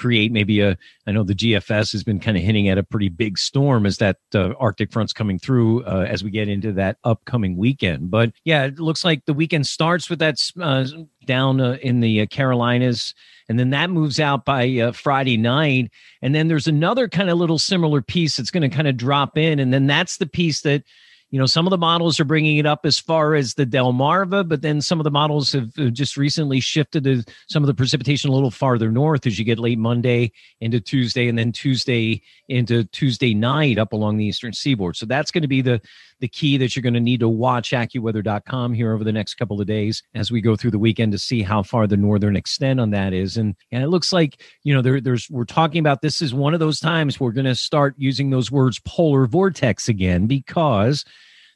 create 0.00 0.32
maybe 0.32 0.60
a 0.60 0.78
I 1.06 1.12
know 1.12 1.22
the 1.22 1.34
GFS 1.34 1.92
has 1.92 2.02
been 2.02 2.20
kind 2.20 2.36
of 2.36 2.42
hinting 2.42 2.70
at 2.70 2.78
a 2.78 2.82
pretty 2.82 3.10
big 3.10 3.36
storm 3.36 3.84
as 3.84 3.98
that 3.98 4.16
uh, 4.34 4.54
Arctic 4.58 4.90
front's 4.90 5.12
coming 5.12 5.38
through 5.38 5.84
uh, 5.84 6.06
as 6.08 6.24
we 6.24 6.30
get 6.30 6.48
into 6.48 6.72
that 6.72 6.96
upcoming 7.04 7.58
weekend. 7.58 8.10
But 8.10 8.32
yeah, 8.44 8.64
it 8.64 8.78
looks 8.78 9.04
like 9.04 9.26
the 9.26 9.34
weekend 9.34 9.66
starts 9.66 10.08
with 10.08 10.18
that 10.20 10.36
uh, 10.58 10.86
down 11.26 11.60
uh, 11.60 11.76
in 11.82 12.00
the 12.00 12.22
uh, 12.22 12.26
Carolinas. 12.26 13.14
And 13.50 13.58
then 13.58 13.70
that 13.70 13.90
moves 13.90 14.18
out 14.18 14.46
by 14.46 14.68
uh, 14.78 14.92
Friday 14.92 15.36
night. 15.36 15.90
And 16.22 16.34
then 16.34 16.48
there's 16.48 16.68
another 16.68 17.06
kind 17.06 17.28
of 17.28 17.36
little 17.36 17.58
similar 17.58 18.00
piece 18.00 18.36
that's 18.36 18.50
going 18.50 18.68
to 18.68 18.74
kind 18.74 18.88
of 18.88 18.96
drop 18.96 19.36
in. 19.36 19.58
And 19.58 19.72
then 19.72 19.86
that's 19.86 20.16
the 20.16 20.26
piece 20.26 20.62
that 20.62 20.82
you 21.30 21.38
know 21.38 21.46
some 21.46 21.66
of 21.66 21.70
the 21.70 21.78
models 21.78 22.18
are 22.20 22.24
bringing 22.24 22.58
it 22.58 22.66
up 22.66 22.84
as 22.84 22.98
far 22.98 23.34
as 23.34 23.54
the 23.54 23.66
delmarva 23.66 24.48
but 24.48 24.62
then 24.62 24.80
some 24.80 25.00
of 25.00 25.04
the 25.04 25.10
models 25.10 25.52
have 25.52 25.72
just 25.92 26.16
recently 26.16 26.60
shifted 26.60 27.04
to 27.04 27.22
some 27.48 27.62
of 27.62 27.66
the 27.66 27.74
precipitation 27.74 28.30
a 28.30 28.32
little 28.32 28.50
farther 28.50 28.90
north 28.90 29.26
as 29.26 29.38
you 29.38 29.44
get 29.44 29.58
late 29.58 29.78
monday 29.78 30.30
into 30.60 30.80
tuesday 30.80 31.28
and 31.28 31.38
then 31.38 31.52
tuesday 31.52 32.20
into 32.48 32.84
tuesday 32.84 33.32
night 33.34 33.78
up 33.78 33.92
along 33.92 34.16
the 34.16 34.24
eastern 34.24 34.52
seaboard. 34.52 34.96
So 34.96 35.06
that's 35.06 35.30
going 35.30 35.42
to 35.42 35.48
be 35.48 35.62
the 35.62 35.80
the 36.20 36.28
key 36.28 36.56
that 36.58 36.74
you're 36.74 36.82
going 36.82 36.94
to 36.94 37.00
need 37.00 37.20
to 37.20 37.28
watch 37.28 37.70
accuweather.com 37.70 38.74
here 38.74 38.92
over 38.92 39.04
the 39.04 39.12
next 39.12 39.34
couple 39.34 39.60
of 39.60 39.66
days 39.66 40.02
as 40.14 40.30
we 40.30 40.40
go 40.40 40.56
through 40.56 40.70
the 40.70 40.78
weekend 40.78 41.12
to 41.12 41.18
see 41.18 41.42
how 41.42 41.62
far 41.62 41.86
the 41.86 41.96
northern 41.96 42.36
extent 42.36 42.80
on 42.80 42.90
that 42.90 43.12
is. 43.12 43.36
And 43.36 43.54
and 43.72 43.82
it 43.82 43.88
looks 43.88 44.12
like 44.12 44.42
you 44.62 44.74
know 44.74 44.82
there, 44.82 45.00
there's 45.00 45.28
we're 45.30 45.44
talking 45.44 45.80
about 45.80 46.02
this 46.02 46.22
is 46.22 46.32
one 46.34 46.54
of 46.54 46.60
those 46.60 46.78
times 46.78 47.18
we're 47.18 47.32
going 47.32 47.46
to 47.46 47.54
start 47.54 47.94
using 47.96 48.30
those 48.30 48.50
words 48.50 48.80
polar 48.86 49.26
vortex 49.26 49.88
again 49.88 50.26
because 50.26 51.04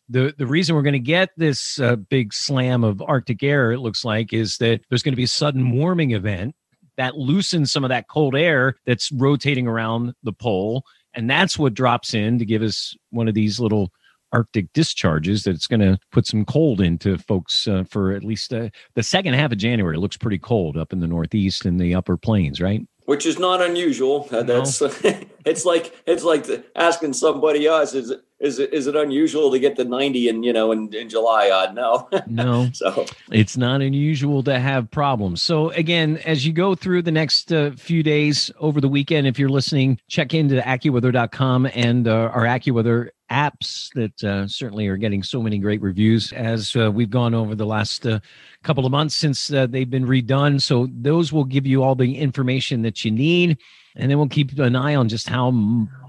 the 0.08 0.34
the 0.36 0.46
reason 0.46 0.74
we're 0.74 0.82
going 0.82 0.92
to 0.92 0.98
get 0.98 1.30
this 1.36 1.78
uh, 1.80 1.96
big 1.96 2.32
slam 2.32 2.84
of 2.84 3.02
arctic 3.02 3.42
air 3.42 3.72
it 3.72 3.78
looks 3.78 4.04
like 4.04 4.32
is 4.32 4.58
that 4.58 4.80
there's 4.88 5.02
going 5.02 5.12
to 5.12 5.16
be 5.16 5.24
a 5.24 5.28
sudden 5.28 5.70
warming 5.70 6.10
event 6.12 6.54
that 6.96 7.16
loosens 7.16 7.72
some 7.72 7.84
of 7.84 7.88
that 7.88 8.08
cold 8.08 8.34
air 8.36 8.76
that's 8.86 9.10
rotating 9.12 9.66
around 9.66 10.14
the 10.22 10.32
pole. 10.32 10.84
And 11.14 11.30
that's 11.30 11.58
what 11.58 11.74
drops 11.74 12.14
in 12.14 12.38
to 12.38 12.44
give 12.44 12.62
us 12.62 12.96
one 13.10 13.28
of 13.28 13.34
these 13.34 13.60
little 13.60 13.90
arctic 14.34 14.72
discharges 14.72 15.44
that 15.44 15.54
it's 15.54 15.68
going 15.68 15.80
to 15.80 15.96
put 16.10 16.26
some 16.26 16.44
cold 16.44 16.80
into 16.80 17.16
folks 17.16 17.68
uh, 17.68 17.84
for 17.88 18.12
at 18.12 18.24
least 18.24 18.52
uh, 18.52 18.68
the 18.94 19.02
second 19.02 19.34
half 19.34 19.52
of 19.52 19.58
january 19.58 19.96
it 19.96 20.00
looks 20.00 20.16
pretty 20.16 20.38
cold 20.38 20.76
up 20.76 20.92
in 20.92 21.00
the 21.00 21.06
northeast 21.06 21.64
and 21.64 21.80
the 21.80 21.94
upper 21.94 22.16
plains 22.16 22.60
right 22.60 22.82
which 23.06 23.26
is 23.26 23.38
not 23.38 23.60
unusual. 23.60 24.26
Uh, 24.30 24.42
That's 24.42 24.80
it's 25.44 25.64
like 25.64 25.94
it's 26.06 26.24
like 26.24 26.44
the- 26.44 26.64
asking 26.74 27.12
somebody 27.12 27.66
else 27.66 27.92
is 27.94 28.10
it 28.10 28.24
is 28.44 28.58
it 28.58 28.72
is 28.72 28.86
it 28.86 28.94
unusual 28.94 29.50
to 29.50 29.58
get 29.58 29.76
to 29.76 29.84
ninety 29.84 30.28
in 30.28 30.42
you 30.42 30.52
know 30.52 30.70
in, 30.70 30.92
in 30.94 31.08
July? 31.08 31.48
Uh, 31.48 31.72
no, 31.72 32.08
no 32.26 32.68
so 32.72 33.06
it's 33.32 33.56
not 33.56 33.80
unusual 33.80 34.42
to 34.44 34.58
have 34.58 34.90
problems. 34.90 35.40
So 35.42 35.70
again, 35.70 36.18
as 36.18 36.46
you 36.46 36.52
go 36.52 36.74
through 36.74 37.02
the 37.02 37.10
next 37.10 37.52
uh, 37.52 37.72
few 37.72 38.02
days 38.02 38.50
over 38.58 38.80
the 38.80 38.88
weekend, 38.88 39.26
if 39.26 39.38
you're 39.38 39.48
listening, 39.48 39.98
check 40.08 40.34
into 40.34 40.56
AccuWeather.com 40.56 41.68
and 41.74 42.06
uh, 42.06 42.30
our 42.34 42.44
AccuWeather 42.44 43.10
apps 43.30 43.92
that 43.94 44.22
uh, 44.22 44.46
certainly 44.46 44.86
are 44.86 44.96
getting 44.96 45.22
so 45.22 45.42
many 45.42 45.58
great 45.58 45.80
reviews 45.80 46.32
as 46.32 46.76
uh, 46.76 46.90
we've 46.92 47.10
gone 47.10 47.34
over 47.34 47.54
the 47.54 47.66
last 47.66 48.06
uh, 48.06 48.20
couple 48.62 48.84
of 48.84 48.92
months 48.92 49.14
since 49.14 49.50
uh, 49.52 49.66
they've 49.66 49.90
been 49.90 50.06
redone. 50.06 50.60
So 50.60 50.88
those 50.92 51.32
will 51.32 51.44
give 51.44 51.66
you 51.66 51.82
all 51.82 51.94
the 51.94 52.18
information 52.18 52.82
that 52.82 53.04
you 53.04 53.10
need. 53.10 53.58
And 53.96 54.10
then 54.10 54.18
we'll 54.18 54.28
keep 54.28 54.58
an 54.58 54.74
eye 54.74 54.96
on 54.96 55.08
just 55.08 55.28
how 55.28 55.52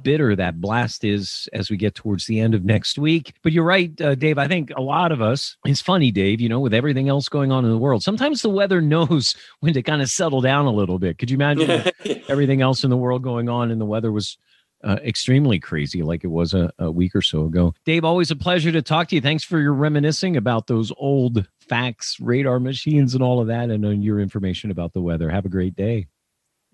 bitter 0.03 0.35
that 0.35 0.59
blast 0.59 1.03
is 1.03 1.47
as 1.53 1.69
we 1.69 1.77
get 1.77 1.93
towards 1.93 2.25
the 2.25 2.39
end 2.39 2.55
of 2.55 2.65
next 2.65 2.97
week. 2.97 3.33
But 3.43 3.51
you're 3.51 3.63
right, 3.63 3.99
uh, 4.01 4.15
Dave. 4.15 4.37
I 4.37 4.47
think 4.47 4.71
a 4.75 4.81
lot 4.81 5.11
of 5.11 5.21
us, 5.21 5.57
it's 5.65 5.81
funny, 5.81 6.11
Dave, 6.11 6.41
you 6.41 6.49
know, 6.49 6.59
with 6.59 6.73
everything 6.73 7.09
else 7.09 7.29
going 7.29 7.51
on 7.51 7.63
in 7.63 7.71
the 7.71 7.77
world, 7.77 8.03
sometimes 8.03 8.41
the 8.41 8.49
weather 8.49 8.81
knows 8.95 9.35
when 9.59 9.73
to 9.73 9.83
kind 9.83 10.01
of 10.01 10.09
settle 10.09 10.41
down 10.41 10.65
a 10.65 10.71
little 10.71 10.97
bit. 10.97 11.17
Could 11.17 11.29
you 11.29 11.35
imagine 11.35 11.91
everything 12.27 12.61
else 12.61 12.83
in 12.83 12.89
the 12.89 12.97
world 12.97 13.21
going 13.21 13.49
on 13.49 13.71
and 13.71 13.79
the 13.79 13.85
weather 13.85 14.11
was 14.11 14.37
uh, 14.83 14.97
extremely 15.03 15.59
crazy 15.59 16.03
like 16.03 16.23
it 16.23 16.27
was 16.27 16.53
a, 16.53 16.71
a 16.79 16.91
week 16.91 17.15
or 17.15 17.21
so 17.21 17.45
ago? 17.45 17.73
Dave, 17.85 18.03
always 18.03 18.31
a 18.31 18.35
pleasure 18.35 18.71
to 18.71 18.81
talk 18.81 19.09
to 19.09 19.15
you. 19.15 19.21
Thanks 19.21 19.43
for 19.43 19.59
your 19.59 19.73
reminiscing 19.73 20.37
about 20.37 20.65
those 20.67 20.91
old 20.97 21.47
fax, 21.59 22.19
radar 22.19 22.59
machines, 22.59 23.13
and 23.13 23.23
all 23.23 23.41
of 23.41 23.47
that, 23.47 23.69
and 23.69 24.03
your 24.03 24.19
information 24.19 24.71
about 24.71 24.93
the 24.93 25.01
weather. 25.01 25.29
Have 25.29 25.45
a 25.45 25.49
great 25.49 25.75
day. 25.75 26.07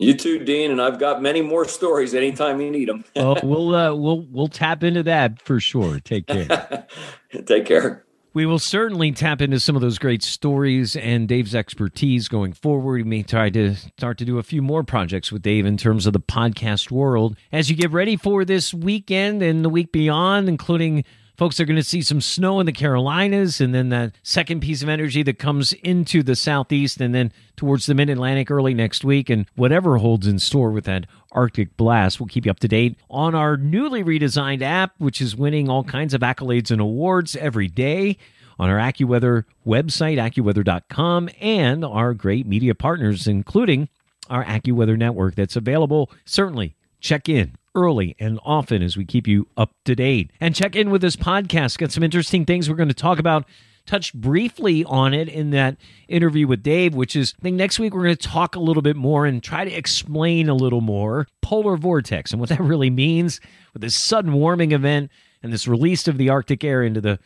You 0.01 0.15
too, 0.15 0.39
Dean, 0.39 0.71
and 0.71 0.81
I've 0.81 0.99
got 0.99 1.21
many 1.21 1.41
more 1.41 1.65
stories 1.65 2.15
anytime 2.15 2.59
you 2.59 2.71
need 2.71 2.89
them. 2.89 3.05
well, 3.15 3.37
we'll 3.43 3.75
uh, 3.75 3.93
we'll 3.93 4.25
we'll 4.31 4.47
tap 4.47 4.83
into 4.83 5.03
that 5.03 5.41
for 5.41 5.59
sure. 5.59 5.99
Take 5.99 6.27
care. 6.27 6.87
Take 7.45 7.65
care. 7.65 8.03
We 8.33 8.45
will 8.45 8.59
certainly 8.59 9.11
tap 9.11 9.41
into 9.41 9.59
some 9.59 9.75
of 9.75 9.81
those 9.81 9.99
great 9.99 10.23
stories 10.23 10.95
and 10.95 11.27
Dave's 11.27 11.53
expertise 11.53 12.29
going 12.29 12.53
forward. 12.53 12.93
We 12.93 13.03
may 13.03 13.23
try 13.23 13.49
to 13.49 13.75
start 13.75 14.17
to 14.19 14.25
do 14.25 14.39
a 14.39 14.43
few 14.43 14.61
more 14.61 14.83
projects 14.83 15.33
with 15.33 15.41
Dave 15.41 15.65
in 15.65 15.75
terms 15.75 16.07
of 16.07 16.13
the 16.13 16.21
podcast 16.21 16.91
world 16.91 17.35
as 17.51 17.69
you 17.69 17.75
get 17.75 17.91
ready 17.91 18.15
for 18.15 18.45
this 18.45 18.73
weekend 18.73 19.43
and 19.43 19.65
the 19.65 19.69
week 19.69 19.91
beyond, 19.91 20.47
including 20.47 21.03
folks 21.41 21.59
are 21.59 21.65
going 21.65 21.75
to 21.75 21.83
see 21.83 22.03
some 22.03 22.21
snow 22.21 22.59
in 22.59 22.67
the 22.67 22.71
Carolinas 22.71 23.59
and 23.59 23.73
then 23.73 23.89
that 23.89 24.13
second 24.21 24.59
piece 24.59 24.83
of 24.83 24.89
energy 24.89 25.23
that 25.23 25.39
comes 25.39 25.73
into 25.73 26.21
the 26.21 26.35
southeast 26.35 27.01
and 27.01 27.15
then 27.15 27.33
towards 27.55 27.87
the 27.87 27.95
mid 27.95 28.11
Atlantic 28.11 28.51
early 28.51 28.75
next 28.75 29.03
week. 29.03 29.27
And 29.27 29.47
whatever 29.55 29.97
holds 29.97 30.27
in 30.27 30.37
store 30.37 30.69
with 30.69 30.83
that 30.83 31.07
Arctic 31.31 31.75
blast, 31.77 32.19
we'll 32.19 32.27
keep 32.27 32.45
you 32.45 32.51
up 32.51 32.59
to 32.59 32.67
date 32.67 32.95
on 33.09 33.33
our 33.33 33.57
newly 33.57 34.03
redesigned 34.03 34.61
app, 34.61 34.93
which 34.99 35.19
is 35.19 35.35
winning 35.35 35.67
all 35.67 35.83
kinds 35.83 36.13
of 36.13 36.21
accolades 36.21 36.69
and 36.69 36.79
awards 36.79 37.35
every 37.35 37.67
day 37.67 38.17
on 38.59 38.69
our 38.69 38.77
AccuWeather 38.77 39.45
website, 39.65 40.17
AccuWeather.com, 40.17 41.27
and 41.41 41.83
our 41.83 42.13
great 42.13 42.45
media 42.45 42.75
partners, 42.75 43.25
including 43.25 43.89
our 44.29 44.45
AccuWeather 44.45 44.95
network 44.95 45.33
that's 45.33 45.55
available. 45.55 46.11
Certainly 46.23 46.75
check 46.99 47.27
in 47.27 47.55
early 47.75 48.15
and 48.19 48.39
often 48.43 48.81
as 48.81 48.97
we 48.97 49.05
keep 49.05 49.27
you 49.27 49.47
up 49.57 49.71
to 49.85 49.95
date. 49.95 50.31
And 50.39 50.55
check 50.55 50.75
in 50.75 50.89
with 50.89 51.01
this 51.01 51.15
podcast. 51.15 51.77
Got 51.77 51.91
some 51.91 52.03
interesting 52.03 52.45
things 52.45 52.69
we're 52.69 52.75
going 52.75 52.89
to 52.89 52.93
talk 52.93 53.19
about. 53.19 53.45
Touched 53.87 54.13
briefly 54.13 54.83
on 54.85 55.13
it 55.13 55.27
in 55.27 55.49
that 55.51 55.75
interview 56.07 56.45
with 56.45 56.61
Dave, 56.61 56.93
which 56.93 57.15
is 57.15 57.33
I 57.39 57.41
think 57.41 57.57
next 57.57 57.79
week 57.79 57.93
we're 57.93 58.03
going 58.03 58.15
to 58.15 58.27
talk 58.27 58.55
a 58.55 58.59
little 58.59 58.83
bit 58.83 58.95
more 58.95 59.25
and 59.25 59.41
try 59.41 59.65
to 59.65 59.71
explain 59.71 60.49
a 60.49 60.53
little 60.53 60.81
more 60.81 61.27
polar 61.41 61.77
vortex 61.77 62.31
and 62.31 62.39
what 62.39 62.49
that 62.49 62.61
really 62.61 62.91
means 62.91 63.41
with 63.73 63.81
this 63.81 63.95
sudden 63.95 64.33
warming 64.33 64.71
event 64.71 65.09
and 65.41 65.51
this 65.51 65.67
release 65.67 66.07
of 66.07 66.19
the 66.19 66.29
Arctic 66.29 66.63
air 66.63 66.83
into 66.83 67.01
the 67.01 67.19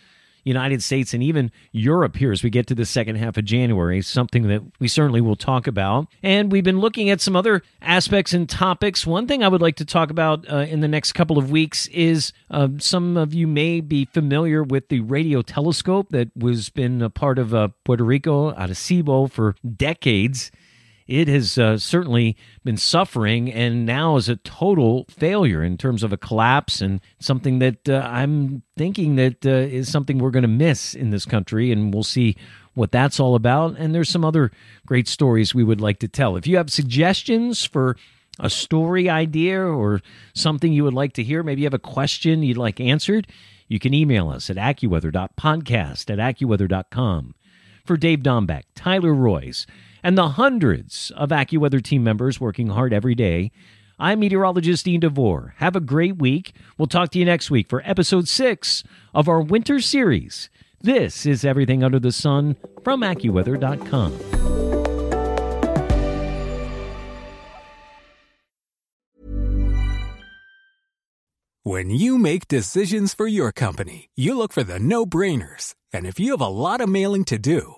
United 0.45 0.81
States 0.81 1.13
and 1.13 1.21
even 1.21 1.51
Europe 1.71 2.15
here 2.15 2.31
as 2.31 2.43
we 2.43 2.49
get 2.49 2.67
to 2.67 2.75
the 2.75 2.85
second 2.85 3.17
half 3.17 3.35
of 3.35 3.43
January, 3.43 4.01
something 4.01 4.47
that 4.47 4.61
we 4.79 4.87
certainly 4.87 5.19
will 5.19 5.35
talk 5.35 5.67
about. 5.67 6.07
And 6.23 6.51
we've 6.51 6.63
been 6.63 6.79
looking 6.79 7.09
at 7.09 7.19
some 7.19 7.35
other 7.35 7.63
aspects 7.81 8.31
and 8.31 8.47
topics. 8.47 9.05
One 9.05 9.27
thing 9.27 9.43
I 9.43 9.47
would 9.47 9.61
like 9.61 9.75
to 9.77 9.85
talk 9.85 10.11
about 10.11 10.49
uh, 10.49 10.57
in 10.57 10.79
the 10.79 10.87
next 10.87 11.13
couple 11.13 11.37
of 11.37 11.51
weeks 11.51 11.87
is 11.87 12.31
uh, 12.51 12.69
some 12.77 13.17
of 13.17 13.33
you 13.33 13.47
may 13.47 13.81
be 13.81 14.05
familiar 14.05 14.63
with 14.63 14.89
the 14.89 15.01
radio 15.01 15.41
telescope 15.41 16.07
that 16.11 16.29
was 16.35 16.69
been 16.69 17.01
a 17.01 17.09
part 17.09 17.39
of 17.39 17.53
uh, 17.53 17.69
Puerto 17.83 18.03
Rico, 18.03 18.51
Arecibo, 18.53 19.29
for 19.29 19.55
decades 19.75 20.51
it 21.08 21.28
has 21.28 21.58
uh, 21.58 21.78
certainly 21.78 22.36
been 22.64 22.78
suffering 22.78 23.51
and 23.51 23.86
now 23.86 24.16
is 24.16 24.28
a 24.28 24.38
total 24.38 25.06
failure 25.10 25.64
in 25.64 25.78
terms 25.78 26.01
of 26.03 26.12
a 26.12 26.18
collapse 26.18 26.82
and 26.82 26.99
something 27.20 27.60
that 27.60 27.88
uh, 27.88 28.08
I'm 28.12 28.64
thinking 28.76 29.16
that 29.18 29.45
uh, 29.45 29.49
is 29.49 29.91
something 29.91 30.18
we're 30.18 30.32
going 30.32 30.43
to 30.43 30.47
miss 30.47 30.95
in 30.95 31.12
this 31.12 31.26
country 31.26 31.72
and 31.72 31.93
we'll 31.93 32.03
see 32.03 32.36
what 32.74 32.91
that's 32.91 33.20
all 33.20 33.36
about 33.36 33.78
and 33.78 33.93
there's 33.93 34.10
some 34.10 34.26
other 34.26 34.51
great 34.86 35.08
stories 35.08 35.53
we 35.53 35.64
would 35.64 35.82
like 35.82 35.99
to 35.99 36.08
tell. 36.08 36.36
If 36.38 36.47
you 36.47 36.58
have 36.58 36.72
suggestions 36.72 37.66
for 37.66 37.95
a 38.39 38.49
story 38.49 39.10
idea 39.10 39.62
or 39.62 40.01
something 40.34 40.74
you 40.74 40.84
would 40.84 40.93
like 40.93 41.14
to 41.14 41.24
hear, 41.24 41.43
maybe 41.43 41.62
you 41.62 41.66
have 41.68 41.74
a 41.74 41.80
question 41.80 42.43
you'd 42.43 42.58
like 42.58 42.80
answered, 42.80 43.28
you 43.68 43.80
can 43.80 43.93
email 43.93 44.30
us 44.30 44.49
at 44.49 44.58
accuweather.podcast 44.58 46.10
at 46.10 46.20
accuweather.com. 46.20 47.36
For 47.86 47.97
Dave 47.97 48.20
Dombek, 48.20 48.64
Tyler 48.74 49.14
Roys, 49.14 49.68
and 50.06 50.16
the 50.16 50.30
hundreds 50.30 51.12
of 51.18 51.30
AccuWeather 51.30 51.82
team 51.84 52.03
members 52.03 52.39
working 52.39 52.68
hard 52.68 52.93
every 52.93 53.16
day, 53.16 53.51
I'm 53.97 54.20
meteorologist 54.20 54.86
Dean 54.86 54.99
DeVore. 54.99 55.56
Have 55.58 55.76
a 55.76 55.80
great 55.80 56.18
week. 56.18 56.53
We'll 56.78 56.86
talk 56.86 57.10
to 57.10 57.20
you 57.20 57.26
next 57.26 57.49
week 57.49 57.68
for 57.68 57.82
episode 57.84 58.28
six 58.28 58.84
of 59.16 59.28
our 59.28 59.41
winter 59.41 59.80
series. 59.80 60.51
This 60.80 61.26
is 61.26 61.43
Everything 61.43 61.84
Under 61.84 61.99
the 61.99 62.12
Sun 62.12 62.56
from 62.84 63.01
AccuWeather.com. 63.01 64.12
When 71.64 71.89
you 71.89 72.20
make 72.20 72.47
decisions 72.47 73.16
for 73.16 73.26
your 73.26 73.51
company, 73.51 74.12
you 74.14 74.38
look 74.38 74.53
for 74.53 74.62
the 74.62 74.78
no 74.78 75.08
brainers. 75.08 75.74
And 75.91 76.06
if 76.06 76.20
you 76.20 76.30
have 76.30 76.41
a 76.41 76.47
lot 76.47 76.80
of 76.80 76.89
mailing 76.89 77.26
to 77.26 77.39
do, 77.39 77.78